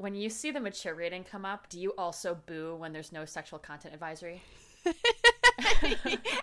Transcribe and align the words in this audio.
when 0.00 0.14
you 0.14 0.30
see 0.30 0.50
the 0.50 0.60
mature 0.60 0.94
rating 0.94 1.24
come 1.24 1.44
up, 1.44 1.68
do 1.68 1.78
you 1.78 1.92
also 1.98 2.34
boo 2.46 2.74
when 2.76 2.92
there's 2.92 3.12
no 3.12 3.24
sexual 3.26 3.58
content 3.58 3.92
advisory? 3.92 4.42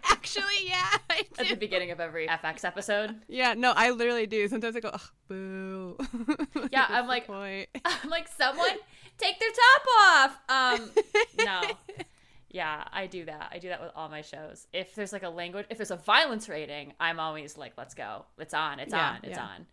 Actually, 0.03 0.43
yeah, 0.65 0.85
I 1.09 1.23
At 1.39 1.47
the 1.49 1.55
beginning 1.55 1.89
of 1.91 1.99
every 1.99 2.27
FX 2.27 2.63
episode? 2.63 3.15
Yeah, 3.27 3.55
no, 3.55 3.73
I 3.75 3.89
literally 3.89 4.27
do. 4.27 4.47
Sometimes 4.47 4.75
I 4.75 4.79
go, 4.79 4.89
Ugh, 4.93 5.01
boo. 5.27 5.97
Yeah, 6.71 6.85
I'm 6.87 7.07
like- 7.07 7.27
I'm 7.29 8.09
like, 8.09 8.27
someone 8.27 8.69
take 9.17 9.39
their 9.39 9.49
top 9.49 10.37
off. 10.49 10.79
Um, 10.79 10.91
no. 11.39 11.61
Yeah, 12.49 12.83
I 12.93 13.07
do 13.07 13.25
that. 13.25 13.49
I 13.51 13.57
do 13.59 13.69
that 13.69 13.81
with 13.81 13.91
all 13.95 14.07
my 14.09 14.21
shows. 14.21 14.67
If 14.71 14.93
there's 14.95 15.11
like 15.13 15.23
a 15.23 15.29
language, 15.29 15.65
if 15.69 15.77
there's 15.77 15.91
a 15.91 15.97
violence 15.97 16.47
rating, 16.47 16.93
I'm 16.99 17.19
always 17.19 17.57
like, 17.57 17.73
let's 17.77 17.93
go. 17.95 18.25
It's 18.37 18.53
on. 18.53 18.79
It's 18.79 18.93
Yeah, 18.93 19.09
on. 19.11 19.17
It's 19.23 19.37
yeah. 19.37 19.43
on. 19.43 19.65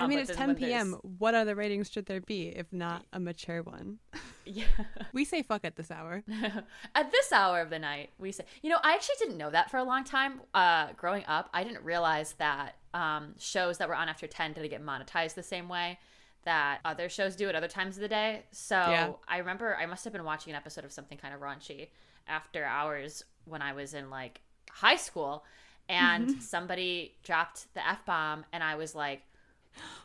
I 0.00 0.06
mean, 0.06 0.18
it's 0.18 0.34
10 0.34 0.46
when 0.48 0.56
there's- 0.56 0.70
p.m. 0.72 0.92
What 1.18 1.34
other 1.34 1.54
ratings 1.54 1.90
should 1.90 2.06
there 2.06 2.20
be 2.20 2.48
if 2.48 2.72
not 2.72 3.04
a 3.12 3.18
mature 3.20 3.62
one? 3.62 3.98
Yeah. 4.50 4.64
We 5.12 5.26
say 5.26 5.42
fuck 5.42 5.62
at 5.64 5.76
this 5.76 5.90
hour. 5.90 6.22
At 6.94 7.12
this 7.12 7.32
hour 7.32 7.60
of 7.60 7.68
the 7.68 7.78
night, 7.78 8.08
we 8.18 8.32
say, 8.32 8.44
you 8.62 8.70
know, 8.70 8.78
I 8.82 8.94
actually 8.94 9.16
didn't 9.18 9.36
know 9.36 9.50
that 9.50 9.70
for 9.70 9.76
a 9.76 9.84
long 9.84 10.04
time. 10.04 10.40
Uh, 10.54 10.88
growing 10.96 11.22
up, 11.26 11.50
I 11.52 11.64
didn't 11.64 11.84
realize 11.84 12.32
that 12.38 12.76
um, 12.94 13.34
shows 13.38 13.76
that 13.76 13.88
were 13.90 13.94
on 13.94 14.08
after 14.08 14.26
10 14.26 14.54
didn't 14.54 14.70
get 14.70 14.82
monetized 14.82 15.34
the 15.34 15.42
same 15.42 15.68
way 15.68 15.98
that 16.44 16.78
other 16.86 17.10
shows 17.10 17.36
do 17.36 17.46
at 17.50 17.56
other 17.56 17.68
times 17.68 17.96
of 17.96 18.00
the 18.00 18.08
day. 18.08 18.44
So 18.50 18.76
Yeah. 18.76 19.12
I 19.28 19.36
remember 19.36 19.76
I 19.76 19.84
must 19.84 20.02
have 20.04 20.14
been 20.14 20.24
watching 20.24 20.50
an 20.54 20.56
episode 20.56 20.86
of 20.86 20.92
something 20.92 21.18
kind 21.18 21.34
of 21.34 21.40
raunchy 21.42 21.88
after 22.26 22.64
hours 22.64 23.22
when 23.44 23.60
I 23.60 23.74
was 23.74 23.92
in 23.92 24.08
like 24.08 24.40
high 24.70 24.96
school 24.96 25.44
and 25.90 26.40
somebody 26.42 27.16
dropped 27.22 27.72
the 27.74 27.86
F 27.86 28.06
bomb 28.06 28.46
and 28.54 28.62
I 28.62 28.76
was 28.76 28.94
like, 28.94 29.20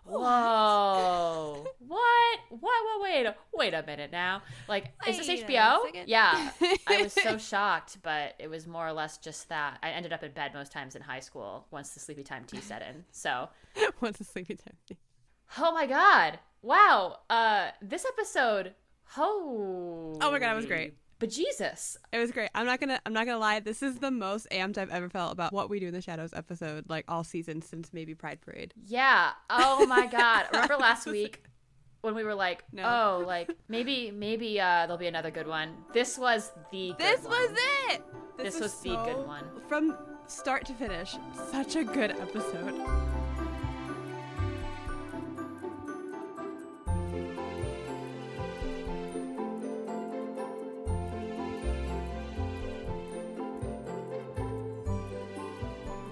Whoa! 0.05 1.66
What? 1.88 2.40
What? 2.50 2.62
What? 2.62 3.02
Wait! 3.02 3.27
Wait 3.54 3.73
a 3.73 3.84
minute 3.84 4.12
now. 4.12 4.41
Like, 4.68 4.91
is 5.08 5.18
this 5.18 5.44
HBO? 5.44 5.80
Yeah. 6.05 6.52
I 6.88 7.04
was 7.04 7.13
so 7.13 7.38
shocked, 7.38 7.98
but 8.04 8.35
it 8.40 8.49
was 8.49 8.68
more 8.68 8.88
or 8.88 8.94
less 8.94 9.18
just 9.18 9.49
that. 9.49 9.79
I 9.82 9.90
ended 9.91 10.12
up 10.12 10.24
in 10.24 10.32
bed 10.32 10.54
most 10.54 10.71
times 10.71 10.96
in 10.96 11.01
high 11.01 11.20
school 11.20 11.68
once 11.71 11.91
the 11.91 11.99
sleepy 11.99 12.24
time 12.24 12.44
tea 12.46 12.60
set 12.60 12.82
in. 12.82 13.05
So, 13.12 13.49
once 14.01 14.18
the 14.18 14.24
sleepy 14.24 14.55
time? 14.55 14.76
tea. 14.88 14.98
oh 15.60 15.71
my 15.71 15.85
god! 15.85 16.40
Wow. 16.62 17.20
Uh, 17.29 17.70
this 17.82 18.05
episode. 18.05 18.74
Oh. 19.18 20.18
Oh 20.21 20.32
my 20.32 20.40
God, 20.40 20.54
it 20.54 20.55
was 20.55 20.66
great. 20.66 20.96
But 21.24 21.29
Jesus. 21.29 21.98
It 22.12 22.20
was 22.20 22.32
great. 22.34 22.49
I'm 22.54 22.66
not 22.66 22.82
gonna. 22.82 22.99
I'm 23.05 23.13
not 23.13 23.26
gonna 23.26 23.38
lie. 23.40 23.62
This 23.62 23.82
is 23.82 23.99
the 23.99 24.12
most 24.12 24.46
amped 24.52 24.77
I've 24.77 24.90
ever 24.90 25.07
felt 25.07 25.32
about 25.32 25.54
what 25.54 25.70
we 25.70 25.79
do 25.79 25.88
in 25.88 25.93
the 25.93 26.02
shadows 26.02 26.34
episode, 26.34 26.90
like 26.90 27.05
all 27.07 27.24
season 27.24 27.62
since 27.62 27.93
maybe 27.93 28.13
Pride 28.13 28.41
Parade. 28.41 28.74
Yeah. 28.85 29.32
Oh 29.49 29.85
my 29.85 30.05
god. 30.12 30.48
Remember 30.51 30.76
last 30.76 31.07
week 31.07 31.41
when 32.01 32.13
we 32.13 32.26
were 32.26 32.35
like, 32.35 32.66
No. 32.74 32.84
oh, 32.84 33.24
like 33.26 33.49
maybe 33.70 34.12
maybe 34.12 34.60
uh 34.60 34.82
there'll 34.85 34.98
be 34.98 35.07
another 35.07 35.32
good 35.32 35.48
one. 35.48 35.70
This 35.94 36.18
was 36.18 36.51
the 36.74 36.90
good 36.90 36.99
This 36.99 37.21
one. 37.21 37.29
was 37.32 37.57
it. 37.91 38.01
This 38.38 38.60
was 38.60 38.77
the 38.82 38.90
good 39.05 39.26
one. 39.26 39.46
from 39.70 39.98
start 40.27 40.66
to 40.66 40.74
finish. 40.74 41.16
Such 41.51 41.77
a 41.77 41.85
good 41.85 42.12
episode. 42.12 42.84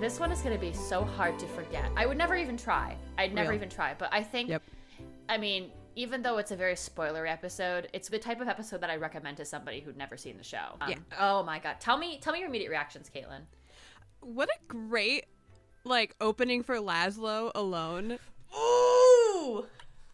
This 0.02 0.20
one 0.20 0.32
is 0.32 0.42
going 0.42 0.56
to 0.56 0.60
be 0.60 0.74
so 0.74 1.04
hard 1.04 1.38
to 1.38 1.46
forget. 1.46 1.86
I 1.96 2.08
would 2.08 2.18
never 2.18 2.36
even 2.36 2.58
try. 2.58 2.98
I'd 3.20 3.36
never 3.36 3.52
Real. 3.52 3.58
even 3.58 3.70
try. 3.70 3.94
But 3.98 4.10
I 4.12 4.24
think, 4.24 4.50
Yep. 4.50 4.64
I 5.30 5.38
mean, 5.38 5.70
even 5.96 6.24
though 6.24 6.40
it's 6.40 6.50
a 6.50 6.56
very 6.56 6.74
spoilery 6.74 7.30
episode, 7.32 7.88
it's 7.94 8.10
the 8.10 8.18
type 8.18 8.42
of 8.42 8.48
episode 8.48 8.82
that 8.82 8.90
I 8.90 8.96
recommend 8.96 9.38
to 9.38 9.46
somebody 9.46 9.80
who'd 9.80 9.96
never 9.98 10.18
seen 10.18 10.38
the 10.38 10.44
show. 10.44 10.76
Um, 10.82 10.90
Yeah. 10.90 10.96
Oh 11.20 11.44
my 11.44 11.60
god. 11.60 11.76
Tell 11.80 11.98
me, 12.00 12.18
tell 12.20 12.34
me 12.34 12.40
your 12.40 12.48
immediate 12.50 12.70
reactions, 12.72 13.12
Caitlin. 13.16 13.42
What 14.22 14.50
a 14.50 14.58
great 14.68 15.26
like 15.84 16.16
opening 16.20 16.64
for 16.64 16.78
Laszlo 16.78 17.52
alone. 17.54 18.18
Ooh. 18.58 19.66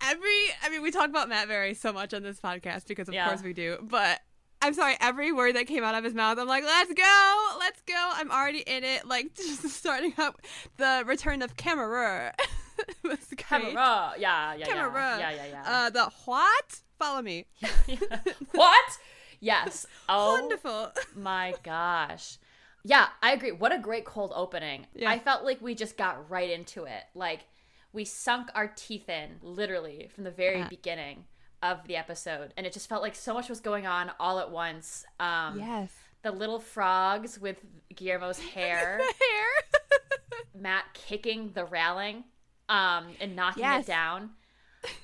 Every 0.01 0.43
I 0.63 0.69
mean 0.69 0.81
we 0.81 0.91
talk 0.91 1.09
about 1.09 1.29
Matt 1.29 1.47
Berry 1.47 1.73
so 1.73 1.93
much 1.93 2.13
on 2.13 2.23
this 2.23 2.39
podcast 2.41 2.87
because 2.87 3.07
of 3.07 3.13
Yeah. 3.13 3.27
course 3.29 3.41
we 3.41 3.53
do, 3.53 3.77
but 3.81 4.19
I'm 4.61 4.73
sorry, 4.73 4.95
every 4.99 5.31
word 5.31 5.55
that 5.55 5.67
came 5.67 5.83
out 5.83 5.93
of 5.95 6.03
his 6.03 6.13
mouth, 6.15 6.37
I'm 6.39 6.47
like, 6.47 6.63
let's 6.63 6.91
go, 6.93 7.37
let's 7.59 7.81
go. 7.81 7.93
I'm 8.13 8.31
already 8.31 8.59
in 8.59 8.83
it. 8.83 9.05
Like 9.07 9.33
just 9.35 9.63
starting 9.69 10.13
up 10.17 10.41
the 10.77 11.03
return 11.05 11.41
of 11.41 11.55
Camera 11.57 12.33
was 13.03 13.17
great. 13.29 13.37
Camera. 13.37 14.13
Yeah, 14.17 14.55
yeah, 14.55 14.65
Camera. 14.65 15.17
yeah. 15.19 15.29
Yeah, 15.31 15.35
yeah, 15.35 15.45
yeah. 15.51 15.63
Uh 15.65 15.89
the 15.91 16.09
what? 16.25 16.81
Follow 16.97 17.21
me. 17.21 17.45
what? 18.51 18.97
Yes. 19.39 19.85
Oh 20.09 20.33
Wonderful. 20.39 20.91
my 21.15 21.53
gosh. 21.63 22.37
Yeah, 22.83 23.07
I 23.21 23.33
agree. 23.33 23.51
What 23.51 23.71
a 23.73 23.77
great 23.77 24.05
cold 24.05 24.31
opening. 24.35 24.87
Yeah. 24.95 25.11
I 25.11 25.19
felt 25.19 25.43
like 25.43 25.61
we 25.61 25.75
just 25.75 25.97
got 25.97 26.29
right 26.29 26.49
into 26.49 26.85
it. 26.85 27.03
Like 27.13 27.41
we 27.93 28.05
sunk 28.05 28.49
our 28.55 28.67
teeth 28.75 29.09
in 29.09 29.37
literally 29.41 30.09
from 30.13 30.23
the 30.23 30.31
very 30.31 30.59
Yeah. 30.59 30.67
beginning 30.67 31.25
of 31.63 31.85
the 31.87 31.95
episode 31.95 32.53
and 32.57 32.65
it 32.67 32.73
just 32.73 32.87
felt 32.87 33.01
like 33.01 33.15
so 33.15 33.33
much 33.33 33.49
was 33.49 33.59
going 33.59 33.87
on 33.87 34.11
all 34.19 34.39
at 34.39 34.51
once. 34.51 35.05
Um 35.19 35.59
yes. 35.59 35.91
the 36.21 36.31
little 36.31 36.59
frogs 36.59 37.39
with 37.39 37.57
Guillermo's 37.95 38.39
hair, 38.53 38.97
Hair. 38.99 39.81
Matt 40.59 40.85
kicking 40.93 41.51
the 41.53 41.65
railing 41.65 42.23
um 42.69 43.07
and 43.19 43.35
knocking 43.35 43.63
Yes. 43.63 43.83
it 43.83 43.87
down. 43.87 44.31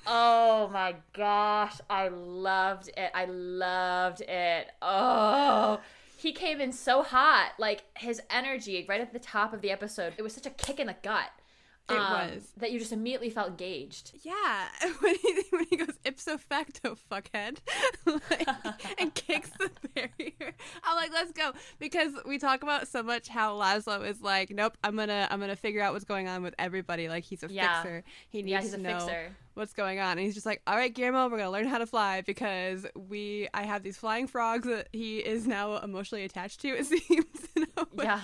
Oh 0.06 0.70
my 0.72 0.94
gosh, 1.12 1.78
I 1.90 2.08
loved 2.08 2.88
it. 2.96 3.10
I 3.12 3.24
loved 3.26 4.20
it. 4.22 4.68
Oh, 4.80 5.80
he 6.16 6.32
came 6.32 6.60
in 6.60 6.72
so 6.72 7.02
hot. 7.02 7.52
Like 7.58 7.82
his 7.98 8.22
energy 8.30 8.86
right 8.88 9.00
at 9.00 9.12
the 9.12 9.18
top 9.18 9.52
of 9.52 9.60
the 9.60 9.70
episode. 9.70 10.14
It 10.16 10.22
was 10.22 10.32
such 10.32 10.46
a 10.46 10.50
kick 10.50 10.78
in 10.80 10.86
the 10.86 10.96
gut. 11.02 11.28
It 11.90 11.98
um, 11.98 12.10
was. 12.12 12.48
that 12.56 12.72
you 12.72 12.78
just 12.78 12.92
immediately 12.92 13.28
felt 13.28 13.58
gauged. 13.58 14.12
Yeah, 14.22 14.68
when 15.00 15.14
he, 15.16 15.42
when 15.50 15.66
he 15.68 15.76
goes 15.76 15.98
ipso 16.04 16.38
facto, 16.38 16.96
fuckhead, 17.10 17.58
like, 18.06 18.48
and 18.98 19.12
kicks 19.14 19.50
the 19.58 19.70
barrier, 19.94 20.54
I'm 20.82 20.96
like, 20.96 21.12
let's 21.12 21.32
go, 21.32 21.52
because 21.78 22.12
we 22.26 22.38
talk 22.38 22.62
about 22.62 22.88
so 22.88 23.02
much 23.02 23.28
how 23.28 23.54
Laszlo 23.54 24.08
is 24.08 24.22
like, 24.22 24.48
nope, 24.50 24.78
I'm 24.82 24.96
gonna 24.96 25.28
I'm 25.30 25.40
gonna 25.40 25.56
figure 25.56 25.82
out 25.82 25.92
what's 25.92 26.06
going 26.06 26.26
on 26.26 26.42
with 26.42 26.54
everybody. 26.58 27.08
Like 27.08 27.24
he's 27.24 27.42
a 27.42 27.48
Yeah. 27.50 27.82
fixer. 27.82 28.02
He 28.30 28.38
needs 28.42 28.50
Yeah, 28.50 28.60
he's 28.62 28.70
to 28.70 28.76
a 28.76 28.80
know 28.80 28.98
fixer. 29.00 29.36
What's 29.54 29.72
going 29.72 29.98
on, 30.00 30.12
and 30.12 30.20
he's 30.20 30.34
just 30.34 30.46
like, 30.46 30.60
all 30.66 30.76
right, 30.76 30.92
Guillermo, 30.94 31.28
we're 31.28 31.38
gonna 31.38 31.50
learn 31.50 31.66
how 31.66 31.78
to 31.78 31.86
fly 31.86 32.20
because 32.20 32.86
we 32.94 33.48
I 33.54 33.62
have 33.64 33.82
these 33.82 33.96
flying 33.96 34.26
frogs 34.26 34.66
that 34.66 34.88
he 34.92 35.18
is 35.18 35.46
now 35.46 35.78
emotionally 35.78 36.24
attached 36.24 36.60
to. 36.62 36.68
It 36.68 36.86
seems. 36.86 37.26
In 37.56 37.66
a 37.76 37.86
way. 37.94 38.04
Yeah. 38.04 38.20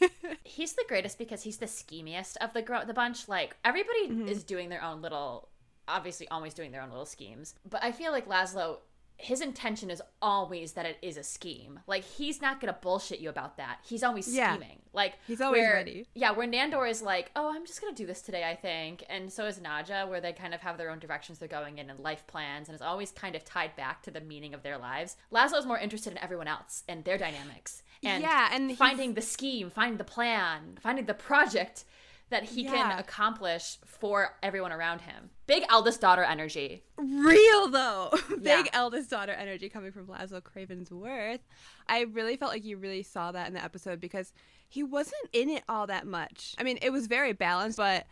He's 0.44 0.72
the 0.74 0.84
greatest 0.88 1.16
because 1.18 1.42
he's 1.42 1.56
the 1.58 1.66
schemiest 1.66 2.36
of 2.40 2.52
the 2.52 2.62
gro- 2.62 2.84
the 2.84 2.94
bunch. 2.94 3.28
Like 3.28 3.56
everybody 3.64 4.08
Mm-hmm. 4.08 4.28
is 4.28 4.44
doing 4.44 4.68
their 4.68 4.82
own 4.82 5.02
little, 5.02 5.48
obviously 5.88 6.26
always 6.28 6.54
doing 6.54 6.72
their 6.72 6.82
own 6.82 6.88
little 6.90 7.06
schemes. 7.06 7.54
But 7.68 7.82
I 7.84 7.92
feel 7.92 8.12
like 8.12 8.26
Laszlo, 8.28 8.78
his 9.20 9.40
intention 9.40 9.90
is 9.90 10.02
always 10.22 10.72
that 10.72 10.86
it 10.86 10.98
is 11.02 11.16
a 11.16 11.22
scheme. 11.22 11.80
Like 11.86 12.04
he's 12.04 12.40
not 12.42 12.60
gonna 12.60 12.76
bullshit 12.80 13.20
you 13.20 13.28
about 13.28 13.56
that. 13.58 13.78
He's 13.84 14.02
always 14.02 14.26
scheming. 14.26 14.60
Yeah. 14.60 14.74
Like 14.92 15.14
He's 15.26 15.40
always 15.40 15.60
where- 15.60 15.74
ready. 15.74 16.06
Yeah, 16.14 16.32
where 16.32 16.48
Nandor 16.48 16.88
is 16.90 17.00
like, 17.02 17.30
oh, 17.36 17.52
I'm 17.54 17.64
just 17.66 17.80
gonna 17.80 17.94
do 17.94 18.06
this 18.06 18.22
today, 18.22 18.44
I 18.48 18.56
think, 18.56 19.04
and 19.08 19.32
so 19.32 19.46
is 19.46 19.58
Nadja, 19.58 20.08
where 20.08 20.20
they 20.20 20.32
kind 20.32 20.52
of 20.54 20.60
have 20.62 20.78
their 20.78 20.90
own 20.90 20.98
directions 20.98 21.38
they're 21.38 21.48
going 21.48 21.78
in 21.78 21.90
and 21.90 22.00
life 22.00 22.26
plans, 22.26 22.68
and 22.68 22.74
it's 22.74 22.82
always 22.82 23.10
kind 23.12 23.34
of 23.36 23.44
tied 23.44 23.76
back 23.76 24.02
to 24.02 24.10
the 24.10 24.20
meaning 24.20 24.52
of 24.54 24.62
their 24.62 24.78
lives. 24.78 25.16
Laszlo's 25.32 25.66
more 25.66 25.78
interested 25.78 26.12
in 26.12 26.18
everyone 26.18 26.48
else 26.48 26.82
and 26.88 27.04
their 27.04 27.18
dynamics. 27.18 27.82
And 28.02 28.22
Yeah, 28.22 28.48
and 28.52 28.76
finding 28.76 29.14
the 29.14 29.20
scheme, 29.22 29.70
finding 29.70 29.98
the 29.98 30.04
plan, 30.04 30.78
finding 30.82 31.04
the 31.04 31.14
project 31.14 31.84
that 32.30 32.44
he 32.44 32.64
can 32.64 32.98
accomplish 32.98 33.78
for 33.84 34.36
everyone 34.42 34.72
around 34.72 35.00
him. 35.00 35.30
Big 35.46 35.64
eldest 35.68 36.00
daughter 36.00 36.22
energy. 36.22 36.82
real 36.96 37.68
though. 37.68 38.10
Yeah. 38.30 38.62
Big 38.62 38.70
eldest 38.72 39.10
daughter 39.10 39.32
energy 39.32 39.68
coming 39.68 39.92
from 39.92 40.06
Laszlo 40.06 40.40
Cravensworth. 40.40 41.40
I 41.88 42.02
really 42.02 42.36
felt 42.36 42.52
like 42.52 42.64
you 42.64 42.76
really 42.78 43.02
saw 43.02 43.32
that 43.32 43.48
in 43.48 43.54
the 43.54 43.62
episode 43.62 44.00
because 44.00 44.32
he 44.68 44.82
wasn't 44.82 45.28
in 45.32 45.50
it 45.50 45.64
all 45.68 45.86
that 45.88 46.06
much. 46.06 46.54
I 46.58 46.62
mean, 46.62 46.78
it 46.80 46.90
was 46.90 47.06
very 47.06 47.32
balanced, 47.32 47.76
but 47.76 48.06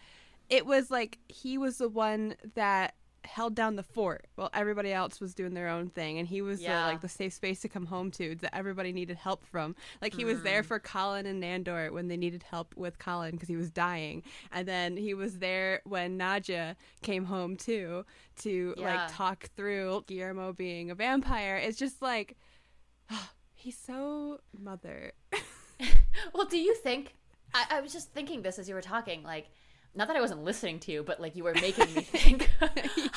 it 0.51 0.67
was 0.67 0.91
like 0.91 1.19
he 1.29 1.57
was 1.57 1.79
the 1.79 1.89
one 1.89 2.35
that 2.55 2.95
held 3.29 3.55
down 3.55 3.77
the 3.77 3.83
fort 3.83 4.27
while 4.37 4.51
everybody 4.55 4.93
else 4.93 5.21
was 5.21 5.35
doing 5.35 5.55
their 5.55 5.69
own 5.69 5.89
thing 5.91 6.19
and 6.19 6.27
he 6.27 6.41
was 6.43 6.61
Yeah. 6.61 6.81
the, 6.83 6.87
like 6.93 7.01
the 7.03 7.09
safe 7.09 7.33
space 7.33 7.61
to 7.61 7.69
come 7.69 7.87
home 7.87 8.11
to 8.13 8.35
that 8.37 8.55
everybody 8.55 8.93
needed 8.93 9.17
help 9.17 9.45
from 9.45 9.77
like 10.01 10.15
he 10.15 10.25
was 10.25 10.39
Mm. 10.39 10.43
there 10.45 10.63
for 10.63 10.79
colin 10.79 11.27
and 11.27 11.43
nandor 11.43 11.93
when 11.93 12.09
they 12.09 12.17
needed 12.17 12.43
help 12.43 12.75
with 12.77 12.99
colin 12.99 13.33
because 13.33 13.49
he 13.49 13.57
was 13.57 13.71
dying 13.71 14.23
and 14.51 14.67
then 14.67 14.97
he 14.97 15.13
was 15.15 15.39
there 15.39 15.81
when 15.85 16.19
nadja 16.19 16.75
came 17.03 17.27
home 17.27 17.57
too 17.57 18.05
to 18.37 18.75
Yeah. 18.77 18.85
like 19.05 19.13
talk 19.15 19.51
through 19.57 20.05
guillermo 20.07 20.53
being 20.53 20.91
a 20.91 20.95
vampire 20.95 21.57
it's 21.57 21.79
just 21.79 22.01
like 22.03 22.37
he's 23.55 23.77
so 23.79 24.41
mother 24.59 25.13
Well, 26.35 26.47
do 26.47 26.59
you 26.59 26.75
think? 26.75 27.15
I, 27.55 27.65
I 27.71 27.81
was 27.81 27.93
just 27.93 28.11
thinking 28.13 28.43
this 28.43 28.59
as 28.59 28.69
you 28.69 28.75
were 28.75 28.83
talking. 28.83 29.23
Like, 29.23 29.47
not 29.95 30.09
that 30.09 30.17
I 30.17 30.21
wasn't 30.21 30.45
listening 30.45 30.79
to 30.81 30.93
you, 30.93 31.03
but 31.03 31.21
like 31.21 31.35
you 31.37 31.45
were 31.45 31.55
making 31.55 31.93
me 31.95 32.03
think. 32.03 32.51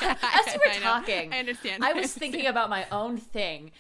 Yeah, 0.02 0.16
As 0.48 0.54
you 0.54 0.60
were 0.66 0.72
I 0.72 0.76
know. 0.76 0.84
talking, 0.84 1.34
I 1.34 1.40
understand. 1.40 1.84
I 1.84 1.90
I 1.90 1.94
was 1.94 1.98
understand. 2.04 2.20
thinking 2.32 2.48
about 2.48 2.70
my 2.70 2.86
own 2.92 3.18
thing, 3.18 3.72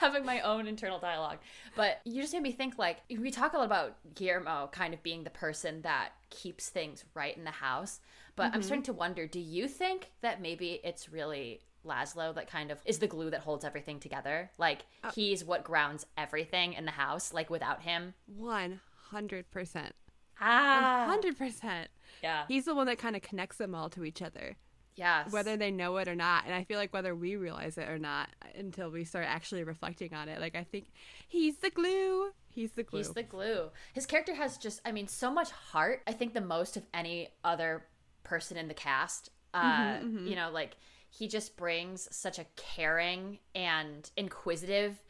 having 0.00 0.24
my 0.24 0.40
own 0.40 0.66
internal 0.66 0.98
dialogue. 0.98 1.38
But 1.76 2.00
you 2.04 2.20
just 2.22 2.32
made 2.32 2.42
me 2.42 2.52
think 2.52 2.78
like 2.78 2.98
we 3.10 3.30
talk 3.30 3.52
a 3.52 3.58
lot 3.58 3.66
about 3.66 3.96
Guillermo 4.14 4.68
kind 4.72 4.94
of 4.94 5.02
being 5.02 5.24
the 5.24 5.30
person 5.30 5.82
that 5.82 6.10
keeps 6.30 6.68
things 6.68 7.04
right 7.14 7.36
in 7.36 7.44
the 7.44 7.50
house. 7.50 8.00
But 8.36 8.46
Mm-hmm. 8.48 8.54
I'm 8.54 8.62
starting 8.62 8.82
to 8.84 8.92
wonder: 8.92 9.26
Do 9.26 9.40
you 9.40 9.66
think 9.68 10.10
that 10.22 10.40
maybe 10.40 10.80
it's 10.84 11.08
really 11.10 11.60
Laszlo 11.86 12.34
that 12.34 12.48
kind 12.50 12.70
of 12.70 12.78
is 12.86 12.98
the 12.98 13.06
glue 13.06 13.30
that 13.30 13.40
holds 13.40 13.64
everything 13.64 13.98
together? 14.00 14.50
Like 14.58 14.84
Uh, 15.04 15.10
he's 15.14 15.44
what 15.44 15.64
grounds 15.64 16.06
everything 16.16 16.72
in 16.74 16.84
the 16.84 16.92
house. 16.92 17.32
Like 17.32 17.50
without 17.50 17.82
him, 17.82 18.14
One 18.26 18.80
hundred 19.10 19.50
percent. 19.50 19.94
Ah, 20.40 21.04
Hundred 21.08 21.36
percent. 21.38 21.88
yeah, 22.22 22.44
He's 22.48 22.64
the 22.64 22.74
one 22.74 22.86
that 22.86 22.98
kind 22.98 23.16
of 23.16 23.22
connects 23.22 23.56
them 23.58 23.74
all 23.74 23.88
to 23.90 24.04
each 24.04 24.22
other, 24.22 24.56
yes, 24.96 25.30
whether 25.32 25.56
they 25.56 25.70
know 25.70 25.96
it 25.98 26.08
or 26.08 26.14
not. 26.14 26.44
And 26.46 26.54
I 26.54 26.64
feel 26.64 26.78
like 26.78 26.92
whether 26.92 27.14
we 27.14 27.36
realize 27.36 27.78
it 27.78 27.88
or 27.88 27.98
not 27.98 28.28
until 28.56 28.90
we 28.90 29.04
start 29.04 29.26
actually 29.28 29.64
reflecting 29.64 30.14
on 30.14 30.28
it. 30.28 30.40
Like 30.40 30.56
I 30.56 30.64
think 30.64 30.90
he's 31.26 31.58
the 31.58 31.70
glue. 31.70 32.30
He's 32.50 32.72
the 32.72 32.82
glue. 32.82 32.98
He's 32.98 33.10
the 33.12 33.22
glue. 33.22 33.70
His 33.92 34.04
character 34.06 34.34
has 34.34 34.58
just, 34.58 34.80
I 34.84 34.90
mean, 34.90 35.06
so 35.06 35.30
much 35.30 35.50
heart. 35.50 36.02
I 36.08 36.12
think 36.12 36.34
the 36.34 36.40
most 36.40 36.76
of 36.76 36.84
any 36.92 37.28
other 37.44 37.84
person 38.24 38.56
in 38.56 38.66
the 38.68 38.74
cast. 38.74 39.30
Uh, 39.54 39.98
You 40.02 40.34
know, 40.36 40.50
like 40.52 40.76
he 41.10 41.26
just 41.28 41.56
brings 41.56 42.08
such 42.14 42.38
a 42.38 42.46
caring 42.56 43.38
and 43.54 44.10
inquisitive 44.16 45.02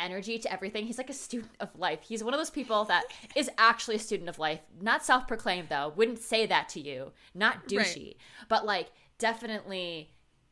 energy 0.00 0.38
to 0.38 0.52
everything. 0.52 0.86
He's 0.86 0.98
like 0.98 1.10
a 1.10 1.14
student 1.14 1.52
of 1.60 1.68
life. 1.78 2.00
He's 2.02 2.24
one 2.24 2.34
of 2.34 2.40
those 2.40 2.50
people 2.50 2.84
that 2.86 3.04
is 3.36 3.50
actually 3.58 3.96
a 3.96 4.00
student 4.00 4.28
of 4.28 4.38
life. 4.38 4.60
Not 4.80 5.04
self 5.04 5.28
proclaimed, 5.28 5.68
though. 5.68 5.92
Wouldn't 5.96 6.18
say 6.18 6.46
that 6.46 6.68
to 6.70 6.80
you. 6.80 7.12
Not 7.34 7.68
douchey. 7.68 8.16
But 8.48 8.64
like, 8.64 8.90
definitely 9.18 10.10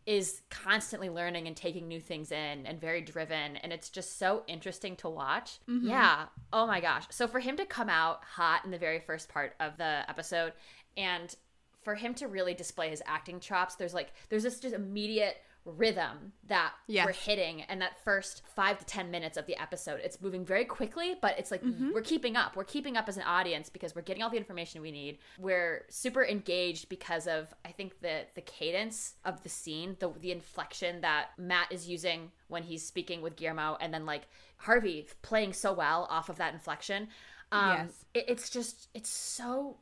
is 0.09 0.41
constantly 0.49 1.11
learning 1.11 1.47
and 1.47 1.55
taking 1.55 1.87
new 1.87 2.00
things 2.00 2.33
in 2.33 2.65
and 2.65 2.81
very 2.81 3.03
driven 3.03 3.56
and 3.59 3.75
it's 3.75 3.91
just 3.91 4.19
so 4.19 4.43
interesting 4.47 4.97
to 4.97 5.06
watch. 5.06 5.59
Mm-hmm. 5.69 5.89
Yeah. 5.89 6.27
Oh 6.50 6.67
my 6.67 6.81
gosh. 6.81 7.05
So 7.11 7.29
for 7.29 7.41
him 7.41 7.59
to 7.59 7.67
come 7.67 7.91
out 7.91 8.25
hot 8.25 8.65
in 8.65 8.71
the 8.71 8.79
very 8.79 9.00
first 9.00 9.29
part 9.29 9.55
of 9.61 9.77
the 9.77 10.09
episode 10.09 10.55
and 10.97 11.35
for 11.83 11.95
him 11.95 12.15
to 12.15 12.27
really 12.27 12.55
display 12.55 12.89
his 12.89 13.03
acting 13.05 13.39
chops, 13.39 13.75
there's 13.75 13.93
like 13.93 14.15
there's 14.31 14.45
this 14.45 14.61
just 14.61 14.75
immediate 14.75 15.43
rhythm 15.69 16.32
that 16.49 16.73
Yes. 16.87 17.06
we're 17.06 17.12
hitting 17.12 17.61
in 17.69 17.79
that 17.81 18.03
first 18.05 18.43
five 18.55 18.79
to 18.79 18.85
ten 18.85 19.11
minutes 19.11 19.37
of 19.37 19.47
the 19.47 19.61
episode. 19.61 20.00
It's 20.03 20.20
moving 20.20 20.44
very 20.44 20.65
quickly, 20.65 21.17
but 21.20 21.38
it's 21.38 21.50
like 21.50 21.62
we're 21.93 22.00
keeping 22.03 22.37
up. 22.37 22.56
We're 22.56 22.65
keeping 22.65 22.97
up 22.97 23.09
as 23.09 23.17
an 23.17 23.23
audience 23.25 23.69
because 23.69 23.94
we're 23.94 24.03
getting 24.03 24.23
all 24.23 24.31
the 24.31 24.37
information 24.38 24.81
we 24.82 24.91
need. 24.91 25.19
We're 25.38 25.85
super 25.88 26.25
engaged 26.25 26.88
because 26.88 27.26
of 27.26 27.53
I 27.65 27.73
think 27.73 28.00
the 28.00 28.23
the 28.35 28.41
cadence 28.43 29.15
of 29.25 29.43
the 29.43 29.49
scene, 29.49 29.97
the 30.00 30.11
the 30.20 30.32
inflection 30.32 31.00
that 31.03 31.29
Matt 31.38 31.71
is 31.71 31.88
using 31.88 32.31
when 32.49 32.62
he's 32.62 32.85
speaking 32.85 33.21
with 33.23 33.37
Guillermo, 33.37 33.76
and 33.81 33.93
then 33.93 34.06
like 34.06 34.23
Harvey 34.59 35.06
playing 35.23 35.53
so 35.53 35.73
well 35.73 36.06
off 36.11 36.29
of 36.29 36.37
that 36.38 36.55
inflection. 36.55 37.09
Um, 37.53 37.71
Yes. 37.76 38.05
it, 38.14 38.25
it's 38.29 38.50
just 38.50 38.88
it's 38.94 39.11
so 39.11 39.79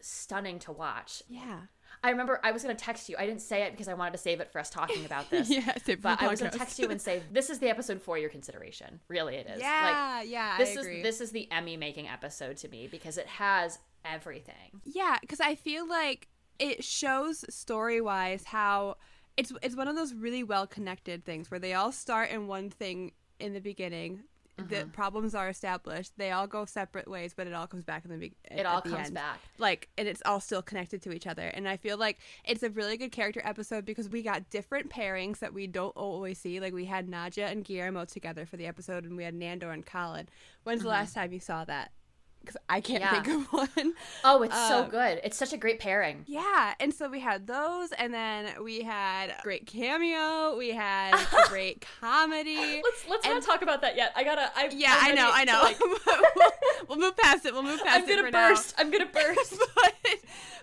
stunning 0.00 0.58
to 0.60 0.72
watch. 0.72 1.22
yeah. 1.28 1.60
I 2.02 2.10
remember 2.10 2.40
I 2.42 2.52
was 2.52 2.62
going 2.62 2.74
to 2.74 2.82
text 2.82 3.08
you. 3.08 3.16
I 3.18 3.26
didn't 3.26 3.42
say 3.42 3.62
it 3.62 3.72
because 3.72 3.88
I 3.88 3.94
wanted 3.94 4.12
to 4.12 4.18
save 4.18 4.40
it 4.40 4.50
for 4.50 4.58
us 4.58 4.70
talking 4.70 5.04
about 5.04 5.28
this. 5.30 5.50
Yeah. 5.50 5.74
But 6.00 6.22
I 6.22 6.28
was 6.28 6.40
going 6.40 6.50
to 6.52 6.58
text 6.58 6.78
you 6.78 6.88
and 6.88 7.00
say 7.00 7.22
this 7.30 7.50
is 7.50 7.58
the 7.58 7.68
episode 7.68 8.00
for 8.00 8.16
your 8.16 8.30
consideration. 8.30 9.00
Really, 9.08 9.36
it 9.36 9.46
is. 9.46 9.60
Yeah. 9.60 10.22
yeah. 10.22 10.48
Like 10.50 10.58
this 10.58 10.68
I 10.68 10.72
is 10.72 10.86
agree. 10.86 11.02
this 11.02 11.20
is 11.20 11.30
the 11.30 11.50
Emmy 11.52 11.76
making 11.76 12.08
episode 12.08 12.56
to 12.58 12.68
me 12.68 12.88
because 12.90 13.18
it 13.18 13.26
has 13.26 13.78
everything. 14.04 14.80
Yeah, 14.84 15.18
because 15.20 15.40
I 15.40 15.54
feel 15.54 15.86
like 15.86 16.28
it 16.58 16.84
shows 16.84 17.44
story 17.52 18.00
wise 18.00 18.44
how 18.44 18.96
it's 19.36 19.52
it's 19.62 19.76
one 19.76 19.88
of 19.88 19.96
those 19.96 20.14
really 20.14 20.42
well 20.42 20.66
connected 20.66 21.24
things 21.24 21.50
where 21.50 21.60
they 21.60 21.74
all 21.74 21.92
start 21.92 22.30
in 22.30 22.46
one 22.46 22.70
thing 22.70 23.12
in 23.38 23.52
the 23.52 23.60
beginning. 23.60 24.24
The 24.68 24.76
Mm-hmm. 24.76 24.90
problems 24.90 25.34
are 25.34 25.48
established. 25.48 26.12
They 26.16 26.30
all 26.30 26.46
go 26.46 26.64
separate 26.64 27.08
ways, 27.08 27.32
but 27.36 27.46
it 27.46 27.52
all 27.54 27.66
comes 27.66 27.84
back 27.84 28.04
in 28.04 28.10
the 28.10 28.16
beginning. 28.16 28.58
It 28.58 28.66
all 28.66 28.80
comes 28.80 29.10
back. 29.10 29.38
Like, 29.58 29.88
and 29.98 30.06
it's 30.06 30.22
all 30.24 30.40
still 30.40 30.62
connected 30.62 31.02
to 31.02 31.12
each 31.12 31.26
other. 31.26 31.46
And 31.48 31.68
I 31.68 31.76
feel 31.76 31.96
like 31.96 32.18
it's 32.44 32.62
a 32.62 32.70
really 32.70 32.96
good 32.96 33.12
character 33.12 33.40
episode 33.44 33.84
because 33.84 34.08
we 34.08 34.22
got 34.22 34.50
different 34.50 34.90
pairings 34.90 35.38
that 35.38 35.52
we 35.54 35.66
don't 35.66 35.96
always 35.96 36.38
see. 36.38 36.60
Like, 36.60 36.72
we 36.74 36.84
had 36.84 37.08
Nadja 37.08 37.50
and 37.50 37.64
Guillermo 37.64 38.04
together 38.04 38.46
for 38.46 38.56
the 38.56 38.66
episode, 38.66 39.04
and 39.04 39.16
we 39.16 39.24
had 39.24 39.34
Nandor 39.34 39.72
and 39.72 39.84
Colin. 39.86 40.28
When's 40.64 40.82
the 40.82 40.88
last 40.88 41.14
time 41.14 41.32
you 41.32 41.40
saw 41.40 41.64
that? 41.64 41.92
Because 42.40 42.56
I 42.68 42.80
can't. 42.80 43.00
Yeah. 43.02 43.22
think 43.22 43.28
of 43.28 43.52
one. 43.76 43.92
Oh, 44.24 44.42
it's 44.42 44.56
so 44.68 44.84
Um, 44.84 44.90
good. 44.90 45.20
It's 45.22 45.36
such 45.36 45.52
a 45.52 45.56
great 45.58 45.78
pairing. 45.78 46.24
Yeah, 46.26 46.74
and 46.80 46.92
so 46.92 47.08
we 47.08 47.20
had 47.20 47.46
those, 47.46 47.92
and 47.92 48.12
then 48.14 48.48
we 48.64 48.82
had 48.82 49.34
great 49.42 49.66
cameo, 49.66 50.56
we 50.56 50.70
had 50.70 51.14
great 51.48 51.84
comedy. 52.00 52.80
Let's 52.82 53.08
let's 53.08 53.26
not 53.26 53.42
talk 53.42 53.62
about 53.62 53.82
that 53.82 53.94
yet. 53.96 54.12
I 54.16 54.24
gotta. 54.24 54.50
I, 54.56 54.70
Yeah, 54.72 54.96
I'm 54.98 55.14
know, 55.14 55.30
I 55.32 55.44
know. 55.44 55.60
like- 55.62 55.78
we'll, 56.36 56.50
we'll 56.88 56.98
move 56.98 57.16
past 57.16 57.44
it. 57.44 57.52
We'll 57.52 57.62
move 57.62 57.80
past 57.84 58.08
it. 58.08 58.12
I'm 58.18 58.22
gonna 58.22 58.32
burst. 58.32 58.74
I'm 58.78 58.90
gonna 58.90 59.06
burst. 59.06 59.54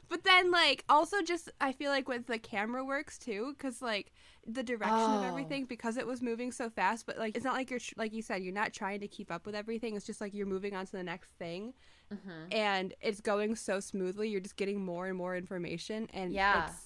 But, 0.10 0.24
then, 0.24 0.52
like, 0.52 0.84
also 0.90 1.22
just 1.22 1.50
I 1.62 1.72
feel 1.72 1.92
like 1.92 2.08
with 2.08 2.28
the 2.28 2.38
camera 2.40 2.84
works 2.84 3.18
too, 3.18 3.54
because 3.58 3.82
like 3.82 4.12
the 4.46 4.64
direction 4.64 4.96
of 4.98 5.24
Oh. 5.24 5.28
everything, 5.28 5.66
because 5.66 5.98
it 5.98 6.08
was 6.08 6.22
moving 6.22 6.52
so 6.52 6.70
fast. 6.70 7.06
But 7.06 7.18
like, 7.18 7.36
it's 7.36 7.44
not 7.46 7.54
like 7.56 7.70
you're 7.70 7.80
tr- 7.80 7.94
like 7.98 8.14
you 8.14 8.22
said, 8.22 8.42
you're 8.44 8.54
not 8.54 8.72
trying 8.74 9.00
to 9.02 9.08
keep 9.08 9.32
up 9.32 9.46
with 9.46 9.56
everything. 9.56 9.96
It's 9.96 10.06
just 10.06 10.22
like 10.22 10.34
you're 10.34 10.46
moving 10.48 10.76
on 10.76 10.86
to 10.86 10.92
the 10.92 11.04
next 11.04 11.30
thing. 11.32 11.74
Mm-hmm. 12.10 12.54
and 12.54 12.94
it's 13.02 13.20
going 13.20 13.54
so 13.58 13.82
smoothly. 13.82 14.30
You're 14.30 14.40
just 14.40 14.56
getting 14.56 14.80
more 14.86 15.08
and 15.08 15.18
more 15.18 15.36
information, 15.36 16.08
and 16.14 16.32
Yeah. 16.32 16.68
it's 16.70 16.86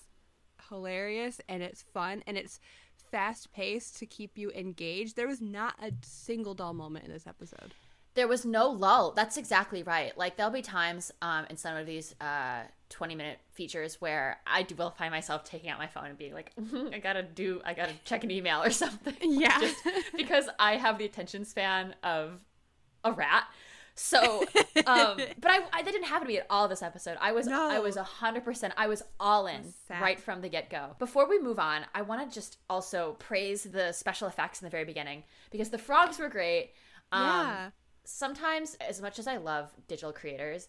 hilarious 0.69 1.39
and 1.47 1.61
it's 1.61 1.83
fun 1.83 2.23
and 2.25 2.37
it's 2.37 2.59
fast 3.11 3.51
paced 3.51 3.97
to 3.97 4.05
keep 4.07 4.37
you 4.37 4.51
engaged. 4.51 5.15
There 5.15 5.27
was 5.27 5.41
not 5.41 5.75
a 5.79 5.91
single 6.03 6.53
dull 6.55 6.73
moment 6.73 7.05
in 7.05 7.11
this 7.11 7.27
episode. 7.27 7.73
There 8.13 8.27
was 8.27 8.45
no 8.45 8.69
lull. 8.69 9.11
That's 9.11 9.37
exactly 9.37 9.83
right. 9.83 10.17
Like 10.17 10.35
there'll 10.35 10.51
be 10.51 10.61
times 10.61 11.11
um, 11.21 11.45
in 11.49 11.57
some 11.57 11.77
of 11.77 11.85
these 11.85 12.13
uh, 12.19 12.63
20 12.89 13.15
minute 13.15 13.39
features 13.53 14.01
where 14.01 14.39
I 14.45 14.63
do 14.63 14.75
will 14.75 14.91
find 14.91 15.11
myself 15.11 15.43
taking 15.43 15.69
out 15.69 15.79
my 15.79 15.87
phone 15.87 16.05
and 16.07 16.17
being 16.17 16.33
like, 16.33 16.51
I 16.93 16.99
gotta 16.99 17.23
do, 17.23 17.61
I 17.63 17.73
gotta 17.73 17.93
check 18.03 18.23
an 18.23 18.31
email 18.31 18.61
or 18.61 18.69
something. 18.71 19.15
Yeah. 19.21 19.59
Just 19.59 19.77
because 20.15 20.45
I 20.59 20.75
have 20.77 20.97
the 20.97 21.05
attention 21.05 21.45
span 21.45 21.95
of 22.03 22.39
a 23.03 23.11
rat. 23.11 23.45
So, 23.95 24.45
um, 24.87 25.17
but 25.39 25.51
I, 25.51 25.59
I 25.73 25.83
that 25.83 25.91
didn't 25.91 26.05
happen 26.05 26.25
to 26.25 26.33
me 26.33 26.37
at 26.39 26.47
all 26.49 26.67
this 26.67 26.81
episode. 26.81 27.17
I 27.19 27.33
was 27.33 27.47
I 27.47 27.79
was 27.79 27.97
a 27.97 28.03
hundred 28.03 28.43
percent. 28.45 28.73
I 28.77 28.87
was 28.87 29.03
all 29.19 29.47
in 29.47 29.63
sad. 29.87 30.01
right 30.01 30.19
from 30.19 30.41
the 30.41 30.49
get 30.49 30.69
go. 30.69 30.95
Before 30.97 31.27
we 31.27 31.39
move 31.39 31.59
on, 31.59 31.85
I 31.93 32.01
want 32.01 32.27
to 32.27 32.33
just 32.33 32.57
also 32.69 33.17
praise 33.19 33.63
the 33.63 33.91
special 33.91 34.27
effects 34.29 34.61
in 34.61 34.65
the 34.65 34.69
very 34.69 34.85
beginning 34.85 35.23
because 35.51 35.69
the 35.69 35.77
frogs 35.77 36.19
were 36.19 36.29
great. 36.29 36.71
Um, 37.11 37.21
yeah. 37.23 37.69
Sometimes 38.11 38.75
as 38.87 39.01
much 39.01 39.19
as 39.19 39.27
i 39.27 39.37
love 39.37 39.71
digital 39.87 40.11
creators 40.11 40.67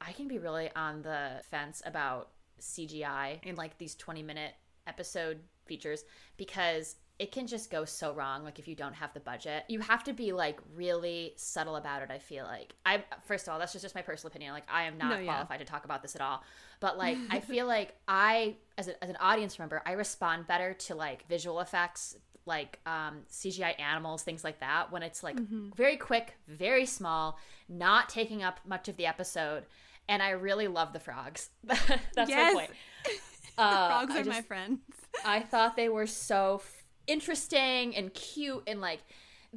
i 0.00 0.12
can 0.12 0.28
be 0.28 0.38
really 0.38 0.70
on 0.76 1.02
the 1.02 1.40
fence 1.50 1.82
about 1.84 2.30
cgi 2.60 3.42
in 3.42 3.54
like 3.56 3.76
these 3.78 3.94
20 3.94 4.22
minute 4.22 4.54
episode 4.86 5.40
features 5.66 6.04
because 6.36 6.96
it 7.18 7.32
can 7.32 7.46
just 7.46 7.70
go 7.70 7.84
so 7.84 8.12
wrong 8.12 8.44
like 8.44 8.58
if 8.58 8.68
you 8.68 8.74
don't 8.74 8.92
have 8.94 9.12
the 9.14 9.20
budget 9.20 9.64
you 9.68 9.80
have 9.80 10.04
to 10.04 10.12
be 10.12 10.32
like 10.32 10.58
really 10.74 11.32
subtle 11.36 11.76
about 11.76 12.02
it 12.02 12.10
i 12.10 12.18
feel 12.18 12.44
like 12.44 12.74
i 12.84 13.02
first 13.24 13.46
of 13.46 13.52
all 13.52 13.58
that's 13.58 13.72
just, 13.72 13.82
just 13.82 13.94
my 13.94 14.02
personal 14.02 14.28
opinion 14.30 14.52
like 14.52 14.64
i 14.70 14.82
am 14.84 14.98
not 14.98 15.10
No, 15.10 15.18
yeah. 15.18 15.24
qualified 15.32 15.60
to 15.60 15.64
talk 15.64 15.84
about 15.86 16.02
this 16.02 16.14
at 16.14 16.20
all 16.20 16.42
but 16.80 16.98
like 16.98 17.16
i 17.30 17.40
feel 17.52 17.66
like 17.66 17.94
i 18.06 18.56
as, 18.76 18.88
a, 18.88 19.02
as 19.02 19.08
an 19.08 19.16
audience 19.20 19.58
member 19.58 19.82
i 19.86 19.92
respond 19.92 20.46
better 20.46 20.74
to 20.74 20.94
like 20.94 21.26
visual 21.28 21.60
effects 21.60 22.16
like 22.44 22.78
um, 22.86 23.22
cgi 23.30 23.80
animals 23.80 24.22
things 24.22 24.44
like 24.44 24.60
that 24.60 24.92
when 24.92 25.02
it's 25.02 25.22
like 25.22 25.38
very 25.74 25.96
quick 25.96 26.36
very 26.46 26.84
small 26.86 27.38
not 27.68 28.08
taking 28.08 28.42
up 28.42 28.60
much 28.66 28.88
of 28.88 28.96
the 28.96 29.06
episode 29.06 29.64
and 30.08 30.22
i 30.22 30.30
really 30.30 30.68
love 30.68 30.92
the 30.92 31.00
frogs 31.00 31.48
that's 31.64 32.28
Yes. 32.28 32.54
my 32.54 32.60
point 32.60 32.70
uh, 33.58 34.04
Frogs 34.04 34.14
are 34.16 34.30
my 34.30 34.42
friends. 34.42 34.80
I 35.24 35.40
thought 35.40 35.76
they 35.76 35.88
were 35.88 36.06
so 36.06 36.60
interesting 37.06 37.94
and 37.96 38.12
cute 38.14 38.62
and 38.66 38.80
like 38.80 39.00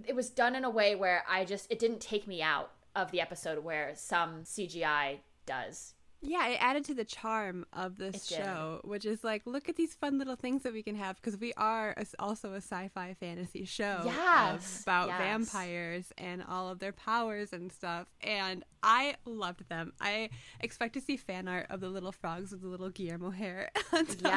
it 0.07 0.15
was 0.15 0.29
done 0.29 0.55
in 0.55 0.63
a 0.63 0.69
way 0.69 0.95
where 0.95 1.23
I 1.27 1.45
just 1.45 1.71
it 1.71 1.79
didn't 1.79 1.99
take 1.99 2.27
me 2.27 2.41
out 2.41 2.71
of 2.95 3.11
the 3.11 3.21
episode 3.21 3.63
where 3.63 3.91
some 3.95 4.43
CGI 4.43 5.19
does. 5.45 5.93
Yeah, 6.21 6.49
it 6.49 6.57
added 6.61 6.83
to 6.85 6.93
the 6.93 7.05
charm 7.05 7.65
of 7.71 7.97
this 7.97 8.25
show, 8.25 8.81
which 8.83 9.05
is 9.05 9.23
like, 9.23 9.43
look 9.45 9.69
at 9.69 9.77
these 9.77 9.95
fun 9.95 10.17
little 10.17 10.35
things 10.35 10.63
that 10.63 10.73
we 10.73 10.83
can 10.83 10.95
have 10.95 11.15
because 11.15 11.39
we 11.39 11.53
are 11.53 11.93
a, 11.95 12.05
also 12.19 12.51
a 12.51 12.57
sci-fi 12.57 13.15
fantasy 13.21 13.63
show 13.63 14.01
Yes, 14.03 14.81
about 14.81 15.07
yes. 15.07 15.17
vampires 15.17 16.11
and 16.17 16.43
all 16.45 16.67
of 16.67 16.79
their 16.79 16.91
powers 16.91 17.53
and 17.53 17.71
stuff. 17.71 18.07
And 18.19 18.65
I 18.83 19.15
loved 19.23 19.69
them. 19.69 19.93
I 20.01 20.29
expect 20.59 20.95
to 20.95 21.01
see 21.01 21.15
fan 21.15 21.47
art 21.47 21.67
of 21.69 21.79
the 21.79 21.87
little 21.87 22.11
frogs 22.11 22.51
with 22.51 22.63
the 22.63 22.67
little 22.67 22.89
Guillermo 22.89 23.29
hair. 23.29 23.71
on 23.93 24.05
top 24.05 24.09
of 24.09 24.21
them. 24.21 24.33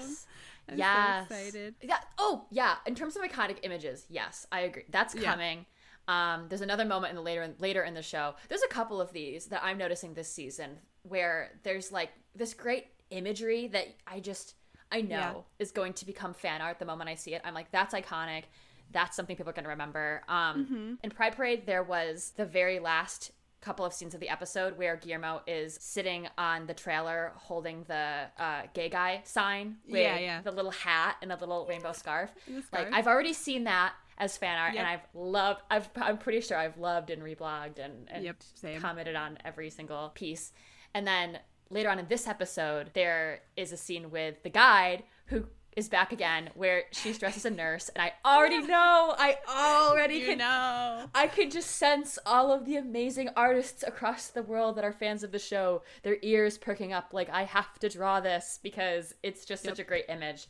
Yes. 0.00 0.26
I'm 0.68 0.78
yes. 0.78 1.28
so 1.28 1.34
excited. 1.34 1.74
Yeah. 1.82 1.98
Oh, 2.18 2.46
yeah. 2.50 2.76
In 2.86 2.94
terms 2.94 3.16
of 3.16 3.22
iconic 3.22 3.58
images, 3.62 4.06
yes, 4.08 4.46
I 4.52 4.60
agree. 4.60 4.84
That's 4.90 5.14
Yeah. 5.14 5.30
coming. 5.30 5.66
Um, 6.08 6.46
there's 6.48 6.60
another 6.60 6.84
moment 6.84 7.10
in 7.10 7.16
the 7.16 7.22
later 7.22 7.54
later 7.58 7.82
in 7.84 7.94
the 7.94 8.02
show. 8.02 8.34
There's 8.48 8.62
a 8.62 8.68
couple 8.68 9.00
of 9.00 9.12
these 9.12 9.46
that 9.46 9.62
I'm 9.62 9.78
noticing 9.78 10.14
this 10.14 10.28
season 10.32 10.78
where 11.02 11.52
there's 11.62 11.92
like 11.92 12.10
this 12.34 12.52
great 12.54 12.86
imagery 13.10 13.68
that 13.68 13.86
I 14.06 14.20
just 14.20 14.54
I 14.92 15.02
know 15.02 15.16
Yeah. 15.16 15.32
is 15.60 15.70
going 15.70 15.92
to 15.94 16.06
become 16.06 16.34
fan 16.34 16.60
art 16.60 16.78
the 16.80 16.84
moment 16.84 17.10
I 17.10 17.14
see 17.14 17.34
it. 17.34 17.42
I'm 17.44 17.54
like, 17.54 17.70
that's 17.70 17.94
iconic. 17.94 18.44
That's 18.92 19.14
something 19.14 19.36
people 19.36 19.50
are 19.50 19.54
going 19.54 19.64
to 19.64 19.70
remember. 19.70 20.22
Um, 20.28 20.64
Mm-hmm. 20.64 20.94
In 21.04 21.10
Pride 21.10 21.36
Parade, 21.36 21.64
there 21.66 21.84
was 21.84 22.32
the 22.36 22.44
very 22.44 22.80
last 22.80 23.30
couple 23.60 23.84
of 23.84 23.92
scenes 23.92 24.14
of 24.14 24.20
the 24.20 24.28
episode 24.28 24.78
where 24.78 24.96
Guillermo 24.96 25.42
is 25.46 25.76
sitting 25.80 26.26
on 26.38 26.66
the 26.66 26.74
trailer 26.74 27.32
holding 27.36 27.84
the 27.88 28.22
uh, 28.38 28.62
gay 28.74 28.88
guy 28.88 29.20
sign 29.24 29.76
with 29.86 30.00
Yeah, 30.00 30.18
yeah. 30.18 30.40
the 30.42 30.50
little 30.52 30.70
hat 30.70 31.16
and 31.22 31.30
the 31.30 31.36
little 31.36 31.66
rainbow 31.66 31.92
scarf. 31.92 32.30
The 32.46 32.62
Like. 32.72 32.92
I've 32.92 33.06
already 33.06 33.32
seen 33.34 33.64
that 33.64 33.92
as 34.18 34.36
fan 34.36 34.58
art, 34.58 34.74
Yep. 34.74 34.80
and 34.84 34.88
I've 34.90 35.06
loved. 35.14 35.62
I've 35.70 35.88
I'm 35.96 36.18
pretty 36.18 36.40
sure 36.40 36.56
I've 36.56 36.76
loved 36.78 37.10
and 37.10 37.22
reblogged 37.22 37.78
and, 37.78 38.08
and 38.10 38.24
Yep, 38.24 38.36
commented 38.80 39.16
on 39.16 39.38
every 39.44 39.70
single 39.70 40.10
piece. 40.14 40.52
And 40.94 41.06
then 41.06 41.38
later 41.70 41.88
on 41.88 41.98
in 41.98 42.06
this 42.08 42.26
episode, 42.26 42.90
there 42.94 43.40
is 43.56 43.72
a 43.72 43.76
scene 43.76 44.10
with 44.10 44.42
the 44.42 44.50
guide 44.50 45.04
who 45.26 45.46
is 45.76 45.88
back 45.88 46.12
again, 46.12 46.50
where 46.54 46.84
she's 46.92 47.18
dressed 47.20 47.36
as 47.38 47.44
a 47.44 47.50
nurse, 47.50 47.88
and 47.90 48.02
I 48.02 48.12
already 48.24 48.60
know. 48.60 49.14
I 49.16 49.36
already 49.48 50.16
you 50.16 50.26
can. 50.26 50.38
know. 50.38 51.06
I 51.14 51.26
could 51.28 51.50
just 51.50 51.70
sense 51.76 52.18
all 52.26 52.52
of 52.52 52.64
the 52.64 52.76
amazing 52.76 53.30
artists 53.36 53.82
across 53.86 54.28
the 54.28 54.42
world 54.42 54.76
that 54.76 54.84
are 54.84 54.92
fans 54.92 55.22
of 55.22 55.32
the 55.32 55.38
show, 55.38 55.82
their 56.02 56.16
ears 56.22 56.58
perking 56.58 56.92
up 56.92 57.10
like 57.12 57.30
I 57.30 57.44
have 57.44 57.78
to 57.80 57.88
draw 57.88 58.20
this 58.20 58.58
because 58.62 59.14
it's 59.22 59.44
just 59.44 59.62
such 59.64 59.78
a 59.78 59.84
great 59.84 60.06
image. 60.08 60.48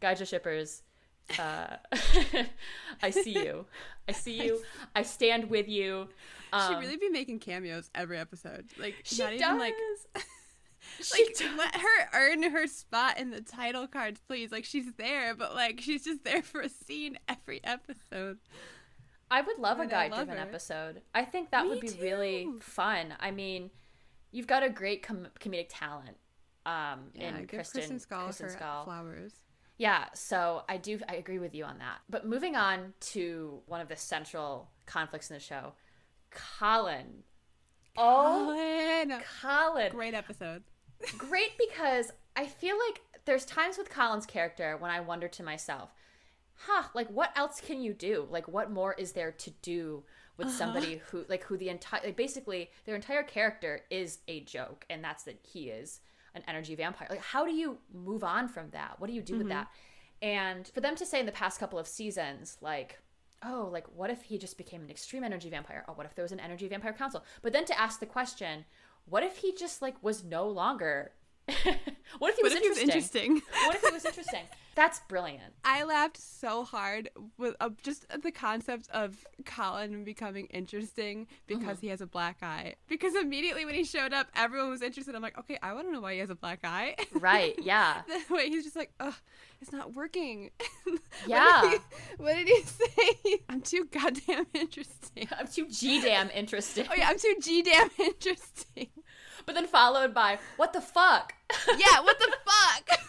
Gaija 0.00 0.26
shippers, 0.26 0.82
uh, 1.38 1.76
I 3.02 3.10
see 3.10 3.32
you. 3.32 3.66
I 4.08 4.12
see 4.12 4.44
you. 4.44 4.62
I 4.96 5.02
stand 5.02 5.50
with 5.50 5.68
you. 5.68 6.08
She'd 6.52 6.56
Um, 6.74 6.80
really 6.80 6.96
be 6.96 7.08
making 7.10 7.38
cameos 7.40 7.90
every 7.94 8.18
episode. 8.18 8.66
Like 8.78 8.94
she 9.04 9.22
not 9.22 9.32
does. 9.32 9.40
even 9.42 9.58
like 9.58 9.74
like 11.12 11.36
does. 11.36 11.58
let 11.58 11.76
her 11.76 12.08
earn 12.14 12.42
her 12.44 12.66
spot 12.66 13.18
in 13.18 13.30
the 13.30 13.40
title 13.40 13.86
cards, 13.86 14.20
please. 14.26 14.52
Like 14.52 14.64
she's 14.64 14.92
there, 14.96 15.34
but 15.34 15.54
like 15.54 15.80
she's 15.80 16.04
just 16.04 16.24
there 16.24 16.42
for 16.42 16.60
a 16.60 16.68
scene 16.68 17.18
every 17.28 17.60
episode. 17.64 18.38
I 19.30 19.40
would 19.42 19.58
love 19.58 19.78
a 19.78 19.82
And 19.82 19.92
I 19.92 20.08
guide 20.08 20.14
driven 20.14 20.38
episode. 20.38 21.02
I 21.14 21.24
think 21.24 21.50
that 21.50 21.64
Me 21.64 21.70
would 21.70 21.80
be 21.80 21.92
really 22.00 22.48
fun. 22.60 23.14
I 23.20 23.30
mean, 23.30 23.70
you've 24.32 24.48
got 24.48 24.62
a 24.62 24.68
great 24.70 25.02
com- 25.02 25.28
comedic 25.38 25.66
talent 25.70 26.16
um, 26.66 27.10
Yeah, 27.14 27.38
in 27.38 27.46
Kristen, 27.46 27.82
Kristen 27.82 28.48
her 28.48 28.82
flowers. 28.84 29.34
Yeah, 29.78 30.06
so 30.12 30.62
I 30.68 30.76
do 30.76 30.98
I 31.08 31.14
agree 31.14 31.38
with 31.38 31.54
you 31.54 31.64
on 31.64 31.78
that. 31.78 32.00
But 32.10 32.26
moving 32.26 32.54
on 32.54 32.92
to 33.12 33.60
one 33.66 33.80
of 33.80 33.88
the 33.88 33.96
central 33.96 34.68
conflicts 34.84 35.30
in 35.30 35.34
the 35.34 35.40
show, 35.40 35.72
Colin. 36.30 37.22
Oh, 37.96 38.54
Colin. 38.54 39.22
Colin. 39.40 39.92
Great 39.92 40.14
episode. 40.14 40.64
Great 41.16 41.52
because 41.58 42.12
I 42.36 42.46
feel 42.46 42.76
like 42.88 43.00
there's 43.24 43.44
times 43.44 43.76
with 43.78 43.90
Colin's 43.90 44.26
character 44.26 44.76
when 44.78 44.90
I 44.90 45.00
wonder 45.00 45.28
to 45.28 45.42
myself, 45.42 45.90
huh, 46.54 46.84
like 46.94 47.08
what 47.08 47.32
else 47.36 47.60
can 47.60 47.80
you 47.82 47.92
do? 47.94 48.26
Like 48.30 48.48
what 48.48 48.70
more 48.70 48.94
is 48.94 49.12
there 49.12 49.32
to 49.32 49.50
do 49.62 50.04
with 50.36 50.50
Uh-huh. 50.50 50.50
somebody 50.50 50.98
who 51.10 51.24
like 51.28 51.44
who 51.44 51.56
the 51.56 51.68
entire 51.68 52.00
like 52.04 52.16
basically 52.16 52.70
their 52.84 52.94
entire 52.94 53.22
character 53.22 53.82
is 53.90 54.20
a 54.28 54.40
joke 54.40 54.86
and 54.90 55.04
that's 55.04 55.24
that 55.24 55.40
he 55.42 55.68
is 55.70 56.00
an 56.34 56.42
energy 56.48 56.74
vampire. 56.74 57.08
Like 57.10 57.20
how 57.22 57.44
do 57.44 57.52
you 57.52 57.78
move 57.92 58.24
on 58.24 58.48
from 58.48 58.70
that? 58.70 58.96
What 58.98 59.08
do 59.08 59.12
you 59.14 59.22
do 59.22 59.36
with 59.36 59.48
Mm-hmm. 59.48 59.50
that? 59.50 59.68
And 60.22 60.68
for 60.68 60.80
them 60.80 60.96
to 60.96 61.06
say 61.06 61.20
in 61.20 61.26
the 61.26 61.32
past 61.32 61.58
couple 61.60 61.78
of 61.78 61.88
seasons 61.88 62.58
like 62.60 62.98
oh, 63.42 63.70
like 63.72 63.86
what 63.94 64.10
if 64.10 64.22
he 64.22 64.36
just 64.36 64.58
became 64.58 64.82
an 64.82 64.90
extreme 64.90 65.24
energy 65.24 65.48
vampire? 65.48 65.82
Or 65.88 65.94
what 65.94 66.04
if 66.04 66.14
there 66.14 66.22
was 66.22 66.32
an 66.32 66.40
energy 66.40 66.68
vampire 66.68 66.92
council? 66.92 67.24
But 67.40 67.54
then 67.54 67.64
to 67.66 67.80
ask 67.80 67.98
the 67.98 68.04
question, 68.06 68.66
what 69.10 69.22
if 69.22 69.36
he 69.38 69.52
just 69.52 69.82
like 69.82 70.02
was 70.02 70.24
no 70.24 70.48
longer 70.48 71.12
what 72.18 72.30
if 72.30 72.36
he 72.36 72.42
was 72.44 72.54
it 72.54 72.62
was 72.68 72.78
interesting? 72.78 73.36
interesting. 73.36 73.42
what 73.66 73.74
if 73.74 73.82
he 73.82 73.92
was 73.92 74.04
interesting? 74.04 74.42
That's 74.76 75.00
brilliant. 75.08 75.52
I 75.64 75.82
laughed 75.82 76.16
so 76.16 76.62
hard 76.62 77.10
with 77.38 77.56
uh, 77.60 77.70
just 77.82 78.06
the 78.22 78.30
concept 78.30 78.88
of 78.92 79.26
Colin 79.44 80.04
becoming 80.04 80.46
interesting 80.46 81.26
because 81.48 81.64
Uh-huh. 81.64 81.76
he 81.80 81.88
has 81.88 82.00
a 82.00 82.06
black 82.06 82.36
eye. 82.40 82.76
Because 82.88 83.16
immediately 83.16 83.64
when 83.64 83.74
he 83.74 83.82
showed 83.82 84.12
up, 84.12 84.28
everyone 84.36 84.70
was 84.70 84.80
interested. 84.80 85.14
I'm 85.16 85.22
like, 85.22 85.36
okay, 85.38 85.58
I 85.60 85.72
want 85.74 85.88
to 85.88 85.92
know 85.92 86.00
why 86.00 86.12
he 86.14 86.20
has 86.20 86.30
a 86.30 86.36
black 86.36 86.60
eye. 86.62 86.94
Right, 87.12 87.56
yeah. 87.62 88.02
the 88.06 88.32
way 88.32 88.48
he's 88.48 88.62
just 88.62 88.76
like, 88.76 88.92
ugh, 89.00 89.12
it's 89.60 89.72
not 89.72 89.92
working. 89.94 90.50
Yeah. 91.26 91.62
what, 91.62 91.70
did 91.72 91.80
he, 91.80 92.22
what 92.22 92.36
did 92.36 92.48
he 92.48 92.62
say? 92.62 93.38
I'm 93.48 93.60
too 93.62 93.88
goddamn 93.90 94.46
interesting. 94.54 95.28
I'm 95.36 95.48
too 95.48 95.66
G 95.68 96.00
damn 96.00 96.30
interesting. 96.30 96.86
Oh 96.88 96.94
yeah, 96.96 97.08
I'm 97.08 97.18
too 97.18 97.34
g 97.42 97.62
damn 97.62 97.90
interesting. 97.98 98.88
But 99.50 99.54
then 99.54 99.66
followed 99.66 100.14
by, 100.14 100.38
what 100.58 100.72
the 100.72 100.80
fuck? 100.80 101.34
Yeah, 101.76 102.02
what 102.02 102.16
the 102.20 102.32
fuck? 102.46 103.00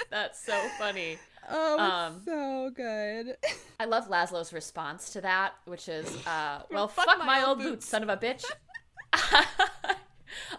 That's 0.10 0.44
so 0.44 0.58
funny. 0.76 1.18
oh, 1.48 1.78
Um, 1.78 2.22
so 2.24 2.70
good. 2.74 3.36
I 3.78 3.84
love 3.84 4.08
Laszlo's 4.08 4.52
response 4.52 5.10
to 5.10 5.20
that, 5.20 5.52
which 5.66 5.88
is, 5.88 6.04
uh, 6.26 6.62
well, 6.72 6.88
fuck 6.88 7.06
fuck, 7.06 7.24
my 7.24 7.44
old 7.44 7.58
boots." 7.58 7.70
boots, 7.70 7.88
son 7.88 8.02
of 8.02 8.08
a 8.08 8.16
bitch. 8.16 8.44
I 9.12 9.20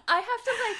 have 0.07 0.43
to 0.45 0.51
like 0.69 0.77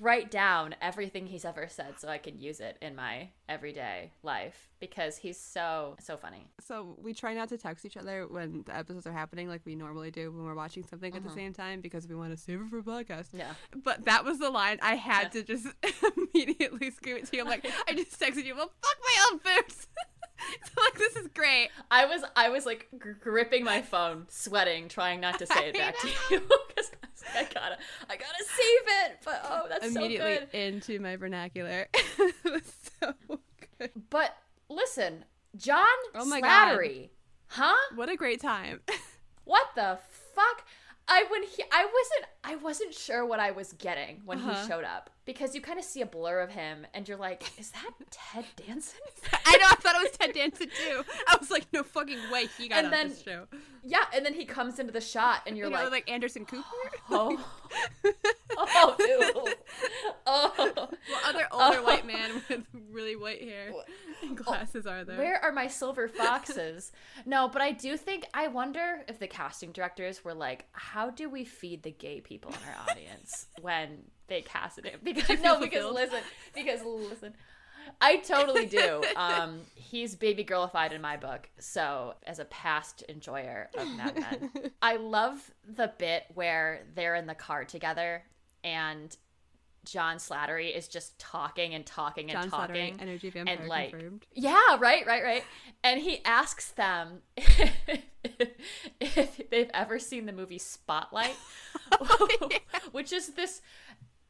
write 0.00 0.30
down 0.30 0.74
everything 0.80 1.26
he's 1.26 1.44
ever 1.44 1.68
said 1.68 1.98
so 1.98 2.08
I 2.08 2.18
can 2.18 2.40
use 2.40 2.60
it 2.60 2.76
in 2.82 2.96
my 2.96 3.28
everyday 3.48 4.12
life 4.22 4.70
because 4.80 5.16
he's 5.16 5.38
so 5.38 5.96
so 6.00 6.16
funny. 6.16 6.46
So 6.60 6.96
we 7.02 7.14
try 7.14 7.34
not 7.34 7.48
to 7.50 7.58
text 7.58 7.84
each 7.84 7.96
other 7.96 8.26
when 8.26 8.64
the 8.66 8.76
episodes 8.76 9.06
are 9.06 9.12
happening, 9.12 9.48
like 9.48 9.62
we 9.64 9.74
normally 9.74 10.10
do 10.10 10.30
when 10.32 10.44
we're 10.44 10.54
watching 10.54 10.84
something 10.84 11.14
at 11.14 11.22
the 11.22 11.28
uh-huh. 11.28 11.36
same 11.36 11.52
time, 11.52 11.80
because 11.80 12.08
we 12.08 12.14
want 12.14 12.32
to 12.32 12.36
save 12.36 12.60
it 12.60 12.68
for 12.68 12.82
podcast. 12.82 13.28
Yeah. 13.32 13.52
But 13.82 14.04
that 14.04 14.24
was 14.24 14.38
the 14.38 14.50
line 14.50 14.78
I 14.82 14.96
had 14.96 15.32
to 15.32 15.42
just 15.42 15.66
immediately 16.16 16.90
scream 16.90 17.16
it 17.16 17.26
to 17.26 17.36
you. 17.36 17.42
I'm 17.42 17.48
like, 17.48 17.66
I 17.88 17.94
just 17.94 18.18
texted 18.20 18.44
you, 18.44 18.56
well, 18.56 18.72
fuck 18.82 18.96
my 19.00 19.30
old 19.30 19.42
boobs. 19.42 19.86
so 20.64 20.80
like, 20.82 20.98
this 20.98 21.16
is 21.16 21.28
great. 21.28 21.70
I 21.90 22.06
was 22.06 22.22
I 22.36 22.48
was 22.48 22.66
like 22.66 22.88
gr- 22.98 23.12
gripping 23.12 23.64
my 23.64 23.82
phone, 23.82 24.26
sweating, 24.28 24.88
trying 24.88 25.20
not 25.20 25.38
to 25.38 25.46
say 25.46 25.68
it 25.68 25.74
back 25.78 25.98
to 26.00 26.08
you 26.30 26.42
I, 27.24 27.38
was 27.38 27.46
like, 27.46 27.56
I 27.56 27.60
gotta 27.60 27.78
I 28.10 28.16
gotta 28.16 28.44
save 28.44 29.10
it. 29.10 29.18
But 29.24 29.40
oh, 29.44 29.66
that's 29.68 29.86
immediately 29.86 30.34
so 30.34 30.40
good. 30.40 30.54
into 30.54 31.00
my 31.00 31.16
vernacular. 31.16 31.88
it 31.92 32.34
was 32.44 32.72
so 33.00 33.14
good. 33.78 33.90
But 34.10 34.36
listen, 34.68 35.24
John 35.56 35.84
Oh 36.14 36.24
my 36.24 36.40
God. 36.40 36.78
Huh? 37.48 37.74
What 37.94 38.08
a 38.08 38.16
great 38.16 38.40
time. 38.40 38.80
What 39.44 39.66
the 39.74 39.98
fuck? 40.34 40.64
I 41.06 41.24
when 41.28 41.42
he 41.42 41.62
I 41.70 41.84
wasn't 41.84 42.30
I 42.42 42.56
wasn't 42.56 42.94
sure 42.94 43.26
what 43.26 43.38
I 43.40 43.50
was 43.50 43.72
getting 43.74 44.22
when 44.24 44.38
Uh-huh. 44.38 44.54
he 44.62 44.66
showed 44.68 44.84
up 44.84 45.10
because 45.26 45.54
you 45.54 45.60
kind 45.60 45.78
of 45.78 45.84
see 45.84 46.00
a 46.00 46.06
blur 46.06 46.40
of 46.40 46.50
him 46.50 46.86
and 46.94 47.06
you're 47.08 47.18
like, 47.18 47.42
is 47.58 47.70
that 47.72 47.90
Ted 48.10 48.44
Danson? 48.56 49.00
I 49.46 49.56
know, 49.58 49.66
I 49.70 49.74
thought 49.76 49.96
it 49.96 50.02
was 50.10 50.16
Ted 50.18 50.32
Danson 50.34 50.68
too. 50.68 51.02
I 51.28 51.36
was 51.38 51.50
like, 51.50 51.66
no 51.72 51.82
fucking 51.82 52.18
way 52.32 52.46
he 52.58 52.68
got 52.68 52.78
And 52.78 52.86
on 52.86 52.90
then- 52.92 53.08
this 53.10 53.22
show. 53.22 53.46
yeah, 53.82 54.04
and 54.14 54.24
then 54.24 54.34
he 54.34 54.44
comes 54.46 54.78
into 54.78 54.92
the 54.92 55.00
shot 55.00 55.42
and 55.46 55.56
you're 55.58 55.68
like, 55.70 55.90
like 55.90 56.10
Anderson 56.10 56.44
Cooper. 56.46 56.64
oh, 57.10 57.44
oh, 58.74 58.96
ew. 58.98 59.54
oh. 60.26 60.52
Well, 60.76 60.90
other 61.24 61.46
older 61.52 61.82
white 61.82 62.06
man 62.06 62.42
with 62.48 62.62
really 62.90 63.16
white 63.16 63.42
hair 63.42 63.72
and 64.22 64.36
glasses 64.36 64.86
are 64.86 65.04
there. 65.04 65.18
Where 65.18 65.42
are 65.42 65.52
my 65.52 65.66
silver 65.66 66.08
foxes? 66.08 66.92
no, 67.26 67.48
but 67.48 67.62
I 67.62 67.72
do 67.72 67.96
think 67.96 68.26
I 68.34 68.48
wonder 68.48 69.02
if 69.08 69.18
the 69.18 69.26
casting 69.26 69.72
directors 69.72 70.24
were 70.24 70.34
like, 70.34 70.66
how 70.72 71.10
do 71.10 71.28
we 71.28 71.44
feed 71.44 71.82
the 71.82 71.90
gay 71.90 72.20
people 72.20 72.50
in 72.50 72.68
our 72.68 72.90
audience 72.90 73.46
when 73.60 73.98
they 74.28 74.42
casted 74.42 74.86
him? 74.86 75.00
Because 75.02 75.40
no, 75.40 75.60
because 75.60 75.82
fulfilled? 75.82 75.94
listen, 75.94 76.20
because 76.54 76.82
listen. 76.84 77.34
I 78.00 78.16
totally 78.16 78.64
do. 78.64 79.04
Um, 79.14 79.60
he's 79.74 80.16
baby 80.16 80.42
girlified 80.42 80.94
in 80.94 81.02
my 81.02 81.18
book. 81.18 81.50
So, 81.58 82.14
as 82.26 82.38
a 82.38 82.46
past 82.46 83.04
enjoyer 83.10 83.68
of 83.76 83.86
Mad 83.94 84.18
Men, 84.18 84.70
I 84.80 84.96
love 84.96 85.50
the 85.68 85.92
bit 85.98 86.24
where 86.32 86.86
they're 86.94 87.14
in 87.14 87.26
the 87.26 87.34
car 87.34 87.66
together 87.66 88.22
and 88.64 89.16
John 89.84 90.16
Slattery 90.16 90.74
is 90.74 90.88
just 90.88 91.18
talking 91.18 91.74
and 91.74 91.84
talking 91.84 92.30
and 92.30 92.40
John 92.40 92.50
talking. 92.50 92.94
Slattery, 92.96 93.02
energy 93.02 93.28
vampire 93.30 93.56
and 93.60 93.68
like 93.68 93.90
confirmed. 93.90 94.26
yeah 94.32 94.76
right 94.80 95.06
right 95.06 95.22
right 95.22 95.44
and 95.84 96.00
he 96.00 96.20
asks 96.24 96.70
them 96.72 97.18
if, 97.36 97.70
if 99.00 99.50
they've 99.50 99.70
ever 99.74 99.98
seen 99.98 100.26
the 100.26 100.32
movie 100.32 100.58
spotlight 100.58 101.36
Oh, 102.00 102.48
which 102.92 103.12
is 103.12 103.28
this 103.34 103.60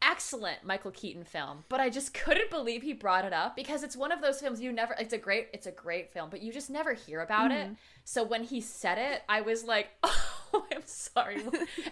excellent 0.03 0.59
michael 0.65 0.91
keaton 0.91 1.25
film 1.25 1.65
but 1.71 1.81
i 1.81 1.89
just 1.89 2.13
couldn't 2.13 2.51
believe 2.51 2.83
he 2.83 2.93
brought 2.93 3.25
it 3.25 3.33
up 3.33 3.57
because 3.57 3.83
it's 3.83 3.97
one 3.97 4.13
of 4.13 4.21
those 4.21 4.39
films 4.41 4.61
you 4.61 4.71
never 4.71 4.95
it's 4.99 5.15
a 5.15 5.19
great 5.19 5.49
it's 5.55 5.67
a 5.67 5.71
great 5.71 6.13
film 6.13 6.29
but 6.29 6.43
you 6.43 6.53
just 6.53 6.69
never 6.69 6.93
hear 6.93 7.21
about 7.21 7.51
Mm-hmm. 7.51 7.73
it 7.73 7.77
so 8.05 8.23
when 8.23 8.45
he 8.45 8.61
said 8.61 8.99
it 8.99 9.23
i 9.31 9.41
was 9.41 9.65
like 9.65 9.89
oh 10.03 10.24
i'm 10.73 10.83
sorry 10.85 11.43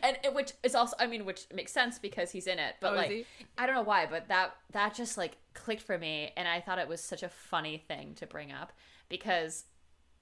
and 0.02 0.18
it, 0.24 0.34
which 0.34 0.52
is 0.62 0.74
also 0.74 0.94
i 0.98 1.06
mean 1.06 1.24
which 1.24 1.46
makes 1.54 1.72
sense 1.72 1.98
because 1.98 2.30
he's 2.30 2.46
in 2.46 2.58
it 2.58 2.74
but 2.80 2.92
Oh, 2.92 2.96
like? 2.96 3.26
I 3.58 3.66
don't 3.66 3.74
know 3.74 3.82
why, 3.82 4.06
but 4.06 4.28
that 4.28 4.54
that 4.72 4.94
just 4.94 5.16
like 5.16 5.36
clicked 5.54 5.82
for 5.82 5.98
me, 5.98 6.32
and 6.36 6.46
I 6.48 6.60
thought 6.60 6.78
it 6.78 6.88
was 6.88 7.00
such 7.02 7.22
a 7.22 7.28
funny 7.28 7.78
thing 7.88 8.14
to 8.16 8.26
bring 8.26 8.52
up 8.52 8.72
because 9.08 9.64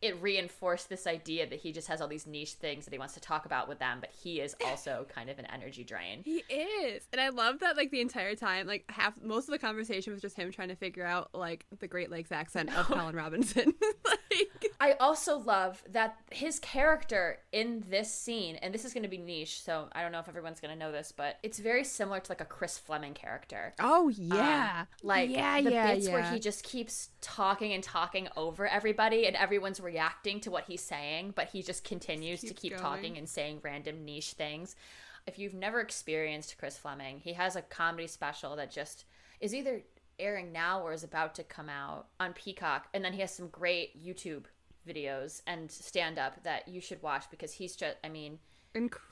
it 0.03 0.21
reinforced 0.23 0.89
this 0.89 1.07
idea 1.07 1.49
that 1.49 1.59
he 1.59 1.73
just 1.73 1.89
has 1.89 2.01
all 2.01 2.09
these 2.09 2.27
niche 2.27 2.55
things 2.55 2.85
that 2.87 2.93
he 2.93 2.99
wants 2.99 3.15
to 3.15 3.21
talk 3.21 3.45
about 3.45 3.69
with 3.69 3.79
them, 3.79 3.99
but 4.01 4.11
he 4.23 4.41
is 4.41 4.55
also 4.65 5.07
kind 5.15 5.29
of 5.29 5.39
an 5.39 5.47
energy 5.47 5.85
drain. 5.85 6.23
He 6.25 6.43
is. 6.49 7.07
And 7.13 7.21
I 7.21 7.29
love 7.29 7.61
that 7.61 7.77
like 7.77 7.91
the 7.91 8.01
entire 8.01 8.35
time, 8.35 8.67
like 8.67 8.85
half 8.91 9.21
most 9.23 9.49
of 9.49 9.53
the 9.53 9.59
conversation 9.59 10.13
was 10.13 10.23
just 10.23 10.37
him 10.37 10.51
trying 10.51 10.69
to 10.69 10.75
figure 10.75 11.05
out 11.05 11.31
like 11.35 11.67
the 11.81 11.87
Great 11.87 12.11
Lakes 12.11 12.33
accent 12.33 12.75
of 12.75 12.87
Colin 12.87 13.15
Robinson. 13.15 13.75
like 14.31 14.73
I 14.81 14.93
also 14.93 15.39
love 15.39 15.83
that 15.91 16.17
his 16.31 16.59
character 16.59 17.39
in 17.53 17.85
this 17.91 18.11
scene, 18.13 18.57
and 18.57 18.73
this 18.73 18.87
is 18.87 18.95
going 18.95 19.03
to 19.03 19.09
be 19.09 19.19
niche, 19.19 19.61
so 19.61 19.89
I 19.93 20.01
don't 20.03 20.13
know 20.13 20.21
if 20.21 20.29
everyone's 20.29 20.61
going 20.61 20.73
to 20.73 20.79
know 20.79 20.93
this, 20.93 21.13
but 21.15 21.39
it's 21.43 21.59
very 21.59 21.85
similar 21.85 22.21
to 22.21 22.31
like 22.31 22.41
a 22.41 22.47
Chris 22.47 22.79
Fleming 22.79 23.13
character. 23.13 23.75
Oh 23.79 24.09
yeah. 24.09 24.81
Um, 24.81 24.87
like 25.03 25.29
yeah, 25.29 25.61
the 25.61 25.73
yeah, 25.73 25.95
bits 25.95 26.09
where 26.09 26.23
he 26.23 26.39
just 26.39 26.65
keeps 26.65 27.11
talking 27.21 27.75
and 27.75 27.83
talking 27.83 28.29
over 28.37 28.67
everybody 28.67 29.27
and 29.27 29.37
everyone's 29.37 29.81
reacting 29.91 30.41
to 30.41 30.51
what 30.51 30.65
he's 30.65 30.81
saying, 30.81 31.33
but 31.35 31.49
he 31.49 31.63
just 31.63 31.85
continues 31.85 32.41
to 32.41 32.55
keep 32.55 32.73
going. 32.73 32.83
talking 32.83 33.19
and 33.19 33.29
saying 33.29 33.61
random 33.63 34.05
niche 34.05 34.35
things. 34.35 34.77
If 35.27 35.39
you've 35.39 35.55
never 35.55 35.81
experienced 35.81 36.57
Chris 36.59 36.79
Fleming, 36.79 37.21
he 37.21 37.33
has 37.33 37.57
a 37.57 37.63
comedy 37.63 38.07
special 38.07 38.57
that 38.57 38.71
just 38.71 39.05
is 39.41 39.55
either 39.55 39.83
airing 40.19 40.53
now 40.53 40.81
or 40.81 40.93
is 40.93 41.03
about 41.03 41.35
to 41.35 41.43
come 41.43 41.69
out 41.69 42.07
on 42.21 42.33
Peacock, 42.35 42.89
and 42.95 43.05
then 43.05 43.13
he 43.13 43.21
has 43.21 43.35
some 43.35 43.49
great 43.49 44.03
YouTube 44.03 44.45
videos 44.89 45.43
and 45.47 45.71
stand 45.71 46.19
up 46.19 46.43
that 46.45 46.69
you 46.69 46.81
should 46.81 47.03
watch 47.03 47.25
because 47.31 47.53
he's 47.53 47.75
just 47.77 47.97
I 48.05 48.09
mean, 48.09 48.39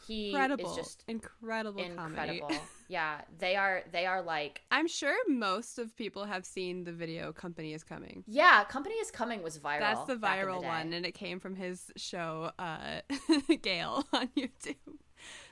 he 0.07 0.31
incredible. 0.31 0.71
is 0.71 0.77
just 0.77 1.05
incredible 1.09 1.83
comedy. 1.97 2.39
incredible. 2.39 2.51
yeah, 2.89 3.23
they 3.39 3.57
are 3.57 3.83
they 3.93 4.07
are 4.07 4.23
like 4.23 4.63
I'm 4.71 4.87
sure 4.87 5.15
most 5.29 5.79
of 5.79 5.97
people 5.97 6.25
have 6.25 6.45
seen 6.45 6.85
the 6.85 6.93
video 6.93 7.33
Company 7.33 7.75
is 7.75 7.83
Coming. 7.83 8.25
Yeah, 8.27 8.65
Company 8.65 8.95
is 8.97 9.11
Coming 9.11 9.43
was 9.43 9.59
viral. 9.59 9.81
That's 9.81 10.05
the 10.05 10.17
viral 10.17 10.61
day. 10.61 10.69
one, 10.69 10.93
and 10.93 11.05
it 11.05 11.13
came 11.15 11.41
from 11.41 11.57
his 11.57 11.91
show, 11.97 12.53
uh, 12.59 13.01
Gayle, 13.63 14.05
on 14.13 14.29
YouTube, 14.37 14.77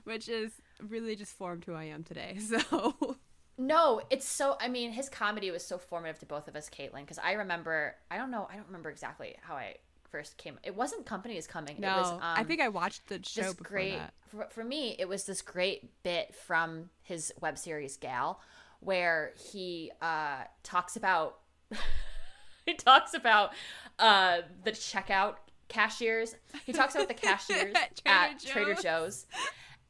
which 0.04 0.28
is 0.28 0.52
really 0.80 1.16
just 1.16 1.32
formed 1.36 1.64
who 1.64 1.74
I 1.74 1.84
am 1.84 2.04
today. 2.04 2.38
So, 2.68 3.16
No, 3.58 4.02
it's 4.10 4.28
so. 4.28 4.56
I 4.60 4.68
mean, 4.68 4.92
his 4.92 5.08
comedy 5.08 5.50
was 5.50 5.64
so 5.64 5.78
formative 5.78 6.18
to 6.20 6.26
both 6.26 6.46
of 6.46 6.54
us, 6.56 6.68
Caitlin. 6.68 7.00
Because 7.00 7.18
I 7.18 7.32
remember, 7.32 7.96
I 8.10 8.18
don't 8.18 8.30
know, 8.30 8.46
I 8.52 8.56
don't 8.56 8.66
remember 8.66 8.90
exactly 8.90 9.34
how 9.40 9.54
I 9.54 9.76
first 10.16 10.36
came. 10.38 10.58
It 10.62 10.74
wasn't 10.74 11.04
Company 11.04 11.36
is 11.36 11.46
Coming. 11.46 11.76
no, 11.78 11.88
it 11.88 12.00
was, 12.00 12.12
um, 12.12 12.20
I 12.22 12.42
think 12.44 12.60
I 12.60 12.68
watched 12.68 13.06
the 13.08 13.20
show 13.22 13.42
this 13.42 13.54
great 13.54 13.98
that. 13.98 14.14
for, 14.28 14.46
for 14.50 14.64
me. 14.64 14.96
It 14.98 15.08
was 15.08 15.24
this 15.24 15.42
great 15.42 15.90
bit 16.02 16.34
from 16.34 16.88
his 17.02 17.32
web 17.40 17.58
series 17.58 17.96
Gayle, 17.98 18.40
where 18.80 19.32
he 19.52 19.92
uh, 20.00 20.44
talks 20.62 20.96
about 20.96 21.38
he 22.66 22.74
talks 22.74 23.12
about 23.12 23.50
uh, 23.98 24.38
the 24.64 24.72
checkout 24.72 25.34
cashiers. 25.68 26.34
He 26.64 26.72
talks 26.72 26.94
about 26.94 27.08
the 27.08 27.14
cashiers 27.26 27.74
At 27.74 28.00
at 28.06 28.40
Trader 28.40 28.74
Trader 28.74 28.82
Joe's. 28.82 29.26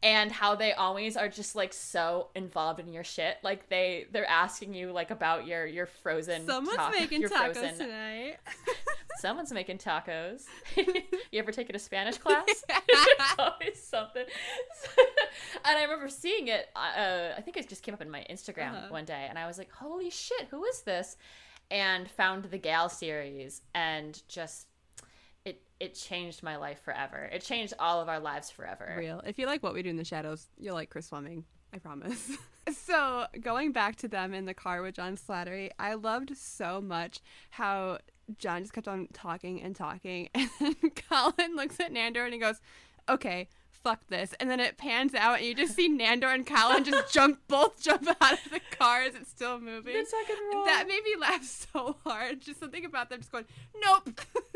And 0.03 0.31
how 0.31 0.55
they 0.55 0.73
always 0.73 1.17
are 1.17 1.29
just 1.29 1.57
like 1.57 1.73
so 1.73 2.29
involved 2.35 2.79
in 2.81 2.93
your 2.93 3.03
shit. 3.03 3.39
Like 3.43 3.69
they 3.71 4.07
they're 4.13 4.29
asking 4.29 4.75
you 4.75 4.93
like 4.93 5.11
about 5.11 5.47
your 5.47 5.67
your 5.67 5.87
frozen. 5.87 6.47
Someone's 6.47 6.77
ta- 6.77 6.91
making 6.91 7.23
tacos 7.23 7.55
frozen- 7.55 7.79
tonight. 7.79 8.37
Someone's 9.19 9.51
making 9.53 9.79
tacos. 9.79 10.45
you 10.77 11.39
ever 11.41 11.51
taken 11.51 11.75
a 11.75 11.79
Spanish 11.79 12.19
class? 12.19 12.45
it's 12.69 13.35
always 13.39 13.83
something. 13.83 14.27
and 15.65 15.79
I 15.79 15.83
remember 15.83 16.09
seeing 16.11 16.49
it. 16.49 16.69
Uh, 16.77 17.31
I 17.37 17.41
think 17.43 17.57
it 17.57 17.69
just 17.69 17.83
came 17.83 17.95
up 17.95 18.03
in 18.03 18.11
my 18.11 18.25
Instagram 18.31 18.75
Uh-huh. 18.75 18.87
one 18.91 19.07
day, 19.07 19.27
and 19.29 19.39
I 19.39 19.47
was 19.47 19.57
like, 19.59 19.73
"Holy 19.73 20.11
shit, 20.11 20.49
who 20.51 20.65
is 20.67 20.83
this?" 20.83 21.17
And 21.71 22.09
found 22.11 22.45
the 22.45 22.59
Gayle 22.59 22.91
series, 22.91 23.63
and 23.75 24.21
just 24.29 24.67
it 25.81 25.95
changed 25.95 26.43
my 26.43 26.57
life 26.57 26.81
forever. 26.83 27.29
It 27.33 27.43
changed 27.43 27.75
all 27.79 28.01
of 28.01 28.09
our 28.09 28.21
lives 28.21 28.51
forever. 28.51 28.95
Real. 28.99 29.21
If 29.27 29.39
you 29.39 29.47
like 29.47 29.63
what 29.63 29.75
we 29.75 29.83
do 29.83 29.91
in 29.91 29.97
the 29.97 30.05
shadows, 30.05 30.49
you'll 30.59 30.75
like 30.75 30.91
Chris 30.91 31.09
Fleming. 31.09 31.45
I 31.73 31.79
promise. 31.79 32.33
so 32.73 33.27
going 33.41 33.73
back 33.73 33.97
to 33.97 34.09
them 34.09 34.33
in 34.33 34.47
the 34.47 34.55
car 34.55 34.83
with 34.83 34.95
John 34.95 35.17
Slattery, 35.17 35.71
I 35.79 35.95
loved 35.95 36.37
so 36.37 36.81
much 36.81 37.21
how 37.51 37.99
John 38.39 38.63
just 38.63 38.73
kept 38.73 38.89
on 38.89 39.09
talking 39.13 39.61
and 39.63 39.77
talking, 39.77 40.29
and 40.35 40.77
Colin 41.09 41.55
looks 41.55 41.79
at 41.81 41.93
Nandor 41.93 42.25
and 42.25 42.35
he 42.35 42.41
goes, 42.41 42.61
"Okay." 43.09 43.49
Fuck 43.71 44.09
this, 44.09 44.35
and 44.41 44.51
then 44.51 44.59
it 44.59 44.79
pans 44.79 45.15
out, 45.15 45.39
and 45.39 45.47
you 45.47 45.55
just 45.55 45.77
see 45.77 45.89
Nandor 45.89 46.35
and 46.35 46.45
Colin 46.45 46.83
just 46.83 47.13
jump, 47.15 47.39
both 47.47 47.81
jump 47.81 48.09
out 48.21 48.33
of 48.33 48.51
the 48.51 48.61
car 48.77 49.03
as 49.03 49.15
it's 49.15 49.31
still 49.31 49.61
moving. 49.61 49.93
Good 49.93 50.09
second 50.09 50.37
roll. 50.53 50.65
That 50.65 50.89
made 50.89 51.05
me 51.05 51.15
laugh 51.21 51.45
so 51.45 51.95
hard. 52.03 52.41
Just 52.41 52.59
something 52.59 52.85
about 52.85 53.11
them 53.11 53.21
just 53.21 53.31
going, 53.31 53.45
nope, 53.81 54.11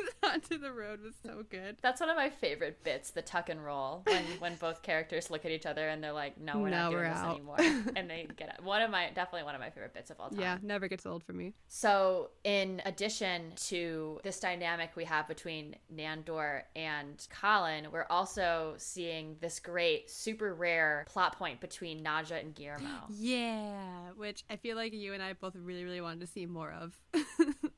onto 0.22 0.58
the 0.58 0.72
road 0.72 1.00
was 1.02 1.14
so 1.24 1.44
good. 1.48 1.76
That's 1.82 2.00
one 2.00 2.10
of 2.10 2.16
my 2.16 2.30
favorite 2.30 2.82
bits, 2.84 3.10
the 3.10 3.22
tuck 3.22 3.48
and 3.48 3.64
roll, 3.64 4.02
when 4.06 4.24
when 4.38 4.54
both 4.56 4.82
characters 4.82 5.30
look 5.30 5.44
at 5.44 5.50
each 5.50 5.66
other 5.66 5.88
and 5.88 6.02
they're 6.02 6.12
like, 6.12 6.38
"No, 6.40 6.58
we're 6.58 6.70
No, 6.70 6.76
not 6.84 6.90
doing 6.90 7.02
we're 7.02 7.08
this 7.08 7.18
out. 7.18 7.34
anymore," 7.36 7.56
and 7.96 8.08
they 8.10 8.28
get. 8.36 8.62
One 8.62 8.82
of 8.82 8.90
my 8.90 9.10
definitely 9.14 9.44
one 9.44 9.54
of 9.54 9.60
my 9.60 9.70
favorite 9.70 9.94
bits 9.94 10.10
of 10.10 10.20
all 10.20 10.30
time. 10.30 10.40
Yeah, 10.40 10.58
never 10.62 10.88
gets 10.88 11.06
old 11.06 11.24
for 11.24 11.32
me. 11.32 11.54
So, 11.68 12.30
in 12.44 12.82
addition 12.84 13.52
to 13.68 14.20
this 14.22 14.40
dynamic 14.40 14.90
we 14.96 15.04
have 15.04 15.26
between 15.28 15.76
Nandor 15.94 16.62
and 16.76 17.26
Colin, 17.40 17.88
we're 17.92 18.06
also 18.10 18.74
seeing 18.76 19.36
this 19.40 19.58
great, 19.60 20.10
super 20.10 20.54
rare 20.54 21.04
plot 21.08 21.38
point 21.38 21.60
between 21.60 22.02
Nadja 22.04 22.40
and 22.40 22.54
Guillermo. 22.54 22.88
Yeah, 23.10 24.10
which 24.16 24.44
I 24.50 24.56
feel 24.56 24.76
like 24.76 24.92
you 24.92 25.12
and 25.14 25.22
I 25.22 25.34
both 25.34 25.54
really, 25.56 25.84
really 25.84 26.00
wanted 26.00 26.20
to 26.20 26.26
see 26.26 26.46
more 26.46 26.72
of. 26.72 26.98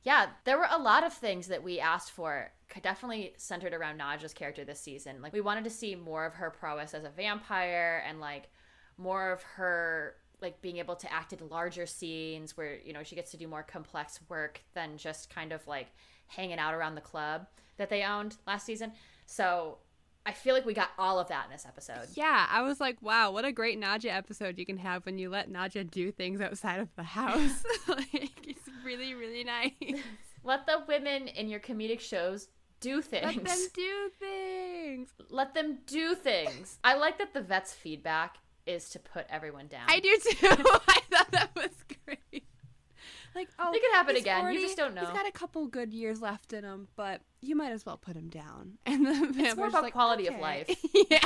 yeah, 0.03 0.27
there 0.45 0.57
were 0.57 0.67
a 0.69 0.77
lot 0.77 1.03
of 1.03 1.13
things 1.13 1.47
that 1.47 1.63
we 1.63 1.79
asked 1.79 2.11
for, 2.15 2.51
definitely 2.81 3.33
centered 3.37 3.73
around 3.73 3.99
Nadja's 3.99 4.33
character 4.33 4.65
this 4.65 4.79
season. 4.79 5.21
Like, 5.21 5.33
we 5.33 5.41
wanted 5.41 5.63
to 5.65 5.69
see 5.69 5.95
more 5.95 6.25
of 6.25 6.33
her 6.35 6.49
prowess 6.49 6.93
as 6.93 7.03
a 7.03 7.09
vampire 7.09 8.03
and, 8.07 8.19
like, 8.19 8.49
more 8.97 9.31
of 9.31 9.41
her 9.43 10.15
like 10.41 10.61
being 10.61 10.77
able 10.77 10.95
to 10.95 11.11
act 11.11 11.31
in 11.33 11.39
larger 11.49 11.85
scenes 11.85 12.57
where 12.57 12.77
you 12.83 12.91
know 12.93 13.01
she 13.01 13.15
gets 13.15 13.31
to 13.31 13.37
do 13.37 13.47
more 13.47 13.63
complex 13.63 14.19
work 14.29 14.61
than 14.73 14.97
just 14.97 15.29
kind 15.29 15.51
of 15.51 15.65
like 15.67 15.87
hanging 16.27 16.59
out 16.59 16.73
around 16.73 16.95
the 16.95 17.01
club 17.01 17.47
that 17.77 17.89
they 17.89 18.03
owned 18.03 18.35
last 18.45 18.65
season 18.65 18.91
so 19.25 19.77
i 20.25 20.33
feel 20.33 20.53
like 20.53 20.65
we 20.65 20.73
got 20.73 20.89
all 20.99 21.17
of 21.17 21.29
that 21.29 21.45
in 21.45 21.51
this 21.51 21.65
episode 21.65 22.07
yeah, 22.13 22.47
I 22.49 22.61
was 22.61 22.79
like, 22.79 23.01
wow, 23.01 23.31
what 23.31 23.45
a 23.45 23.51
great 23.51 23.79
Nadja 23.79 24.13
episode 24.13 24.57
you 24.57 24.65
can 24.65 24.77
have 24.77 25.05
when 25.05 25.17
you 25.17 25.29
let 25.29 25.51
Nadja 25.51 25.89
do 25.89 26.11
things 26.11 26.41
outside 26.41 26.79
of 26.79 26.89
the 26.95 27.03
house. 27.03 27.63
like, 27.87 28.47
it's 28.47 28.69
really, 28.85 29.13
really 29.13 29.43
nice. 29.43 29.71
let 30.43 30.65
the 30.65 30.83
women 30.87 31.27
in 31.27 31.49
your 31.49 31.59
comedic 31.59 31.99
shows 31.99 32.47
do 32.79 33.01
things 33.01 33.25
Let 33.25 33.45
them 33.45 33.67
do 33.73 34.09
things. 34.19 35.13
Let 35.29 35.53
them 35.53 35.77
do 35.85 36.15
things 36.15 36.79
i 36.83 36.95
like 36.95 37.17
that 37.17 37.33
the 37.33 37.41
vet's 37.41 37.73
feedback 37.73 38.37
is 38.65 38.89
to 38.89 38.99
put 38.99 39.25
everyone 39.29 39.67
down 39.67 39.85
I 39.87 39.99
do 39.99 40.17
too. 40.17 40.47
I 40.49 40.99
thought 41.09 41.31
that 41.31 41.49
was 41.55 41.71
great. 42.05 42.45
Like, 43.35 43.49
oh, 43.57 43.73
It 43.73 43.81
could 43.81 43.91
happen 43.93 44.15
again. 44.15 44.53
You 44.53 44.59
just 44.61 44.77
don't 44.77 44.93
know. 44.93 45.01
He's 45.01 45.09
got 45.09 45.27
a 45.27 45.31
couple 45.31 45.65
good 45.67 45.91
years 45.91 46.21
left 46.21 46.53
in 46.53 46.63
him, 46.63 46.87
but 46.95 47.21
you 47.41 47.55
might 47.55 47.71
as 47.71 47.85
well 47.85 47.97
put 47.97 48.15
him 48.15 48.29
down. 48.29 48.77
And 48.85 49.05
the 49.05 49.33
it's 49.43 49.55
more 49.55 49.67
about 49.67 49.83
like, 49.83 49.93
quality 49.93 50.27
of 50.27 50.39
life 50.39 50.69
yeah. 51.09 51.19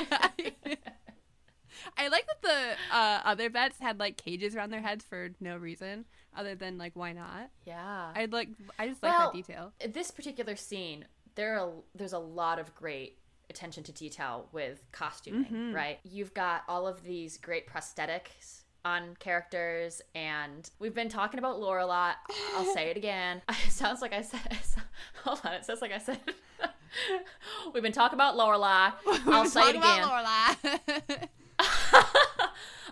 I 1.97 2.08
like 2.08 2.25
that 2.27 2.41
the 2.41 2.95
uh, 2.95 3.21
other 3.23 3.49
vets 3.49 3.80
had 3.80 3.99
like 3.99 4.17
cages 4.17 4.56
around 4.56 4.71
their 4.71 4.82
heads 4.82 5.06
for 5.06 5.30
no 5.39 5.58
reason 5.58 6.06
other 6.38 6.56
than 6.56 6.78
like 6.78 6.93
why 6.95 7.12
not. 7.13 7.50
yeah 7.65 8.12
I 8.15 8.26
like 8.32 8.50
I 8.80 8.88
just 8.88 9.02
like 9.04 9.12
Well, 9.17 9.32
that 9.32 9.38
detail. 9.38 9.73
this 9.91 10.12
particular 10.12 10.56
scene 10.56 11.06
there 11.36 11.60
are 11.60 11.69
there's 11.95 12.13
a 12.13 12.19
lot 12.19 12.60
of 12.60 12.73
great 12.76 13.17
attention 13.50 13.84
to 13.84 13.91
detail 13.91 14.47
with 14.52 14.82
costuming 14.91 15.45
Mhm. 15.45 15.73
right 15.73 16.00
you've 16.04 16.34
got 16.34 16.63
all 16.67 16.88
of 16.88 17.04
these 17.04 17.38
great 17.38 17.67
prosthetics 17.67 18.62
on 18.86 19.15
characters 19.19 20.02
and 20.15 20.69
we've 20.80 20.93
been 20.93 21.10
talking 21.10 21.39
about 21.39 21.60
Laura 21.60 21.84
a 21.84 21.88
lot 21.88 22.15
i'll 22.56 22.65
say 22.73 22.89
it 22.89 22.95
again 22.97 23.41
it 23.65 23.71
sounds 23.71 24.02
like 24.02 24.13
i 24.13 24.21
said 24.21 24.39
hold 25.23 25.41
on 25.43 25.54
it 25.54 25.65
says 25.65 25.82
like 25.82 25.91
i 25.91 25.97
said 25.97 26.19
we've 27.73 27.84
been 27.84 27.91
talking 27.91 28.15
about 28.15 28.36
Lorelai. 28.36 28.93
I'll 29.28 29.45
say 29.45 29.62
it 29.69 29.76
again. 29.76 31.27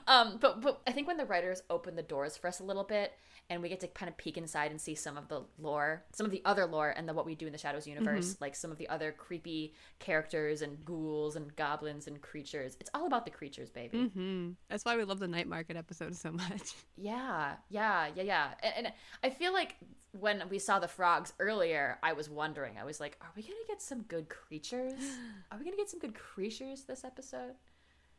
Um, 0.08 0.38
but 0.40 0.62
but 0.62 0.82
I 0.88 0.92
think 0.92 1.08
when 1.08 1.18
the 1.18 1.26
writers 1.26 1.62
open 1.70 1.96
the 1.96 2.04
doors 2.04 2.38
for 2.38 2.48
us 2.48 2.60
a 2.60 2.64
little 2.64 2.84
bit, 2.84 3.14
and 3.50 3.62
we 3.62 3.70
get 3.70 3.80
to 3.82 3.88
kind 3.88 4.10
of 4.10 4.18
peek 4.18 4.38
inside 4.38 4.72
and 4.72 4.80
see 4.82 4.96
some 4.96 5.18
of 5.18 5.28
the 5.28 5.44
lore, 5.60 6.04
some 6.14 6.26
of 6.26 6.32
the 6.32 6.42
other 6.46 6.66
lore, 6.66 6.90
and 6.96 7.08
the 7.08 7.14
what 7.14 7.26
we 7.26 7.36
do 7.36 7.46
in 7.46 7.52
the 7.52 7.58
Shadows 7.60 7.86
universe, 7.88 8.38
like 8.42 8.56
some 8.56 8.72
of 8.72 8.78
the 8.78 8.90
other 8.90 9.12
creepy 9.12 9.74
characters 10.00 10.62
and 10.62 10.84
ghouls 10.86 11.36
and 11.36 11.56
goblins 11.56 12.08
and 12.08 12.22
creatures. 12.22 12.76
It's 12.80 12.90
all 12.94 13.06
about 13.08 13.26
the 13.26 13.32
creatures, 13.32 13.70
baby. 13.70 14.08
hmm 14.08 14.50
That's 14.70 14.84
why 14.86 14.96
we 14.98 15.04
love 15.04 15.20
the 15.20 15.28
night 15.28 15.48
market 15.48 15.78
episode 15.78 16.16
so 16.16 16.32
much. 16.32 16.74
Yeah, 16.98 17.56
yeah, 17.70 18.08
yeah, 18.16 18.24
yeah. 18.24 18.48
And, 18.64 18.86
and 18.88 18.94
I 19.24 19.30
feel 19.30 19.52
like 19.54 19.76
when 20.18 20.42
we 20.50 20.60
saw 20.60 20.80
the 20.80 20.88
frogs 20.88 21.34
earlier, 21.40 22.00
I 22.02 22.14
was 22.14 22.30
wondering. 22.30 22.78
I 22.80 22.86
was 22.86 23.00
like, 23.02 23.18
are 23.22 23.32
we 23.36 23.42
gonna 23.44 23.56
get 23.68 23.82
some 23.82 24.04
good 24.04 24.30
creatures? 24.30 24.94
Are 25.52 25.58
we 25.58 25.66
gonna 25.66 25.76
get 25.78 25.90
some 25.90 26.00
good 26.00 26.16
creatures 26.16 26.84
this 26.84 27.04
episode? 27.04 27.54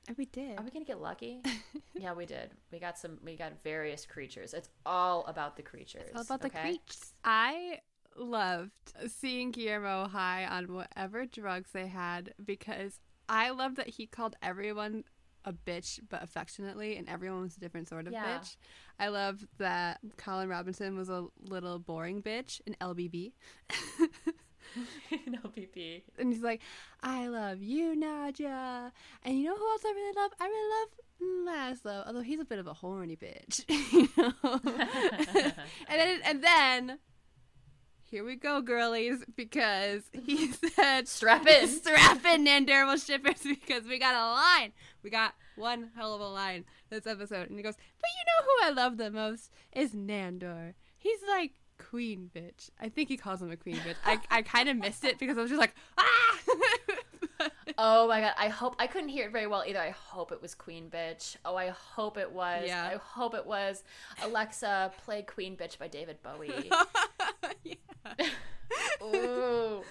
And 0.08 0.16
we 0.16 0.26
did. 0.26 0.58
Are 0.58 0.62
we 0.62 0.70
gonna 0.70 0.84
get 0.84 1.00
lucky? 1.00 1.40
yeah, 1.94 2.12
we 2.12 2.26
did. 2.26 2.50
We 2.72 2.78
got 2.78 2.98
some. 2.98 3.18
We 3.24 3.36
got 3.36 3.52
various 3.64 4.06
creatures. 4.06 4.54
It's 4.54 4.68
all 4.84 5.24
about 5.26 5.56
the 5.56 5.62
creatures. 5.62 6.04
It's 6.08 6.16
all 6.16 6.22
about 6.22 6.42
the 6.42 6.50
creatures. 6.50 7.12
I 7.24 7.80
loved 8.16 8.72
seeing 9.08 9.50
Guillermo 9.50 10.08
high 10.08 10.46
on 10.46 10.72
whatever 10.72 11.26
drugs 11.26 11.70
they 11.72 11.86
had 11.86 12.32
because 12.44 13.00
I 13.28 13.50
love 13.50 13.74
that 13.76 13.88
he 13.88 14.06
called 14.06 14.36
everyone 14.42 15.04
a 15.44 15.52
bitch 15.52 16.00
but 16.08 16.22
affectionately 16.24 16.96
and 16.96 17.08
everyone 17.08 17.42
was 17.42 17.56
a 17.56 17.60
different 17.60 17.88
sort 17.88 18.06
of 18.06 18.12
Yeah. 18.12 18.38
bitch. 18.38 18.56
I 18.98 19.08
love 19.08 19.46
that 19.58 20.00
Colin 20.16 20.48
Robinson 20.48 20.96
was 20.96 21.08
a 21.08 21.26
little 21.40 21.78
boring 21.78 22.22
bitch 22.22 22.60
in 22.66 22.74
LBB. 22.80 23.32
no 25.26 25.38
PP. 25.56 26.02
and 26.18 26.32
he's 26.32 26.42
like, 26.42 26.60
I 27.02 27.28
love 27.28 27.62
you, 27.62 27.94
Nadja. 27.96 28.90
And 29.22 29.38
you 29.38 29.44
know 29.44 29.56
who 29.56 29.70
else 29.70 29.82
I 29.84 29.92
really 29.92 30.16
love? 30.16 30.30
I 30.40 30.46
really 30.46 30.70
love 30.70 30.88
Laszlo, 31.48 32.06
although 32.06 32.20
he's 32.20 32.40
a 32.40 32.44
bit 32.44 32.58
of 32.58 32.66
a 32.66 32.74
horny 32.74 33.16
bitch. 33.16 33.64
you 33.92 34.08
know? 34.16 34.32
and 35.88 36.00
then 36.00 36.20
and 36.24 36.44
then 36.44 36.98
here 38.08 38.24
we 38.24 38.36
go, 38.36 38.60
girlies, 38.62 39.24
because 39.34 40.04
he 40.12 40.52
said 40.52 41.08
Strap 41.08 41.46
in. 41.46 41.68
strap 41.68 42.24
in 42.24 42.46
Nandermo 42.46 43.04
shippers 43.04 43.42
because 43.42 43.84
we 43.84 43.98
got 43.98 44.14
a 44.14 44.32
line. 44.32 44.72
We 45.02 45.10
got 45.10 45.34
one 45.56 45.90
hell 45.96 46.14
of 46.14 46.20
a 46.20 46.28
line 46.28 46.64
this 46.88 47.06
episode. 47.06 47.48
And 47.48 47.58
he 47.58 47.62
goes, 47.62 47.76
But 47.76 48.10
you 48.16 48.24
know 48.26 48.44
who 48.44 48.66
I 48.66 48.84
love 48.84 48.96
the 48.96 49.10
most 49.10 49.50
is 49.72 49.92
Nandor. 49.92 50.74
He's 50.96 51.18
like 51.28 51.52
queen 51.96 52.30
bitch. 52.36 52.68
I 52.78 52.90
think 52.90 53.08
he 53.08 53.16
calls 53.16 53.40
him 53.40 53.50
a 53.50 53.56
queen 53.56 53.76
bitch. 53.76 53.96
I, 54.04 54.18
I 54.30 54.42
kind 54.42 54.68
of 54.68 54.76
missed 54.76 55.02
it 55.02 55.18
because 55.18 55.38
I 55.38 55.40
was 55.40 55.50
just 55.50 55.58
like, 55.60 55.74
ah! 55.98 56.38
Oh 57.78 58.06
my 58.08 58.20
god, 58.20 58.32
I 58.38 58.48
hope 58.48 58.76
I 58.78 58.86
couldn't 58.86 59.08
hear 59.08 59.26
it 59.26 59.32
very 59.32 59.46
well 59.46 59.64
either. 59.66 59.80
I 59.80 59.90
hope 59.90 60.30
it 60.32 60.40
was 60.40 60.54
Queen 60.54 60.88
Bitch. 60.90 61.36
Oh, 61.44 61.56
I 61.56 61.68
hope 61.68 62.16
it 62.16 62.30
was. 62.32 62.64
Yeah. 62.66 62.84
I 62.84 62.96
hope 62.96 63.34
it 63.34 63.44
was 63.44 63.82
Alexa 64.22 64.92
play 65.04 65.22
Queen 65.22 65.56
Bitch 65.56 65.78
by 65.78 65.88
David 65.88 66.16
Bowie. 66.22 66.70
yeah. 67.64 67.74
Ooh. 69.02 69.82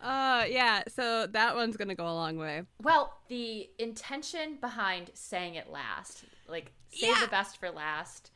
Uh, 0.00 0.44
yeah, 0.48 0.82
so 0.88 1.26
that 1.28 1.56
one's 1.56 1.76
gonna 1.76 1.94
go 1.94 2.06
a 2.06 2.14
long 2.14 2.36
way. 2.36 2.62
Well, 2.82 3.16
the 3.28 3.68
intention 3.78 4.58
behind 4.60 5.10
saying 5.14 5.54
it 5.54 5.70
last, 5.70 6.24
like 6.48 6.72
save 6.90 7.10
Yeah. 7.10 7.20
the 7.20 7.28
best 7.30 7.58
for 7.58 7.70
last, 7.70 8.30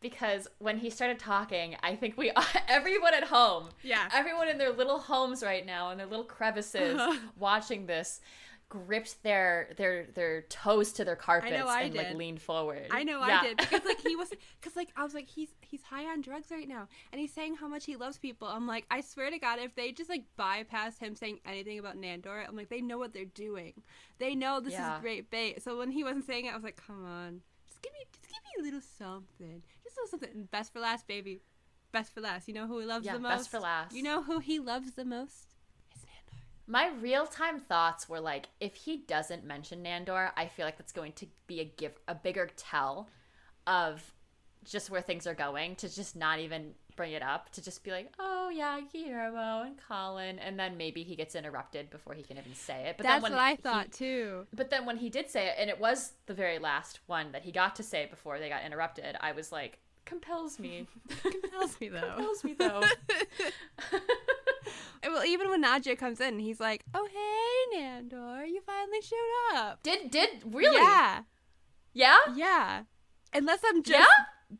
because 0.00 0.48
when 0.58 0.78
he 0.78 0.90
started 0.90 1.18
talking, 1.18 1.76
I 1.82 1.94
think 1.96 2.16
we 2.16 2.32
everyone 2.68 3.14
at 3.14 3.24
home, 3.24 3.68
Yeah. 3.82 4.08
everyone 4.12 4.48
in 4.48 4.58
their 4.58 4.72
little 4.72 4.98
homes 4.98 5.42
right 5.42 5.64
now 5.64 5.90
in 5.90 5.98
their 5.98 6.06
little 6.06 6.24
crevices 6.24 7.00
watching 7.38 7.86
this 7.86 8.20
gripped 8.68 9.20
their 9.24 9.70
their 9.76 10.06
their 10.14 10.42
toes 10.42 10.92
to 10.92 11.04
their 11.04 11.16
carpets 11.16 11.68
I 11.68 11.82
and 11.82 11.94
like 11.96 12.10
did. 12.10 12.16
leaned 12.16 12.40
forward. 12.40 12.86
I 12.92 13.02
know 13.02 13.18
Yeah. 13.26 13.40
I 13.40 13.42
did 13.48 13.56
because 13.56 13.84
like 13.84 13.98
he 14.00 14.14
was 14.22 14.30
because 14.60 14.76
like 14.76 14.90
I 14.96 15.02
was 15.02 15.12
like 15.12 15.28
he's 15.28 15.48
he's 15.60 15.82
high 15.82 16.04
on 16.06 16.20
drugs 16.20 16.52
right 16.52 16.68
now 16.68 16.86
and 17.10 17.20
he's 17.20 17.32
saying 17.32 17.56
how 17.56 17.66
much 17.66 17.84
he 17.84 17.96
loves 17.96 18.16
people. 18.18 18.46
I'm 18.46 18.68
like 18.68 18.86
I 18.88 19.00
swear 19.00 19.28
to 19.28 19.38
God 19.40 19.58
if 19.58 19.74
they 19.74 19.90
just 19.90 20.08
like 20.08 20.22
bypass 20.36 20.98
him 20.98 21.16
saying 21.16 21.40
anything 21.44 21.80
about 21.80 21.96
Nandor, 22.00 22.46
I'm 22.48 22.54
like 22.54 22.68
they 22.68 22.80
know 22.80 22.96
what 22.96 23.12
they're 23.12 23.24
doing. 23.24 23.74
They 24.20 24.36
know 24.36 24.60
this 24.60 24.74
Yeah. 24.74 24.94
is 24.98 25.00
great 25.02 25.30
bait. 25.32 25.62
So 25.64 25.76
when 25.76 25.90
he 25.90 26.04
wasn't 26.04 26.26
saying 26.26 26.46
it, 26.46 26.50
I 26.52 26.54
was 26.54 26.62
like, 26.64 26.80
come 26.86 27.04
on, 27.04 27.40
just 27.68 27.82
give 27.82 27.92
me 27.92 27.98
just 28.12 28.28
give 28.28 28.38
me 28.44 28.60
a 28.60 28.62
little 28.72 28.80
something, 28.98 29.62
something. 30.10 30.48
Best 30.50 30.72
for 30.72 30.80
last, 30.80 31.06
baby. 31.06 31.40
Best 31.92 32.12
for 32.14 32.20
last. 32.20 32.48
You 32.48 32.54
know 32.54 32.66
who 32.66 32.78
he 32.78 32.86
loves 32.86 33.04
Yeah, 33.04 33.14
the 33.14 33.18
most. 33.20 33.30
best 33.36 33.50
for 33.50 33.60
last. 33.60 33.94
You 33.94 34.02
know 34.02 34.22
who 34.22 34.38
he 34.38 34.58
loves 34.58 34.92
the 34.92 35.04
most? 35.04 35.54
It's 35.90 36.04
Nandor. 36.04 36.38
My 36.66 36.90
real 37.00 37.26
time 37.26 37.58
thoughts 37.60 38.08
were 38.08 38.20
like, 38.20 38.48
if 38.60 38.74
he 38.74 38.98
doesn't 38.98 39.44
mention 39.44 39.82
Nandor, 39.82 40.30
I 40.36 40.46
feel 40.46 40.64
like 40.64 40.78
that's 40.78 40.92
going 40.92 41.12
to 41.14 41.26
be 41.46 41.60
a 41.60 41.64
give 41.64 41.92
a 42.06 42.14
bigger 42.14 42.48
tell 42.56 43.08
of 43.66 44.14
just 44.64 44.90
where 44.90 45.00
things 45.00 45.26
are 45.26 45.34
going. 45.34 45.74
To 45.76 45.88
just 45.92 46.14
not 46.16 46.38
even 46.38 46.74
bring 47.00 47.12
it 47.12 47.22
up. 47.22 47.48
To 47.52 47.64
just 47.64 47.82
be 47.82 47.90
like, 47.90 48.12
oh 48.18 48.50
yeah, 48.50 48.78
Guillermo 48.92 49.62
and 49.62 49.74
Colin, 49.88 50.38
and 50.38 50.60
then 50.60 50.76
maybe 50.76 51.02
he 51.02 51.16
gets 51.16 51.34
interrupted 51.34 51.88
before 51.88 52.12
he 52.12 52.22
can 52.22 52.36
even 52.36 52.54
say 52.54 52.88
it. 52.88 52.98
But 52.98 53.04
That's 53.04 53.22
what 53.22 53.32
I 53.32 53.52
he- 53.52 53.56
thought 53.56 53.90
too. 53.90 54.46
but 54.54 54.68
then 54.68 54.84
when 54.84 54.98
he 54.98 55.08
did 55.08 55.30
say 55.30 55.46
it, 55.46 55.54
and 55.58 55.70
it 55.70 55.80
was 55.80 56.12
the 56.26 56.34
very 56.34 56.58
last 56.58 57.00
one 57.06 57.32
that 57.32 57.42
he 57.42 57.52
got 57.52 57.74
to 57.76 57.82
say 57.82 58.06
before 58.10 58.38
they 58.38 58.50
got 58.50 58.64
interrupted, 58.64 59.16
I 59.18 59.32
was 59.32 59.50
like, 59.50 59.78
compels 60.04 60.58
me. 60.58 60.86
Compels 61.22 61.80
me 61.80 61.88
though. 61.88 62.00
compels 62.16 62.44
me 62.44 62.52
though. 62.58 62.82
well, 65.04 65.24
even 65.24 65.48
when 65.48 65.62
Nadja 65.64 65.96
comes 65.96 66.20
in, 66.20 66.38
he's 66.38 66.60
like, 66.60 66.84
"Oh 66.94 67.08
hey, 67.10 67.78
Nandor, 67.80 68.46
you 68.46 68.60
finally 68.60 69.00
showed 69.02 69.56
up." 69.56 69.82
did 69.82 70.10
did 70.10 70.42
really? 70.44 70.76
Yeah, 70.76 71.22
Yeah? 71.94 72.18
yeah. 72.34 72.82
Unless 73.32 73.60
I'm 73.64 73.82
just 73.82 73.98
Yeah? 73.98 74.06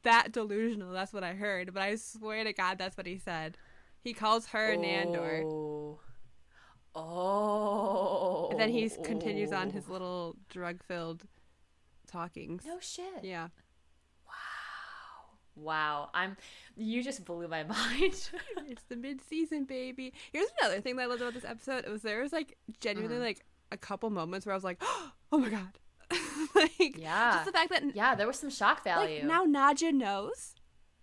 That 0.02 0.32
delusional, 0.32 0.92
that's 0.92 1.12
what 1.12 1.24
I 1.24 1.32
heard. 1.34 1.72
But 1.74 1.82
I 1.82 1.96
swear 1.96 2.44
to 2.44 2.52
God, 2.52 2.78
that's 2.78 2.96
what 2.96 3.06
he 3.06 3.18
said. 3.18 3.56
He 4.02 4.12
calls 4.14 4.46
her 4.46 4.76
Nandor, 4.76 5.42
Oh. 5.44 6.00
Oh. 6.94 8.48
and 8.50 8.58
then 8.58 8.68
he 8.70 8.88
continues 9.04 9.52
on 9.52 9.70
his 9.70 9.88
little 9.88 10.36
drug-filled 10.48 11.22
talkings. 12.06 12.64
No 12.66 12.78
shit. 12.80 13.22
Yeah. 13.22 13.48
Wow. 14.26 14.32
Wow. 15.54 16.10
I'm 16.14 16.36
you 16.76 17.02
just 17.02 17.24
blew 17.24 17.46
my 17.48 17.62
mind. 17.64 18.00
it's 18.66 18.82
the 18.88 18.96
mid-season, 18.96 19.64
baby. 19.64 20.12
Here's 20.32 20.48
another 20.60 20.80
thing 20.80 20.96
that 20.96 21.02
I 21.02 21.06
loved 21.06 21.20
about 21.22 21.34
this 21.34 21.44
episode. 21.44 21.84
It 21.84 21.90
was 21.90 22.02
there 22.02 22.22
was 22.22 22.32
like 22.32 22.56
genuinely 22.80 23.18
Mm. 23.18 23.20
like 23.24 23.44
a 23.72 23.76
couple 23.76 24.10
moments 24.10 24.46
where 24.46 24.52
I 24.52 24.56
was 24.56 24.64
like, 24.64 24.82
"Oh 25.32 25.38
my 25.38 25.48
god!" 25.48 25.78
like, 26.54 26.96
Yeah. 26.98 27.32
just 27.32 27.46
the 27.46 27.52
fact 27.52 27.70
that 27.70 27.94
yeah, 27.94 28.14
there 28.14 28.26
was 28.26 28.38
some 28.38 28.50
shock 28.50 28.84
value. 28.84 29.16
like 29.20 29.24
now 29.24 29.44
Nadja 29.46 29.92
knows 29.92 30.54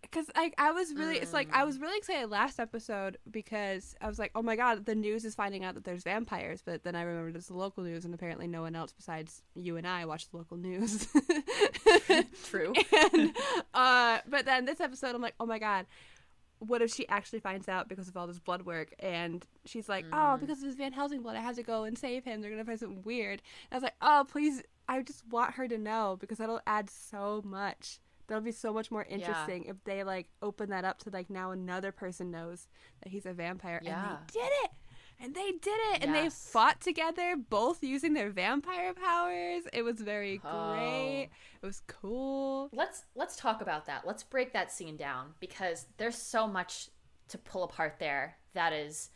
because 0.02 0.28
like 0.36 0.54
I 0.58 0.72
was 0.72 0.94
really 0.94 1.18
it's 1.18 1.34
like 1.34 1.50
I 1.54 1.64
Mm. 1.64 1.66
was 1.66 1.80
really 1.80 1.98
excited 1.98 2.30
last 2.30 2.60
episode 2.60 3.18
because 3.30 3.96
I 4.00 4.08
was 4.08 4.20
like 4.20 4.32
oh 4.36 4.42
my 4.42 4.56
god 4.56 4.86
the 4.86 4.96
news 4.96 5.26
is 5.26 5.36
finding 5.36 5.66
out 5.66 5.74
that 5.76 5.84
there's 5.84 6.04
vampires 6.04 6.62
but 6.64 6.84
then 6.84 6.96
I 6.96 7.02
remembered 7.02 7.36
it's 7.36 7.48
the 7.48 7.56
local 7.58 7.84
news 7.84 8.06
and 8.06 8.14
apparently 8.14 8.48
no 8.48 8.62
one 8.62 8.76
else 8.76 8.94
besides 8.94 9.42
you 9.56 9.76
and 9.76 9.86
I 9.88 10.06
watch 10.06 10.30
the 10.30 10.38
local 10.38 10.56
news 10.58 11.08
True. 12.46 12.74
and 13.14 13.36
uh 13.74 14.20
but 14.28 14.46
then 14.46 14.66
this 14.66 14.80
episode 14.80 15.16
I'm 15.16 15.22
like 15.22 15.36
oh 15.40 15.46
my 15.46 15.60
god 15.60 15.86
what 16.60 16.82
if 16.82 16.92
she 16.94 17.08
actually 17.10 17.40
finds 17.40 17.68
out 17.70 17.88
because 17.88 18.08
of 18.08 18.18
all 18.18 18.26
this 18.28 18.40
blood 18.40 18.64
work 18.64 18.94
and 19.00 19.46
she's 19.66 19.88
like 19.90 20.06
oh 20.12 20.16
Mm. 20.16 20.40
because 20.40 20.60
of 20.60 20.66
his 20.68 20.76
Van 20.76 20.92
Helsing 20.94 21.22
blood 21.22 21.36
I 21.36 21.42
have 21.42 21.56
to 21.56 21.64
go 21.64 21.84
and 21.84 21.98
save 21.98 22.24
him 22.24 22.42
they're 22.42 22.50
gonna 22.52 22.66
find 22.66 22.80
something 22.80 23.04
weird 23.04 23.42
and 23.70 23.74
I 23.74 23.76
was 23.76 23.84
like 23.84 23.96
oh 24.02 24.26
please 24.30 24.64
I 24.88 25.02
just 25.02 25.24
want 25.30 25.54
her 25.56 25.68
to 25.68 25.78
know 25.78 26.18
because 26.20 26.38
that'll 26.38 26.62
add 26.68 26.90
so 26.90 27.42
much 27.46 28.00
that'll 28.28 28.44
be 28.44 28.52
so 28.52 28.74
much 28.74 28.92
more 28.92 29.06
interesting 29.06 29.64
if 29.66 29.82
they 29.86 30.04
like 30.04 30.28
open 30.42 30.70
that 30.70 30.84
up 30.84 30.98
to 31.00 31.10
like 31.10 31.30
now 31.30 31.52
another 31.52 31.92
person 31.94 32.30
knows 32.30 32.68
that 33.02 33.10
he's 33.12 33.26
a 33.26 33.32
vampire 33.34 33.80
Yeah. 33.84 34.18
and 34.18 34.28
they 34.28 34.40
did 34.40 34.52
it 34.64 34.72
and 35.20 35.34
they 35.36 35.52
did 35.62 35.80
it 35.94 36.04
and 36.04 36.14
they 36.14 36.30
fought 36.30 36.80
together 36.82 37.36
both 37.38 37.82
using 37.84 38.14
their 38.14 38.30
vampire 38.30 38.94
powers 38.94 39.64
it 39.72 39.82
was 39.82 40.00
very 40.02 40.42
Oh. 40.44 40.74
great 40.74 41.30
it 41.62 41.66
was 41.66 41.82
cool 41.88 42.70
let's 42.74 43.06
let's 43.16 43.36
talk 43.38 43.62
about 43.62 43.86
that. 43.86 44.06
Let's 44.06 44.24
break 44.24 44.52
that 44.54 44.72
scene 44.72 44.98
down 44.98 45.34
because 45.40 45.88
there's 45.98 46.18
so 46.18 46.48
much 46.48 46.90
to 47.30 47.38
pull 47.38 47.64
apart 47.64 47.96
there. 48.00 48.38
That 48.54 48.74
is, 48.74 49.10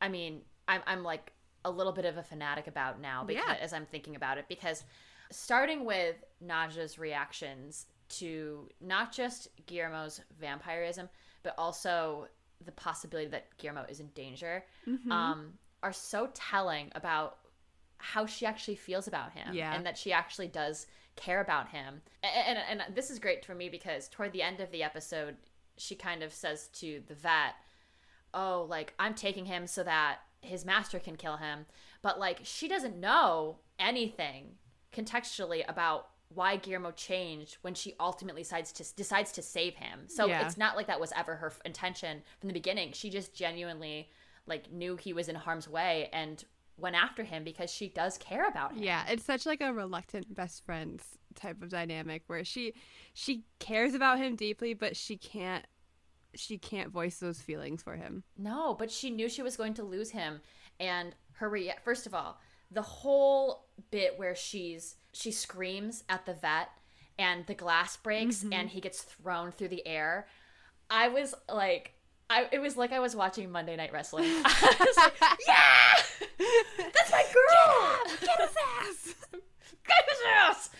I 0.00 0.08
mean, 0.08 0.42
I'm 0.68 0.82
I'm 0.86 1.02
like 1.02 1.32
a 1.64 1.70
little 1.70 1.92
bit 1.92 2.04
of 2.04 2.16
a 2.16 2.22
fanatic 2.22 2.66
about 2.66 3.00
now 3.00 3.22
because 3.24 3.44
Yeah. 3.46 3.56
as 3.60 3.72
I'm 3.72 3.86
thinking 3.86 4.16
about 4.16 4.38
it 4.38 4.46
because 4.48 4.84
starting 5.30 5.84
with 5.84 6.16
Nadja's 6.44 6.98
reactions 6.98 7.86
to 8.10 8.68
not 8.80 9.12
just 9.12 9.48
Guillermo's 9.66 10.20
vampirism 10.40 11.08
but 11.42 11.54
also 11.58 12.28
the 12.64 12.72
possibility 12.72 13.28
that 13.30 13.56
Guillermo 13.58 13.84
is 13.88 14.00
in 14.00 14.08
danger 14.08 14.64
Mhm. 14.86 15.10
um, 15.10 15.58
are 15.82 15.92
so 15.92 16.28
telling 16.34 16.90
about 16.94 17.38
how 17.98 18.26
she 18.26 18.46
actually 18.46 18.76
feels 18.76 19.06
about 19.06 19.32
him 19.32 19.54
Yeah. 19.54 19.74
and 19.74 19.84
that 19.86 19.96
she 19.98 20.12
actually 20.12 20.48
does 20.48 20.86
care 21.16 21.40
about 21.40 21.68
him 21.68 22.00
and, 22.22 22.58
and, 22.58 22.80
and 22.80 22.94
this 22.94 23.10
is 23.10 23.18
great 23.18 23.44
for 23.44 23.54
me 23.54 23.68
because 23.68 24.08
toward 24.08 24.32
the 24.32 24.42
end 24.42 24.60
of 24.60 24.70
the 24.70 24.82
episode 24.82 25.36
she 25.76 25.94
kind 25.94 26.22
of 26.22 26.32
says 26.32 26.68
to 26.68 27.02
the 27.08 27.14
vet 27.14 27.54
oh 28.32 28.64
like 28.68 28.94
i'm 28.98 29.14
taking 29.14 29.44
him 29.44 29.66
so 29.66 29.82
that 29.82 30.20
his 30.42 30.64
master 30.64 30.98
can 30.98 31.16
kill 31.16 31.36
him 31.36 31.66
but 32.02 32.18
like 32.18 32.40
she 32.42 32.66
doesn't 32.68 32.98
know 32.98 33.58
anything 33.78 34.52
contextually 34.92 35.62
about 35.68 36.08
why 36.32 36.56
Guillermo 36.56 36.92
changed 36.92 37.56
when 37.62 37.74
she 37.74 37.94
ultimately 37.98 38.42
decides 38.42 38.70
to 38.72 38.94
decides 38.94 39.32
to 39.32 39.42
save 39.42 39.74
him. 39.74 40.02
So 40.08 40.26
Yeah. 40.26 40.46
it's 40.46 40.56
not 40.56 40.76
like 40.76 40.86
that 40.86 41.00
was 41.00 41.12
ever 41.16 41.36
her 41.36 41.48
f- 41.48 41.60
intention 41.64 42.22
from 42.38 42.46
the 42.48 42.52
beginning. 42.52 42.92
She 42.92 43.10
just 43.10 43.34
genuinely 43.34 44.10
like 44.46 44.70
knew 44.70 44.96
he 44.96 45.12
was 45.12 45.28
in 45.28 45.34
harm's 45.34 45.68
way 45.68 46.08
and 46.12 46.44
went 46.76 46.94
after 46.96 47.24
him 47.24 47.42
because 47.42 47.70
she 47.70 47.88
does 47.88 48.16
care 48.16 48.46
about 48.46 48.72
him. 48.74 48.82
Yeah, 48.84 49.04
it's 49.08 49.24
such 49.24 49.44
like 49.44 49.60
a 49.60 49.72
reluctant 49.72 50.32
best 50.34 50.64
friends 50.64 51.18
type 51.34 51.60
of 51.62 51.68
dynamic 51.68 52.22
where 52.28 52.44
she 52.44 52.74
she 53.12 53.44
cares 53.58 53.94
about 53.94 54.18
him 54.18 54.36
deeply, 54.36 54.72
but 54.72 54.96
she 54.96 55.16
can't 55.16 55.66
she 56.34 56.58
can't 56.58 56.90
voice 56.90 57.18
those 57.18 57.40
feelings 57.40 57.82
for 57.82 57.96
him. 57.96 58.22
No, 58.36 58.74
but 58.74 58.90
she 58.90 59.10
knew 59.10 59.28
she 59.28 59.42
was 59.42 59.56
going 59.56 59.74
to 59.74 59.82
lose 59.82 60.10
him 60.10 60.40
and 60.78 61.14
her 61.32 61.48
rea- 61.48 61.74
first 61.84 62.06
of 62.06 62.14
all, 62.14 62.40
the 62.70 62.82
whole 62.82 63.66
bit 63.90 64.18
where 64.18 64.34
she's 64.34 64.96
she 65.12 65.32
screams 65.32 66.04
at 66.08 66.24
the 66.26 66.34
vet 66.34 66.68
and 67.18 67.46
the 67.46 67.54
glass 67.54 67.96
breaks 67.96 68.38
mm-hmm. 68.38 68.52
and 68.52 68.70
he 68.70 68.80
gets 68.80 69.02
thrown 69.02 69.52
through 69.52 69.68
the 69.68 69.86
air. 69.86 70.26
I 70.88 71.08
was 71.08 71.34
like 71.52 71.94
I, 72.30 72.46
it 72.52 72.60
was 72.60 72.76
like 72.76 72.92
I 72.92 73.00
was 73.00 73.16
watching 73.16 73.50
Monday 73.50 73.74
Night 73.74 73.92
Wrestling. 73.92 74.24
I 74.44 74.76
was 74.78 74.96
like, 74.96 75.14
yeah, 75.48 75.94
that's 76.94 77.10
my 77.10 77.24
girl. 77.34 78.16
Get 78.20 78.40
his 78.40 78.56
ass. 78.78 79.14
Get 79.32 80.04
his 80.08 80.18
ass. 80.28 80.70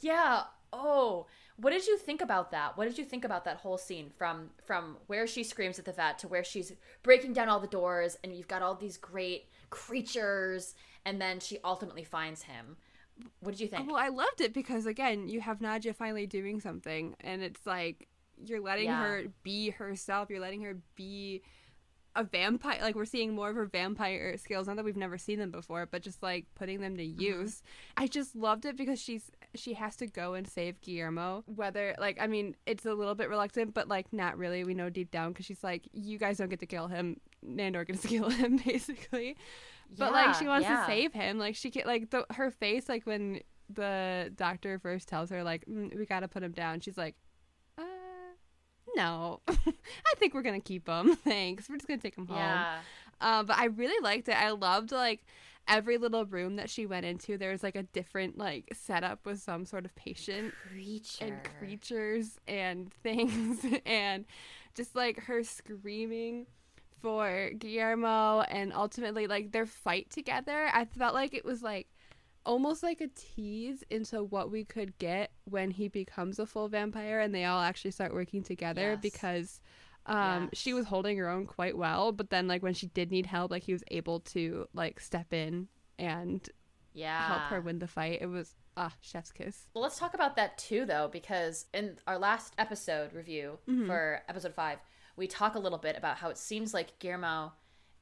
Yeah. 0.00 0.42
Oh, 0.72 1.26
what 1.60 1.70
did 1.72 1.86
you 1.86 1.98
think 1.98 2.20
about 2.20 2.50
that? 2.52 2.76
What 2.76 2.86
did 2.86 2.98
you 2.98 3.04
think 3.04 3.24
about 3.24 3.44
that 3.44 3.58
whole 3.58 3.78
scene 3.78 4.10
from 4.16 4.50
from 4.64 4.96
where 5.08 5.26
she 5.26 5.42
screams 5.44 5.78
at 5.78 5.84
the 5.84 5.92
vet 5.92 6.18
to 6.20 6.28
where 6.28 6.44
she's 6.44 6.72
breaking 7.02 7.32
down 7.32 7.48
all 7.48 7.60
the 7.60 7.66
doors 7.66 8.16
and 8.22 8.34
you've 8.34 8.48
got 8.48 8.62
all 8.62 8.74
these 8.74 8.96
great 8.96 9.46
creatures 9.70 10.74
and 11.04 11.20
then 11.20 11.40
she 11.40 11.58
ultimately 11.64 12.04
finds 12.04 12.42
him. 12.42 12.76
What 13.40 13.52
did 13.52 13.60
you 13.60 13.66
think? 13.68 13.88
Well, 13.88 13.96
I 13.96 14.08
loved 14.08 14.40
it 14.40 14.54
because 14.54 14.86
again, 14.86 15.28
you 15.28 15.40
have 15.40 15.58
Nadja 15.58 15.94
finally 15.94 16.26
doing 16.26 16.60
something, 16.60 17.16
and 17.20 17.42
it's 17.42 17.66
like 17.66 18.06
you're 18.44 18.60
letting 18.60 18.84
Yeah. 18.86 19.02
her 19.02 19.22
be 19.42 19.70
herself. 19.70 20.30
You're 20.30 20.38
letting 20.40 20.62
her 20.62 20.76
be 20.94 21.42
a 22.14 22.22
vampire. 22.22 22.78
Like 22.80 22.94
we're 22.94 23.04
seeing 23.04 23.34
more 23.34 23.50
of 23.50 23.56
her 23.56 23.66
vampire 23.66 24.36
skills. 24.38 24.68
Not 24.68 24.76
that 24.76 24.84
we've 24.84 24.96
never 24.96 25.18
seen 25.18 25.40
them 25.40 25.50
before, 25.50 25.86
but 25.86 26.02
just 26.02 26.22
like 26.22 26.46
putting 26.54 26.80
them 26.80 26.96
to 26.96 27.02
Mm-hmm. 27.02 27.20
use. 27.20 27.62
I 27.96 28.06
just 28.06 28.36
loved 28.36 28.64
it 28.64 28.76
because 28.76 29.00
she's 29.00 29.30
she 29.54 29.74
has 29.74 29.96
to 29.96 30.06
go 30.06 30.34
and 30.34 30.46
save 30.46 30.80
Guillermo. 30.80 31.44
Whether 31.46 31.94
like 31.98 32.18
I 32.20 32.26
mean, 32.26 32.56
it's 32.66 32.86
a 32.86 32.94
little 32.94 33.14
bit 33.14 33.28
reluctant, 33.28 33.74
but 33.74 33.88
like 33.88 34.12
not 34.12 34.38
really. 34.38 34.64
We 34.64 34.74
know 34.74 34.90
deep 34.90 35.10
down 35.10 35.32
because 35.32 35.46
she's 35.46 35.64
like, 35.64 35.88
you 35.92 36.18
guys 36.18 36.38
don't 36.38 36.48
get 36.48 36.60
to 36.60 36.66
kill 36.66 36.88
him. 36.88 37.20
Nandor 37.46 37.86
gets 37.86 38.02
to 38.02 38.08
kill 38.08 38.30
him, 38.30 38.60
basically. 38.64 39.36
But 39.96 40.12
like 40.12 40.34
she 40.34 40.46
wants 40.46 40.68
yeah. 40.68 40.80
to 40.80 40.86
save 40.86 41.12
him. 41.12 41.38
Like 41.38 41.56
she 41.56 41.70
can 41.70 41.86
like 41.86 42.10
the 42.10 42.26
her 42.30 42.50
face 42.50 42.88
like 42.88 43.06
when 43.06 43.40
the 43.70 44.32
doctor 44.34 44.78
first 44.78 45.08
tells 45.08 45.30
her 45.30 45.42
like 45.42 45.64
mm, 45.66 45.96
we 45.96 46.06
got 46.06 46.20
to 46.20 46.28
put 46.28 46.42
him 46.42 46.52
down. 46.52 46.80
She's 46.80 46.98
like, 46.98 47.14
uh, 47.78 47.82
no, 48.96 49.40
I 49.48 50.14
think 50.16 50.34
we're 50.34 50.42
gonna 50.42 50.60
keep 50.60 50.88
him. 50.88 51.16
Thanks. 51.24 51.68
We're 51.68 51.76
just 51.76 51.88
gonna 51.88 52.00
take 52.00 52.16
him 52.16 52.26
home. 52.26 52.36
Yeah. 52.36 52.78
Uh, 53.20 53.42
but 53.42 53.58
I 53.58 53.66
really 53.66 54.00
liked 54.02 54.28
it. 54.28 54.36
I 54.36 54.50
loved 54.50 54.92
like 54.92 55.24
every 55.68 55.98
little 55.98 56.24
room 56.24 56.56
that 56.56 56.70
she 56.70 56.86
went 56.86 57.04
into. 57.06 57.36
There 57.38 57.50
was 57.52 57.62
like 57.62 57.76
a 57.76 57.82
different 57.82 58.38
like 58.38 58.70
setup 58.74 59.24
with 59.26 59.40
some 59.40 59.64
sort 59.64 59.84
of 59.84 59.94
patient 59.94 60.54
Creature. 60.72 61.24
and 61.24 61.48
creatures 61.58 62.38
and 62.48 62.92
things 63.02 63.64
and 63.86 64.24
just 64.74 64.94
like 64.96 65.20
her 65.24 65.44
screaming 65.44 66.46
for 67.00 67.50
Guillermo 67.58 68.40
and 68.42 68.72
ultimately 68.72 69.26
like 69.26 69.52
their 69.52 69.66
fight 69.66 70.10
together. 70.10 70.68
I 70.72 70.84
felt 70.86 71.14
like 71.14 71.34
it 71.34 71.44
was 71.44 71.62
like 71.62 71.86
almost 72.46 72.82
like 72.82 73.00
a 73.00 73.08
tease 73.08 73.84
into 73.90 74.24
what 74.24 74.50
we 74.50 74.64
could 74.64 74.96
get 74.98 75.30
when 75.44 75.70
he 75.70 75.86
becomes 75.88 76.38
a 76.38 76.46
full 76.46 76.68
vampire 76.68 77.20
and 77.20 77.34
they 77.34 77.44
all 77.44 77.60
actually 77.60 77.90
start 77.90 78.14
working 78.14 78.42
together 78.42 78.92
Yes. 78.92 78.98
because 79.02 79.60
um 80.08 80.44
Yes. 80.52 80.60
she 80.60 80.72
was 80.74 80.86
holding 80.86 81.16
her 81.18 81.28
own 81.28 81.46
quite 81.46 81.76
well 81.76 82.12
but 82.12 82.30
then 82.30 82.48
like 82.48 82.62
when 82.62 82.74
she 82.74 82.86
did 82.86 83.10
need 83.10 83.26
help 83.26 83.50
like 83.50 83.62
he 83.62 83.72
was 83.72 83.84
able 83.90 84.20
to 84.20 84.66
like 84.74 84.98
step 85.00 85.32
in 85.32 85.68
and 85.98 86.48
Yeah. 86.94 87.26
help 87.26 87.42
her 87.50 87.60
win 87.60 87.78
the 87.78 87.86
fight. 87.88 88.18
It 88.22 88.26
was 88.26 88.54
ah 88.76 88.92
chef's 89.00 89.32
kiss. 89.32 89.66
Well, 89.74 89.82
let's 89.82 89.98
talk 89.98 90.14
about 90.14 90.36
that 90.36 90.56
too, 90.58 90.84
though, 90.84 91.08
because 91.12 91.66
in 91.74 91.96
our 92.06 92.18
last 92.18 92.54
episode 92.58 93.12
review 93.12 93.58
Mm-hmm. 93.68 93.86
for 93.86 94.22
episode 94.28 94.54
five, 94.54 94.78
we 95.16 95.26
talk 95.26 95.54
a 95.56 95.58
little 95.58 95.78
bit 95.78 95.96
about 95.96 96.16
how 96.18 96.28
it 96.30 96.38
seems 96.38 96.72
like 96.72 96.98
Guillermo 97.00 97.52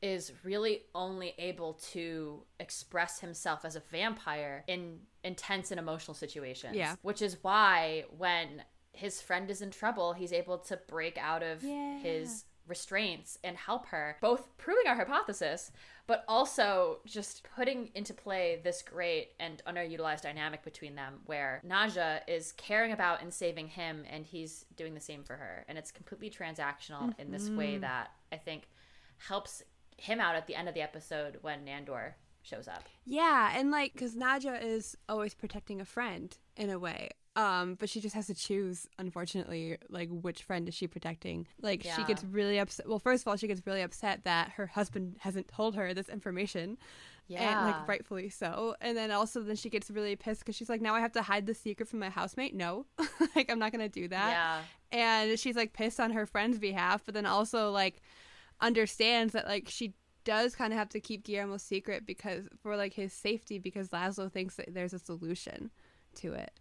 is 0.02 0.30
really 0.44 0.82
only 0.94 1.32
able 1.38 1.72
to 1.92 2.44
express 2.60 3.20
himself 3.20 3.64
as 3.64 3.76
a 3.76 3.80
vampire 3.90 4.62
in 4.66 4.98
intense 5.24 5.70
and 5.70 5.80
emotional 5.80 6.14
situations. 6.14 6.76
Yeah. 6.76 6.96
Which 7.00 7.22
is 7.22 7.38
why 7.42 8.04
when 8.18 8.62
his 8.96 9.20
friend 9.20 9.50
is 9.50 9.62
in 9.62 9.70
trouble, 9.70 10.12
he's 10.12 10.32
able 10.32 10.58
to 10.58 10.76
break 10.88 11.18
out 11.18 11.42
of 11.42 11.62
Yeah. 11.62 11.98
his 11.98 12.44
restraints 12.66 13.38
and 13.44 13.56
help 13.56 13.86
her, 13.86 14.16
both 14.20 14.56
proving 14.58 14.86
our 14.88 14.96
hypothesis, 14.96 15.70
but 16.06 16.24
also 16.26 16.98
just 17.06 17.46
putting 17.54 17.90
into 17.94 18.12
play 18.12 18.60
this 18.62 18.82
great 18.82 19.30
and 19.38 19.62
underutilized 19.66 20.22
dynamic 20.22 20.62
between 20.64 20.94
them 20.94 21.20
where 21.26 21.62
Nadja 21.66 22.20
is 22.26 22.52
caring 22.52 22.92
about 22.92 23.22
and 23.22 23.32
saving 23.32 23.68
him 23.68 24.04
and 24.10 24.24
he's 24.24 24.64
doing 24.76 24.94
the 24.94 25.00
same 25.00 25.22
for 25.22 25.36
her. 25.36 25.64
And 25.68 25.78
it's 25.78 25.92
completely 25.92 26.30
transactional 26.30 27.14
in 27.18 27.30
this 27.30 27.48
way 27.48 27.72
mm-hmm. 27.72 27.82
that 27.82 28.10
I 28.32 28.36
think 28.36 28.68
helps 29.18 29.62
him 29.96 30.20
out 30.20 30.34
at 30.34 30.46
the 30.46 30.54
end 30.54 30.68
of 30.68 30.74
the 30.74 30.82
episode 30.82 31.38
when 31.42 31.64
Nandor 31.64 32.12
shows 32.42 32.68
up. 32.68 32.84
Yeah, 33.04 33.52
and 33.54 33.70
like 33.70 33.92
because 33.92 34.14
Nadja 34.14 34.62
is 34.62 34.96
always 35.08 35.34
protecting 35.34 35.80
a 35.80 35.84
friend 35.84 36.36
in 36.56 36.70
a 36.70 36.78
way. 36.78 37.10
Um, 37.36 37.74
but 37.74 37.90
she 37.90 38.00
just 38.00 38.14
has 38.14 38.26
to 38.28 38.34
choose, 38.34 38.88
unfortunately, 38.98 39.76
like 39.90 40.08
which 40.10 40.42
friend 40.42 40.66
is 40.68 40.74
she 40.74 40.86
protecting? 40.86 41.46
Like 41.60 41.82
she 41.96 42.02
gets 42.04 42.24
really 42.24 42.58
upset. 42.58 42.88
Well, 42.88 42.98
first 42.98 43.22
of 43.24 43.28
all, 43.28 43.36
she 43.36 43.46
gets 43.46 43.60
really 43.66 43.82
upset 43.82 44.24
that 44.24 44.52
her 44.52 44.66
husband 44.66 45.16
hasn't 45.20 45.46
told 45.48 45.76
her 45.76 45.92
this 45.92 46.08
information, 46.08 46.70
and 46.70 46.78
Yeah. 47.28 47.62
like 47.62 47.86
rightfully 47.86 48.30
so. 48.30 48.74
And 48.80 48.96
then 48.96 49.10
also, 49.10 49.42
then 49.42 49.56
she 49.56 49.68
gets 49.68 49.90
really 49.90 50.16
pissed 50.16 50.40
because 50.40 50.56
she's 50.56 50.70
like, 50.70 50.80
now 50.80 50.94
I 50.94 51.00
have 51.00 51.12
to 51.12 51.22
hide 51.22 51.44
the 51.44 51.52
secret 51.54 51.88
from 51.88 51.98
my 51.98 52.08
housemate. 52.08 52.54
No, 52.54 52.86
like 53.36 53.50
I'm 53.50 53.58
not 53.58 53.70
gonna 53.70 53.88
do 53.90 54.08
that 54.08 54.30
Yeah. 54.92 55.28
and 55.28 55.38
she's 55.38 55.56
like 55.56 55.74
pissed 55.74 56.00
on 56.00 56.12
her 56.12 56.24
friend's 56.24 56.58
behalf 56.58 57.02
but 57.04 57.12
then 57.14 57.26
also 57.26 57.70
like 57.70 58.00
understands 58.60 59.32
that 59.32 59.46
like 59.46 59.68
she 59.68 59.92
does 60.24 60.54
kind 60.56 60.72
of 60.72 60.78
have 60.78 60.88
to 60.90 61.00
keep 61.00 61.24
Guillermo's 61.24 61.62
secret 61.62 62.06
because 62.06 62.48
for 62.62 62.76
like 62.76 62.94
his 62.94 63.12
safety 63.12 63.58
because 63.58 63.90
Laszlo 63.90 64.30
thinks 64.32 64.56
that 64.56 64.72
there's 64.72 64.92
a 64.94 64.98
solution 64.98 65.70
to 66.16 66.32
it. 66.32 66.52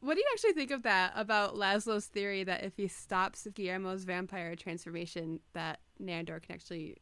What 0.00 0.14
do 0.14 0.20
you 0.20 0.26
actually 0.32 0.52
think 0.52 0.70
of 0.70 0.82
that 0.82 1.12
about 1.14 1.54
Laszlo's 1.54 2.06
theory 2.06 2.44
that 2.44 2.64
if 2.64 2.76
he 2.76 2.88
stops 2.88 3.46
Guillermo's 3.54 4.04
vampire 4.04 4.56
transformation 4.56 5.40
that 5.52 5.80
Nandor 6.02 6.42
can 6.42 6.54
actually 6.54 6.96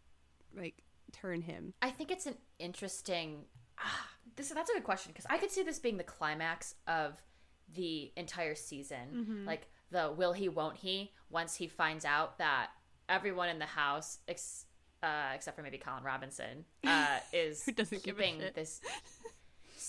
like 0.57 0.83
turn 1.13 1.41
him? 1.41 1.73
I 1.81 1.91
think 1.91 2.11
it's 2.11 2.27
an 2.27 2.37
interesting. 2.59 3.45
Ah, 3.79 4.09
this 4.37 4.51
that's 4.51 4.71
a 4.71 4.75
good 4.75 4.85
question 4.85 5.13
because 5.13 5.27
I 5.31 5.39
could 5.39 5.51
see 5.51 5.63
this 5.63 5.79
being 5.79 5.97
the 5.97 6.05
climax 6.05 6.75
of 6.87 7.21
the 7.75 8.13
entire 8.17 8.55
season, 8.55 9.45
like 9.47 9.69
the 9.91 10.13
will 10.17 10.33
he, 10.33 10.49
won't 10.49 10.77
he. 10.77 11.13
Once 11.31 11.55
he 11.55 11.69
finds 11.69 12.05
out 12.05 12.39
that 12.39 12.71
everyone 13.09 13.49
in 13.49 13.59
the 13.59 13.67
house, 13.67 14.19
ex- 14.29 14.67
uh, 15.03 15.31
except 15.35 15.57
for 15.57 15.63
maybe 15.63 15.79
Colin 15.79 16.03
Robinson, 16.03 16.65
uh, 16.87 17.19
is 17.33 17.65
Who 17.65 17.73
doesn't 17.73 18.03
give 18.03 18.19
a 18.19 18.23
keeping 18.23 18.43
this 18.55 18.81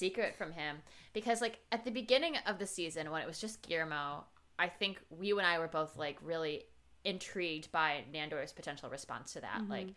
secret 0.01 0.35
from 0.35 0.51
him 0.51 0.77
because 1.13 1.41
like 1.41 1.59
at 1.71 1.85
the 1.85 1.91
beginning 1.91 2.35
of 2.47 2.57
the 2.57 2.65
season 2.65 3.11
when 3.11 3.21
it 3.21 3.27
was 3.27 3.39
just 3.39 3.61
Guillermo, 3.61 4.25
I 4.57 4.67
think 4.67 4.99
you 5.21 5.37
and 5.37 5.47
I 5.47 5.59
were 5.59 5.67
both 5.67 5.95
like 5.95 6.17
really 6.23 6.65
intrigued 7.05 7.71
by 7.71 8.03
Nandor's 8.13 8.51
potential 8.51 8.89
response 8.89 9.33
to 9.33 9.41
that. 9.41 9.61
Like, 9.67 9.89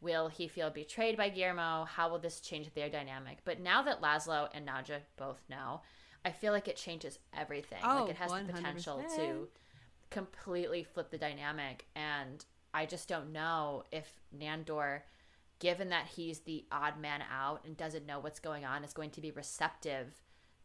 will 0.00 0.28
he 0.28 0.48
feel 0.48 0.70
betrayed 0.70 1.16
by 1.16 1.28
Guillermo? 1.28 1.84
How 1.84 2.10
will 2.10 2.18
this 2.18 2.40
change 2.40 2.72
their 2.74 2.88
dynamic? 2.88 3.38
But 3.44 3.60
now 3.60 3.82
that 3.82 4.02
Laszlo 4.02 4.48
and 4.54 4.66
Nadja 4.66 5.00
both 5.16 5.42
know, 5.48 5.82
I 6.24 6.30
feel 6.30 6.52
like 6.52 6.68
it 6.68 6.76
changes 6.76 7.18
everything. 7.36 7.80
Oh, 7.84 8.02
like 8.02 8.10
it 8.10 8.16
has 8.16 8.32
the 8.32 8.52
potential 8.52 9.04
to 9.16 9.48
completely 10.10 10.84
flip 10.84 11.10
the 11.10 11.18
dynamic 11.18 11.86
and 11.94 12.44
I 12.74 12.86
just 12.86 13.08
don't 13.08 13.32
know 13.32 13.84
if 13.92 14.10
Nandor 14.36 15.00
given 15.62 15.90
that 15.90 16.08
he's 16.16 16.40
the 16.40 16.64
odd 16.72 16.98
man 16.98 17.22
out 17.32 17.60
and 17.64 17.76
doesn't 17.76 18.04
know 18.04 18.18
what's 18.18 18.40
going 18.40 18.64
on 18.64 18.82
is 18.82 18.92
going 18.92 19.10
to 19.10 19.20
be 19.20 19.30
receptive 19.30 20.20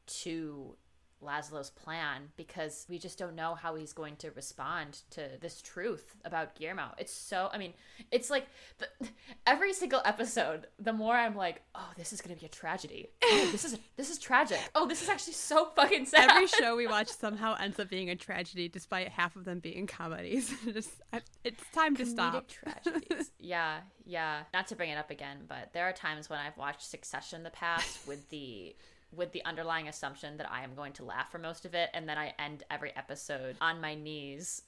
to 0.08 0.76
Laszlo's 1.23 1.69
plan 1.69 2.30
because 2.36 2.86
we 2.89 2.99
just 2.99 3.17
don't 3.17 3.36
know 3.36 3.56
how 3.56 3.75
he's 3.75 3.93
going 3.93 4.15
to 4.17 4.32
respond 4.32 5.01
to 5.12 5.21
this 5.41 5.62
truth 5.62 6.15
about 6.23 6.56
Guillermo. 6.56 6.91
It's 6.97 7.12
so, 7.13 7.49
I 7.51 7.58
mean, 7.58 7.73
it's 8.12 8.30
like 8.30 8.47
the, 8.77 8.88
every 9.47 9.73
single 9.73 10.01
episode, 10.06 10.67
the 10.80 10.93
more 10.93 11.15
I'm 11.15 11.36
like, 11.36 11.62
oh, 11.75 11.89
this 11.97 12.13
is 12.13 12.21
going 12.21 12.36
to 12.36 12.39
be 12.39 12.45
a 12.45 12.49
tragedy. 12.49 13.10
Oh, 13.23 13.49
this 13.51 13.65
is 13.65 13.77
this 13.95 14.10
is 14.10 14.19
tragic. 14.19 14.60
Oh, 14.75 14.88
this 14.88 15.01
is 15.01 15.10
actually 15.10 15.34
so 15.34 15.65
fucking 15.75 16.06
sad. 16.06 16.30
Every 16.30 16.47
show 16.47 16.75
we 16.75 16.88
watch 16.88 17.08
somehow 17.19 17.56
ends 17.60 17.80
up 17.80 17.89
being 17.89 18.10
a 18.10 18.15
tragedy, 18.15 18.67
despite 18.69 19.10
half 19.10 19.36
of 19.36 19.43
them 19.43 19.60
being 19.60 19.88
comedies. 19.88 20.53
Just, 20.73 21.01
I, 21.12 21.21
it's 21.43 21.63
time 21.73 21.95
to 21.97 22.03
Comedic 22.03 22.10
stop. 22.10 22.47
tragedies. 22.47 23.32
yeah, 23.39 23.80
yeah. 24.06 24.43
Not 24.53 24.67
to 24.67 24.75
bring 24.75 24.89
it 24.91 24.97
up 24.97 25.10
again, 25.10 25.39
but 25.47 25.73
there 25.73 25.86
are 25.86 25.93
times 25.93 26.30
when 26.30 26.39
I've 26.39 26.58
watched 26.58 26.84
Succession 26.84 27.38
in 27.38 27.43
the 27.43 27.49
past 27.49 28.08
with 28.08 28.30
the 28.30 28.75
with 29.15 29.32
the 29.32 29.43
underlying 29.46 29.88
assumption 29.88 30.38
that 30.38 30.52
I 30.52 30.63
am 30.63 30.76
going 30.76 30.93
to 30.93 31.04
laugh 31.06 31.32
for 31.32 31.38
most 31.39 31.65
of 31.65 31.74
it, 31.74 31.89
and 31.93 32.08
then 32.08 32.17
I 32.17 32.34
end 32.39 32.63
every 32.70 32.96
episode 32.96 33.56
on 33.62 33.80
my 33.82 33.96
knees 33.96 34.63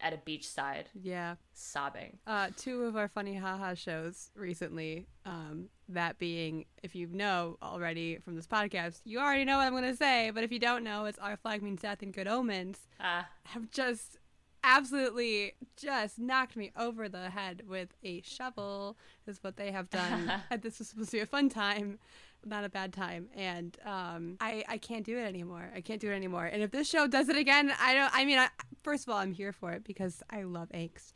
at 0.00 0.12
a 0.12 0.16
beachside 0.16 0.86
Yeah. 0.94 1.36
sobbing. 1.52 2.18
Uh, 2.26 2.48
two 2.56 2.82
of 2.84 2.96
our 2.96 3.06
funny 3.08 3.36
haha 3.36 3.74
shows 3.74 4.30
recently, 4.34 5.06
um, 5.24 5.68
that 5.88 6.18
being, 6.18 6.64
if 6.82 6.94
you 6.96 7.06
know 7.06 7.56
already 7.62 8.18
from 8.18 8.34
this 8.34 8.46
podcast, 8.48 9.00
you 9.04 9.20
already 9.20 9.44
know 9.44 9.58
what 9.58 9.66
I'm 9.66 9.72
going 9.72 9.84
to 9.84 9.96
say, 9.96 10.30
but 10.34 10.42
if 10.42 10.50
you 10.50 10.58
don't 10.58 10.82
know, 10.82 11.04
it's 11.04 11.18
Our 11.20 11.36
Flag 11.36 11.62
Means 11.62 11.82
Death 11.82 12.02
and 12.02 12.12
Good 12.12 12.26
Omens, 12.26 12.78
Ah, 12.98 13.28
have 13.44 13.70
just 13.70 14.18
absolutely 14.64 15.52
just 15.76 16.18
knocked 16.18 16.56
me 16.56 16.70
over 16.76 17.08
the 17.08 17.30
head 17.30 17.62
with 17.68 17.90
a 18.02 18.22
shovel, 18.22 18.96
is 19.26 19.38
what 19.42 19.56
they 19.56 19.70
have 19.70 19.90
done. 19.90 20.32
and 20.50 20.62
this 20.62 20.78
was 20.78 20.88
supposed 20.88 21.10
to 21.10 21.16
be 21.18 21.20
a 21.20 21.26
fun 21.26 21.48
time. 21.48 21.98
Not 22.44 22.64
a 22.64 22.68
bad 22.68 22.92
time, 22.92 23.28
and 23.36 23.76
um, 23.84 24.36
I 24.40 24.64
I 24.68 24.78
can't 24.78 25.04
do 25.06 25.16
it 25.18 25.22
anymore. 25.22 25.70
I 25.74 25.80
can't 25.80 26.00
do 26.00 26.10
it 26.10 26.14
anymore. 26.14 26.44
And 26.46 26.62
if 26.62 26.70
this 26.70 26.88
show 26.88 27.06
does 27.06 27.28
it 27.28 27.36
again, 27.36 27.72
I 27.80 27.94
don't. 27.94 28.10
I 28.12 28.24
mean, 28.24 28.38
I, 28.38 28.48
first 28.82 29.06
of 29.06 29.12
all, 29.12 29.18
I'm 29.20 29.32
here 29.32 29.52
for 29.52 29.72
it 29.72 29.84
because 29.84 30.22
I 30.28 30.42
love 30.42 30.68
angst, 30.74 31.12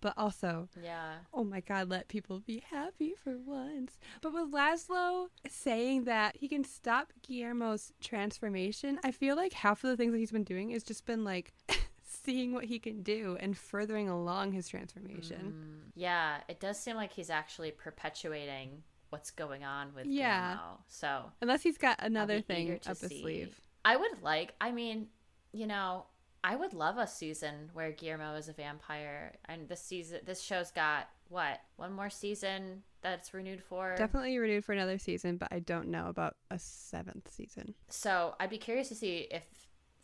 but 0.00 0.14
also 0.16 0.68
Yeah. 0.82 1.16
oh 1.34 1.44
my 1.44 1.60
god, 1.60 1.90
let 1.90 2.08
people 2.08 2.40
be 2.40 2.62
happy 2.70 3.12
for 3.22 3.36
once. 3.36 3.98
But 4.22 4.32
with 4.32 4.50
Laszlo 4.50 5.26
saying 5.48 6.04
that 6.04 6.36
he 6.36 6.48
can 6.48 6.64
stop 6.64 7.12
Guillermo's 7.28 7.92
transformation, 8.00 8.98
I 9.04 9.10
feel 9.10 9.36
like 9.36 9.52
half 9.52 9.84
of 9.84 9.90
the 9.90 9.96
things 9.96 10.12
that 10.12 10.18
he's 10.18 10.32
been 10.32 10.44
doing 10.44 10.70
has 10.70 10.82
just 10.82 11.04
been 11.04 11.22
like 11.22 11.52
seeing 12.02 12.52
what 12.54 12.64
he 12.64 12.78
can 12.78 13.02
do 13.02 13.36
and 13.40 13.56
furthering 13.58 14.08
along 14.08 14.52
his 14.52 14.68
transformation. 14.68 15.54
Mm, 15.54 15.90
yeah, 15.94 16.38
it 16.48 16.60
does 16.60 16.78
seem 16.78 16.96
like 16.96 17.12
he's 17.12 17.30
actually 17.30 17.70
perpetuating 17.72 18.82
what's 19.12 19.30
going 19.30 19.62
on 19.62 19.94
with 19.94 20.06
Yeah. 20.06 20.54
Guillermo. 20.54 20.78
So 20.88 21.32
Unless 21.42 21.62
he's 21.62 21.76
got 21.76 21.96
another 22.00 22.40
thing 22.40 22.72
up 22.86 22.98
his 22.98 23.20
sleeve. 23.20 23.60
I 23.84 23.96
would 23.96 24.22
like, 24.22 24.54
I 24.60 24.72
mean, 24.72 25.08
you 25.52 25.66
know, 25.66 26.06
I 26.42 26.56
would 26.56 26.72
love 26.72 26.96
a 26.96 27.06
season 27.06 27.70
where 27.74 27.92
Guillermo 27.92 28.34
is 28.36 28.48
a 28.48 28.52
vampire. 28.54 29.34
And 29.44 29.68
this 29.68 29.80
season, 29.82 30.20
this 30.24 30.40
show's 30.42 30.70
got 30.70 31.08
what? 31.28 31.60
One 31.76 31.92
more 31.92 32.08
season 32.10 32.82
that's 33.02 33.34
renewed 33.34 33.62
for? 33.62 33.94
Definitely 33.96 34.38
renewed 34.38 34.64
for 34.64 34.72
another 34.72 34.96
season, 34.98 35.36
but 35.36 35.48
I 35.52 35.58
don't 35.58 35.88
know 35.88 36.06
about 36.08 36.36
a 36.50 36.58
seventh 36.58 37.30
season. 37.30 37.74
So 37.88 38.34
I'd 38.40 38.50
be 38.50 38.58
curious 38.58 38.88
to 38.88 38.94
see 38.94 39.28
if 39.30 39.44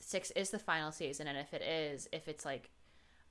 six 0.01 0.31
is 0.33 0.51
the 0.51 0.59
final 0.59 0.93
season, 0.93 1.27
and 1.27 1.39
if 1.39 1.55
it 1.55 1.63
is, 1.63 2.09
if 2.13 2.29
it's 2.29 2.45
like 2.45 2.71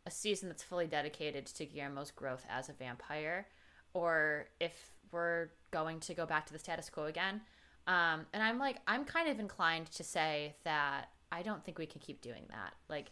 a 0.05 0.11
season 0.11 0.49
that's 0.49 0.63
fully 0.63 0.87
dedicated 0.87 1.45
to 1.45 1.65
Guillermo's 1.65 2.11
growth 2.11 2.45
as 2.49 2.67
a 2.69 2.73
vampire, 2.73 3.47
or 3.93 4.47
if 4.59 4.91
we're 5.11 5.49
going 5.71 5.99
to 6.01 6.13
go 6.13 6.25
back 6.25 6.45
to 6.47 6.53
the 6.53 6.59
status 6.59 6.89
quo 6.89 7.05
again. 7.05 7.41
Um, 7.87 8.25
and 8.33 8.43
I'm 8.43 8.59
like, 8.59 8.77
I'm 8.87 9.05
kind 9.05 9.29
of 9.29 9.39
inclined 9.39 9.87
to 9.91 10.03
say 10.03 10.55
that 10.63 11.05
I 11.31 11.41
don't 11.41 11.63
think 11.63 11.77
we 11.77 11.85
can 11.85 12.01
keep 12.01 12.21
doing 12.21 12.43
that. 12.49 12.73
Like, 12.89 13.11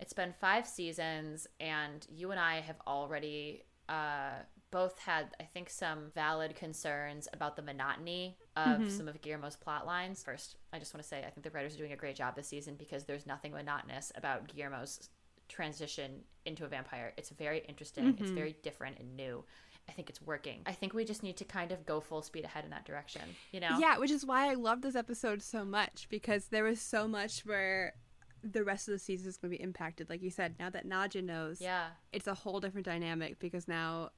it's 0.00 0.12
been 0.12 0.32
five 0.40 0.66
seasons, 0.66 1.46
and 1.60 2.06
you 2.10 2.30
and 2.30 2.40
I 2.40 2.60
have 2.60 2.76
already 2.86 3.62
uh, 3.88 4.40
both 4.70 4.98
had, 4.98 5.28
I 5.38 5.44
think, 5.44 5.70
some 5.70 6.10
valid 6.14 6.56
concerns 6.56 7.28
about 7.32 7.54
the 7.54 7.62
monotony 7.62 8.36
of 8.56 8.90
some 8.90 9.08
of 9.08 9.20
Guillermo's 9.20 9.56
plot 9.56 9.86
lines. 9.86 10.22
First, 10.22 10.56
I 10.72 10.78
just 10.78 10.92
want 10.94 11.02
to 11.02 11.08
say 11.08 11.18
I 11.18 11.30
think 11.30 11.44
the 11.44 11.50
writers 11.50 11.74
are 11.74 11.78
doing 11.78 11.92
a 11.92 11.96
great 11.96 12.16
job 12.16 12.34
this 12.34 12.48
season 12.48 12.74
because 12.76 13.04
there's 13.04 13.26
nothing 13.26 13.52
monotonous 13.52 14.10
about 14.16 14.48
Guillermo's 14.48 15.10
transition 15.48 16.22
into 16.44 16.64
a 16.64 16.68
vampire. 16.68 17.12
It's 17.16 17.30
very 17.30 17.62
interesting. 17.68 18.16
It's 18.18 18.30
very 18.30 18.56
different 18.62 18.98
and 18.98 19.16
new. 19.16 19.44
I 19.88 19.92
think 19.92 20.08
it's 20.08 20.22
working. 20.22 20.60
I 20.66 20.72
think 20.72 20.94
we 20.94 21.04
just 21.04 21.22
need 21.22 21.36
to 21.38 21.44
kind 21.44 21.72
of 21.72 21.84
go 21.86 22.00
full 22.00 22.22
speed 22.22 22.44
ahead 22.44 22.64
in 22.64 22.70
that 22.70 22.84
direction. 22.84 23.22
You 23.52 23.60
know? 23.60 23.76
Yeah, 23.78 23.98
which 23.98 24.10
is 24.10 24.24
why 24.24 24.50
I 24.50 24.54
love 24.54 24.82
this 24.82 24.96
episode 24.96 25.42
so 25.42 25.64
much 25.64 26.06
because 26.10 26.46
there 26.46 26.64
was 26.64 26.80
so 26.80 27.06
much 27.06 27.44
where 27.44 27.94
the 28.42 28.64
rest 28.64 28.88
of 28.88 28.92
the 28.92 28.98
season 28.98 29.28
is 29.28 29.36
going 29.36 29.52
to 29.52 29.58
be 29.58 29.62
impacted. 29.62 30.08
Like 30.10 30.22
you 30.22 30.30
said, 30.30 30.54
now 30.58 30.70
that 30.70 30.86
Nadja 30.88 31.22
knows, 31.22 31.60
Yeah. 31.60 31.86
it's 32.12 32.26
a 32.26 32.34
whole 32.34 32.60
different 32.60 32.86
dynamic 32.86 33.38
because 33.38 33.66
now 33.68 34.10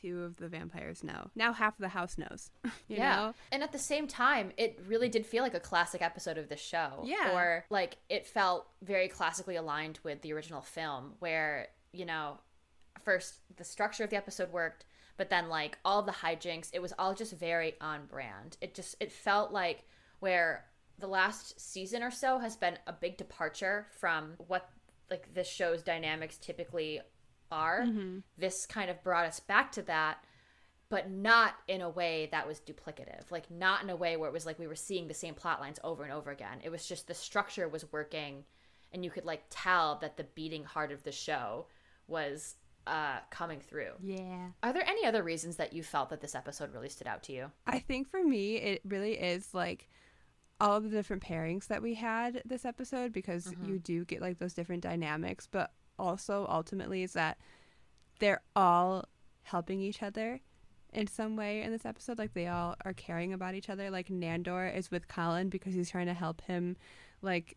two 0.00 0.22
of 0.22 0.36
the 0.36 0.48
vampires 0.48 1.04
know. 1.04 1.30
Now 1.34 1.52
half 1.52 1.74
of 1.74 1.80
the 1.80 1.88
house 1.88 2.16
knows. 2.18 2.50
you 2.88 2.96
yeah. 2.96 3.16
know? 3.16 3.34
And 3.52 3.62
at 3.62 3.72
the 3.72 3.78
same 3.78 4.06
time, 4.06 4.52
it 4.56 4.80
really 4.86 5.08
did 5.08 5.26
feel 5.26 5.42
like 5.42 5.54
a 5.54 5.60
classic 5.60 6.02
episode 6.02 6.38
of 6.38 6.48
the 6.48 6.56
show. 6.56 7.02
Yeah. 7.04 7.32
Or 7.34 7.64
like 7.70 7.98
it 8.08 8.26
felt 8.26 8.66
very 8.82 9.08
classically 9.08 9.56
aligned 9.56 10.00
with 10.02 10.22
the 10.22 10.32
original 10.32 10.62
film 10.62 11.14
where, 11.18 11.68
you 11.92 12.06
know, 12.06 12.38
first 13.04 13.34
the 13.56 13.64
structure 13.64 14.04
of 14.04 14.10
the 14.10 14.16
episode 14.16 14.50
worked, 14.52 14.84
but 15.16 15.30
then 15.30 15.48
like 15.48 15.78
all 15.84 16.02
the 16.02 16.12
hijinks, 16.12 16.70
it 16.72 16.82
was 16.82 16.92
all 16.98 17.14
just 17.14 17.32
very 17.32 17.74
on 17.80 18.06
brand. 18.06 18.56
It 18.60 18.74
just 18.74 18.96
it 19.00 19.12
felt 19.12 19.52
like 19.52 19.84
where 20.20 20.64
the 20.98 21.06
last 21.06 21.60
season 21.60 22.02
or 22.02 22.10
so 22.10 22.38
has 22.38 22.56
been 22.56 22.78
a 22.86 22.92
big 22.92 23.16
departure 23.16 23.86
from 23.98 24.34
what 24.48 24.68
like 25.10 25.32
this 25.34 25.48
show's 25.48 25.82
dynamics 25.82 26.38
typically 26.38 27.00
are. 27.50 27.82
Mm-hmm. 27.82 28.18
This 28.38 28.66
kind 28.66 28.90
of 28.90 29.02
brought 29.02 29.26
us 29.26 29.40
back 29.40 29.72
to 29.72 29.82
that 29.82 30.18
but 30.90 31.10
not 31.10 31.54
in 31.66 31.80
a 31.80 31.88
way 31.88 32.28
that 32.30 32.46
was 32.46 32.60
duplicative. 32.60 33.30
Like 33.30 33.50
not 33.50 33.82
in 33.82 33.90
a 33.90 33.96
way 33.96 34.16
where 34.16 34.28
it 34.28 34.32
was 34.32 34.46
like 34.46 34.58
we 34.58 34.66
were 34.66 34.76
seeing 34.76 35.08
the 35.08 35.14
same 35.14 35.34
plot 35.34 35.60
lines 35.60 35.80
over 35.82 36.04
and 36.04 36.12
over 36.12 36.30
again. 36.30 36.58
It 36.62 36.70
was 36.70 36.86
just 36.86 37.08
the 37.08 37.14
structure 37.14 37.68
was 37.68 37.90
working 37.90 38.44
and 38.92 39.04
you 39.04 39.10
could 39.10 39.24
like 39.24 39.42
tell 39.50 39.98
that 40.02 40.16
the 40.16 40.22
beating 40.22 40.64
heart 40.64 40.92
of 40.92 41.02
the 41.02 41.10
show 41.10 41.66
was 42.06 42.54
uh 42.86 43.18
coming 43.30 43.60
through. 43.60 43.92
Yeah. 44.02 44.48
Are 44.62 44.72
there 44.72 44.86
any 44.86 45.06
other 45.06 45.22
reasons 45.22 45.56
that 45.56 45.72
you 45.72 45.82
felt 45.82 46.10
that 46.10 46.20
this 46.20 46.34
episode 46.34 46.72
really 46.72 46.88
stood 46.88 47.06
out 47.06 47.22
to 47.24 47.32
you? 47.32 47.50
I 47.66 47.78
think 47.78 48.08
for 48.08 48.22
me, 48.22 48.56
it 48.56 48.82
really 48.84 49.14
is 49.14 49.52
like 49.52 49.88
all 50.60 50.80
the 50.80 50.88
different 50.88 51.22
pairings 51.22 51.66
that 51.66 51.82
we 51.82 51.94
had 51.94 52.42
this 52.44 52.64
episode 52.64 53.12
because 53.12 53.52
you 53.66 53.78
do 53.78 54.04
get 54.04 54.20
like 54.20 54.38
those 54.38 54.54
different 54.54 54.82
dynamics, 54.82 55.48
but 55.50 55.72
also 55.98 56.46
ultimately 56.48 57.02
is 57.02 57.12
that 57.14 57.38
they're 58.20 58.42
all 58.54 59.04
helping 59.42 59.80
each 59.80 60.02
other 60.02 60.40
in 60.92 61.06
some 61.06 61.36
way 61.36 61.62
in 61.62 61.72
this 61.72 61.84
episode. 61.84 62.18
Like 62.18 62.34
they 62.34 62.46
all 62.46 62.76
are 62.84 62.92
caring 62.92 63.32
about 63.32 63.54
each 63.54 63.68
other. 63.68 63.90
Like 63.90 64.08
Nandor 64.08 64.74
is 64.74 64.90
with 64.90 65.08
Colin 65.08 65.48
because 65.48 65.74
he's 65.74 65.90
trying 65.90 66.06
to 66.06 66.14
help 66.14 66.40
him 66.42 66.76
like 67.20 67.56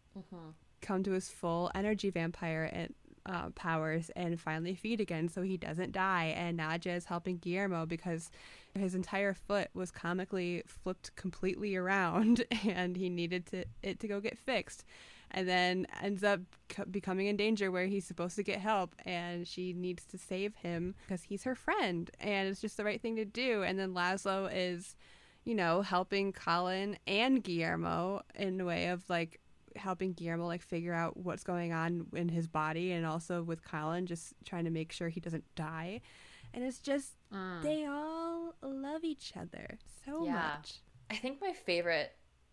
come 0.82 1.04
to 1.04 1.12
his 1.12 1.30
full 1.30 1.72
energy 1.76 2.10
vampire 2.10 2.70
and 2.72 2.94
uh, 3.28 3.50
powers 3.56 4.10
and 4.16 4.40
finally 4.40 4.74
feed 4.74 5.02
again 5.02 5.28
so 5.28 5.42
he 5.42 5.58
doesn't 5.58 5.92
die. 5.92 6.34
And 6.36 6.60
Nadja 6.60 6.96
is 6.96 7.06
helping 7.06 7.38
Guillermo 7.38 7.86
because 7.86 8.32
his 8.74 8.96
entire 8.96 9.34
foot 9.34 9.70
was 9.74 9.92
comically 9.92 10.64
flipped 10.66 11.16
completely 11.16 11.76
around 11.76 12.46
and 12.66 12.96
he 12.96 13.10
needed 13.10 13.46
to 13.48 13.66
it 13.84 14.00
to 14.00 14.08
go 14.08 14.20
get 14.20 14.38
fixed. 14.38 14.86
And 15.32 15.48
then 15.48 15.88
ends 16.02 16.24
up 16.24 16.40
c- 16.72 16.84
becoming 16.90 17.28
in 17.28 17.36
danger 17.36 17.70
where 17.70 17.88
he's 17.88 18.06
supposed 18.06 18.38
to 18.38 18.44
get 18.44 18.60
help 18.60 18.96
and 19.06 19.46
she 19.46 19.74
needs 19.74 20.06
to 20.06 20.18
save 20.18 20.56
him 20.56 20.96
because 21.06 21.24
he's 21.24 21.44
her 21.44 21.56
friend 21.56 22.10
and 22.22 22.48
it's 22.48 22.62
just 22.62 22.78
the 22.78 22.86
right 22.86 23.02
thing 23.02 23.18
to 23.18 23.26
do. 23.26 23.62
And 23.64 23.78
then 23.78 23.94
Laszlo 23.94 24.50
is, 24.54 24.96
you 25.44 25.54
know, 25.54 25.82
helping 25.82 26.32
Colin 26.32 26.98
and 27.06 27.44
Guillermo 27.44 28.22
in 28.36 28.62
a 28.62 28.66
way 28.66 28.88
of 28.88 29.04
like 29.10 29.42
helping 29.78 30.14
Guillermo 30.14 30.46
like 30.48 30.62
figure 30.62 30.94
out 30.94 31.18
what's 31.18 31.44
going 31.44 31.74
on 31.74 32.08
in 32.14 32.30
his 32.30 32.48
body 32.48 32.92
and 32.92 33.06
also 33.06 33.44
with 33.44 33.64
Colin 33.64 34.06
just 34.06 34.34
trying 34.46 34.66
to 34.66 34.70
make 34.72 34.92
sure 34.92 35.10
he 35.10 35.20
doesn't 35.20 35.44
die. 35.56 36.02
And 36.54 36.64
it's 36.64 36.80
just 36.80 37.14
they 37.62 37.86
all 37.86 38.56
love 38.62 39.04
each 39.04 39.34
other 39.36 39.78
so 40.06 40.26
Yeah. 40.26 40.34
much. 40.58 40.76
I 41.10 41.16
think 41.16 41.40
my 41.42 41.54
favorite 41.54 42.12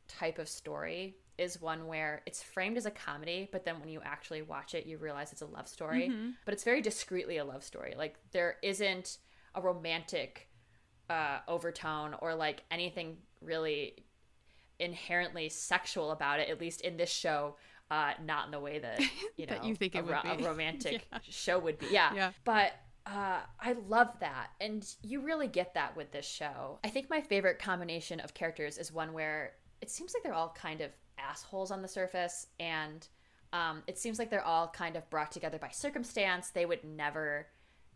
type 0.08 0.38
of 0.38 0.48
story 0.48 1.16
is 1.38 1.60
one 1.60 1.86
where 1.86 2.22
it's 2.26 2.42
framed 2.42 2.76
as 2.76 2.86
a 2.86 2.90
comedy, 2.90 3.48
but 3.50 3.64
then 3.64 3.80
when 3.80 3.88
you 3.88 4.00
actually 4.04 4.42
watch 4.42 4.74
it, 4.74 4.86
you 4.86 4.98
realize 4.98 5.32
it's 5.32 5.42
a 5.42 5.46
love 5.46 5.66
story. 5.68 6.12
But 6.44 6.54
it's 6.54 6.62
very 6.64 6.80
discreetly 6.80 7.38
a 7.38 7.44
love 7.44 7.64
story. 7.64 7.94
Like 7.96 8.16
there 8.32 8.56
isn't 8.62 9.18
a 9.54 9.60
romantic 9.60 10.48
uh, 11.10 11.40
overtone 11.48 12.14
or 12.20 12.34
like 12.34 12.62
anything 12.70 13.16
really 13.40 14.03
inherently 14.78 15.48
sexual 15.48 16.10
about 16.10 16.40
it. 16.40 16.48
At 16.48 16.60
least 16.60 16.80
in 16.82 16.96
this 16.96 17.10
show, 17.10 17.56
uh, 17.90 18.12
not 18.24 18.46
in 18.46 18.50
the 18.50 18.60
way 18.60 18.78
that 18.78 19.00
you 19.36 19.46
know 19.46 19.54
That 19.54 19.64
you 19.64 19.74
think 19.74 19.94
a, 19.94 20.02
would 20.02 20.10
ro- 20.10 20.36
be. 20.36 20.42
a 20.44 20.48
romantic 20.48 21.06
Yeah. 21.12 21.18
show 21.28 21.58
would 21.58 21.78
be. 21.78 21.86
Yeah, 21.90 22.12
Yeah. 22.14 22.30
but 22.44 22.72
uh, 23.06 23.40
I 23.60 23.72
love 23.88 24.08
that. 24.20 24.48
And 24.60 24.86
you 25.02 25.20
really 25.20 25.46
get 25.48 25.74
that 25.74 25.94
with 25.96 26.10
this 26.10 26.26
show. 26.26 26.78
I 26.82 26.88
think 26.88 27.10
my 27.10 27.20
favorite 27.20 27.58
combination 27.58 28.18
of 28.20 28.32
characters 28.32 28.78
is 28.78 28.90
one 28.90 29.12
where 29.12 29.52
it 29.82 29.90
seems 29.90 30.14
like 30.14 30.22
they're 30.22 30.32
all 30.32 30.56
kind 30.58 30.80
of 30.80 30.90
assholes 31.18 31.70
on 31.70 31.82
the 31.82 31.88
surface. 31.88 32.46
And 32.58 33.06
um, 33.52 33.82
it 33.86 33.98
seems 33.98 34.18
like 34.18 34.30
they're 34.30 34.42
all 34.44 34.68
kind 34.68 34.96
of 34.96 35.08
brought 35.10 35.30
together 35.32 35.58
by 35.58 35.68
circumstance. 35.68 36.48
They 36.50 36.64
would 36.64 36.82
never 36.82 37.46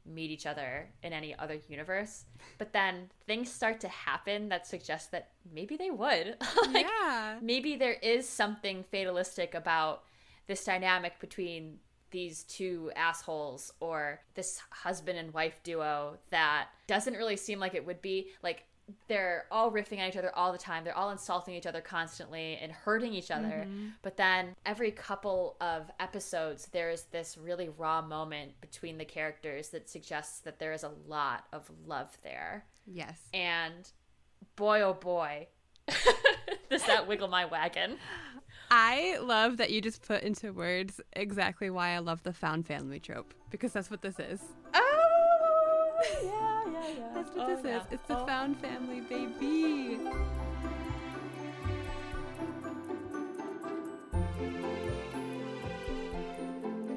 meet 0.07 0.31
each 0.31 0.47
other 0.47 0.89
in 1.03 1.13
any 1.13 1.35
other 1.39 1.59
universe. 1.69 2.25
But 2.59 2.73
then 2.73 3.11
things 3.27 3.51
start 3.51 3.81
to 3.81 3.89
happen 3.89 4.49
that 4.49 4.67
suggest 4.67 5.11
that 5.13 5.31
maybe 5.53 5.77
they 5.77 5.91
would. 5.91 6.37
like, 6.73 6.87
yeah. 6.87 7.39
maybe 7.41 7.77
there 7.77 7.95
is 7.95 8.29
something 8.29 8.85
fatalistic 8.91 9.55
about 9.55 10.05
this 10.47 10.65
dynamic 10.65 11.21
between 11.21 11.79
these 12.11 12.45
two 12.45 12.91
assholes 12.97 13.73
or 13.81 14.21
this 14.35 14.61
husband 14.71 15.19
and 15.19 15.33
wife 15.35 15.61
duo 15.63 16.17
that 16.31 16.69
doesn't 16.87 17.15
really 17.15 17.37
seem 17.37 17.61
like 17.61 17.75
it 17.75 17.87
would 17.87 18.01
be 18.01 18.31
like 18.43 18.65
they're 19.09 19.47
all 19.51 19.71
riffing 19.71 19.99
on 20.01 20.09
each 20.09 20.17
other 20.17 20.35
all 20.35 20.53
the 20.53 20.59
time. 20.59 20.85
They're 20.85 20.97
all 20.97 21.11
insulting 21.11 21.55
each 21.55 21.67
other 21.67 21.81
constantly 21.81 22.59
and 22.61 22.73
hurting 22.73 23.15
each 23.15 23.31
other. 23.31 23.67
Mm-hmm. 23.67 23.89
But 24.03 24.17
then 24.17 24.55
every 24.65 24.91
couple 24.91 25.57
of 25.61 25.91
episodes 26.01 26.67
there 26.73 26.91
is 26.91 27.05
this 27.05 27.37
really 27.39 27.69
raw 27.69 28.01
moment 28.03 28.53
between 28.61 28.99
the 28.99 29.05
characters 29.05 29.69
that 29.69 29.89
suggests 29.89 30.41
that 30.41 30.59
there 30.59 30.73
is 30.73 30.85
a 30.85 30.93
lot 31.07 31.45
of 31.53 31.71
love 31.87 32.17
there. 32.23 32.65
Yes. 32.91 33.19
and 33.35 33.91
boy 34.57 34.81
oh 34.81 34.95
boy 34.95 35.47
does 36.71 36.85
that 36.87 37.07
wiggle 37.07 37.29
my 37.29 37.45
wagon. 37.45 37.97
I 38.71 39.19
love 39.21 39.57
that 39.59 39.71
you 39.71 39.81
just 39.81 40.03
put 40.03 40.23
into 40.23 40.53
words 40.53 41.01
exactly 41.15 41.71
why 41.71 41.91
I 41.91 41.99
love 41.99 42.23
the 42.23 42.33
found 42.33 42.67
family 42.67 43.01
trope 43.01 43.35
because 43.51 43.73
that's 43.73 43.91
what 43.91 44.03
this 44.03 44.19
is. 44.19 44.41
oh 44.75 46.01
yeah 46.25 46.48
yeah 46.89 46.95
yeah 46.99 47.15
That's 47.15 47.31
what 47.35 47.49
Oh, 47.51 47.57
this 47.57 47.65
yeah. 47.65 47.77
is. 47.79 47.83
It's 47.93 48.07
the 48.09 48.19
Oh. 48.19 48.27
found 48.27 48.57
family, 48.59 49.01
baby. 49.01 49.99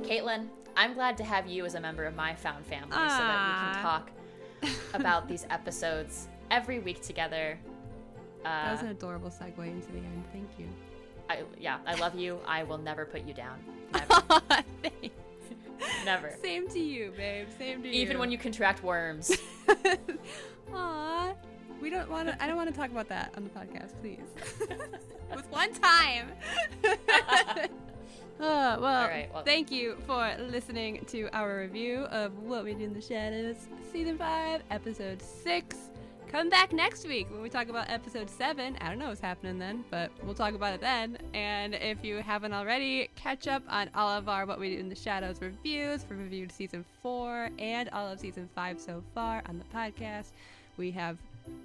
caitlin 0.03 0.47
I'm 0.77 0.93
glad 0.93 1.17
to 1.17 1.23
have 1.23 1.47
you 1.47 1.65
as 1.65 1.75
a 1.75 1.79
member 1.81 2.05
of 2.05 2.15
my 2.15 2.33
found 2.33 2.65
family 2.65 2.91
so 2.91 2.97
that 2.97 3.47
we 3.47 3.73
can 3.73 3.81
talk 3.83 4.11
about 4.93 5.27
these 5.27 5.45
episodes 5.49 6.27
every 6.49 6.79
week 6.79 7.01
together. 7.01 7.59
That 8.43 8.71
was 8.71 8.81
Uh, 8.81 8.85
an 8.85 8.91
adorable 8.91 9.29
segue 9.29 9.59
into 9.67 9.91
the 9.91 9.97
end. 9.97 10.23
Thank 10.31 10.47
you. 10.57 10.67
I, 11.29 11.43
yeah, 11.59 11.79
I 11.85 11.95
love 11.95 12.15
you. 12.15 12.39
I 12.47 12.63
will 12.63 12.77
never 12.77 13.05
put 13.05 13.23
you 13.23 13.33
down. 13.33 13.59
Never. 13.93 14.21
Thanks. 14.81 15.15
never. 16.05 16.35
Same 16.41 16.67
to 16.69 16.79
you, 16.79 17.11
babe. 17.15 17.47
Same 17.57 17.81
to 17.83 17.87
you. 17.87 17.93
Even 17.93 18.19
when 18.19 18.31
you 18.31 18.37
contract 18.37 18.83
worms. 18.83 19.31
Aw. 20.73 21.33
We 21.81 21.89
don't 21.89 22.09
want 22.11 22.27
to. 22.27 22.43
I 22.43 22.47
don't 22.47 22.55
want 22.57 22.69
to 22.69 22.75
talk 22.75 22.91
about 22.91 23.07
that 23.09 23.33
on 23.35 23.43
the 23.43 23.49
podcast, 23.49 23.93
please. 24.01 24.19
With 25.35 25.49
one 25.51 25.73
time. 25.73 26.31
Oh, 28.43 28.79
well, 28.81 28.85
All 29.03 29.07
right, 29.07 29.29
well- 29.31 29.43
thank 29.43 29.69
you 29.71 29.97
for 30.07 30.35
listening 30.39 31.05
to 31.09 31.29
our 31.31 31.59
review 31.59 31.99
of 32.05 32.35
What 32.39 32.63
We 32.63 32.73
Do 32.73 32.85
in 32.85 32.93
the 32.93 33.01
Shadows, 33.01 33.55
Season 33.91 34.17
5, 34.17 34.63
Episode 34.71 35.21
6. 35.21 35.77
Come 36.31 36.49
back 36.49 36.71
next 36.71 37.05
week 37.05 37.29
when 37.29 37.41
we 37.41 37.49
talk 37.49 37.67
about 37.67 37.89
Episode 37.89 38.29
7. 38.29 38.77
I 38.79 38.87
don't 38.87 38.99
know 38.99 39.09
what's 39.09 39.19
happening 39.19 39.59
then, 39.59 39.83
but 39.91 40.11
we'll 40.23 40.33
talk 40.33 40.53
about 40.53 40.73
it 40.73 40.79
then. 40.79 41.17
And 41.33 41.75
if 41.75 42.05
you 42.05 42.21
haven't 42.21 42.53
already, 42.53 43.09
catch 43.17 43.49
up 43.49 43.63
on 43.67 43.89
all 43.93 44.07
of 44.07 44.29
our 44.29 44.45
What 44.45 44.57
We 44.57 44.69
Do 44.69 44.79
in 44.79 44.87
the 44.87 44.95
Shadows 44.95 45.41
reviews 45.41 46.05
for 46.05 46.15
reviewed 46.15 46.53
Season 46.53 46.85
4 47.03 47.49
and 47.59 47.89
all 47.89 48.07
of 48.07 48.17
Season 48.17 48.47
5 48.55 48.79
so 48.79 49.03
far 49.13 49.43
on 49.49 49.57
the 49.57 49.65
podcast. 49.77 50.27
We 50.77 50.89
have 50.91 51.17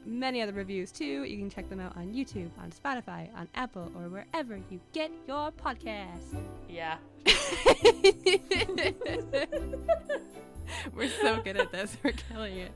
many 0.04 0.42
other 0.42 0.52
reviews 0.52 0.90
too. 0.90 1.22
You 1.22 1.38
can 1.38 1.48
check 1.48 1.70
them 1.70 1.78
out 1.78 1.96
on 1.96 2.12
YouTube, 2.12 2.50
on 2.58 2.72
Spotify, 2.72 3.28
on 3.36 3.46
Apple, 3.54 3.92
or 3.94 4.08
wherever 4.08 4.56
you 4.68 4.80
get 4.92 5.12
your 5.28 5.52
podcast. 5.52 6.42
yeah. 6.68 6.96
We're 10.92 11.08
so 11.08 11.40
good 11.40 11.56
at 11.56 11.70
this. 11.70 11.96
We're 12.02 12.10
killing 12.12 12.56
it. 12.56 12.72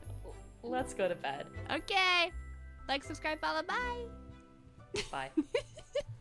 Let's 0.63 0.95
go 0.95 1.09
to 1.09 1.15
bed. 1.15 1.47
Okay. 1.71 2.33
Like, 2.89 3.05
subscribe, 3.05 3.41
follow, 3.41 3.63
bye. 3.63 4.05
Bye. 5.11 5.31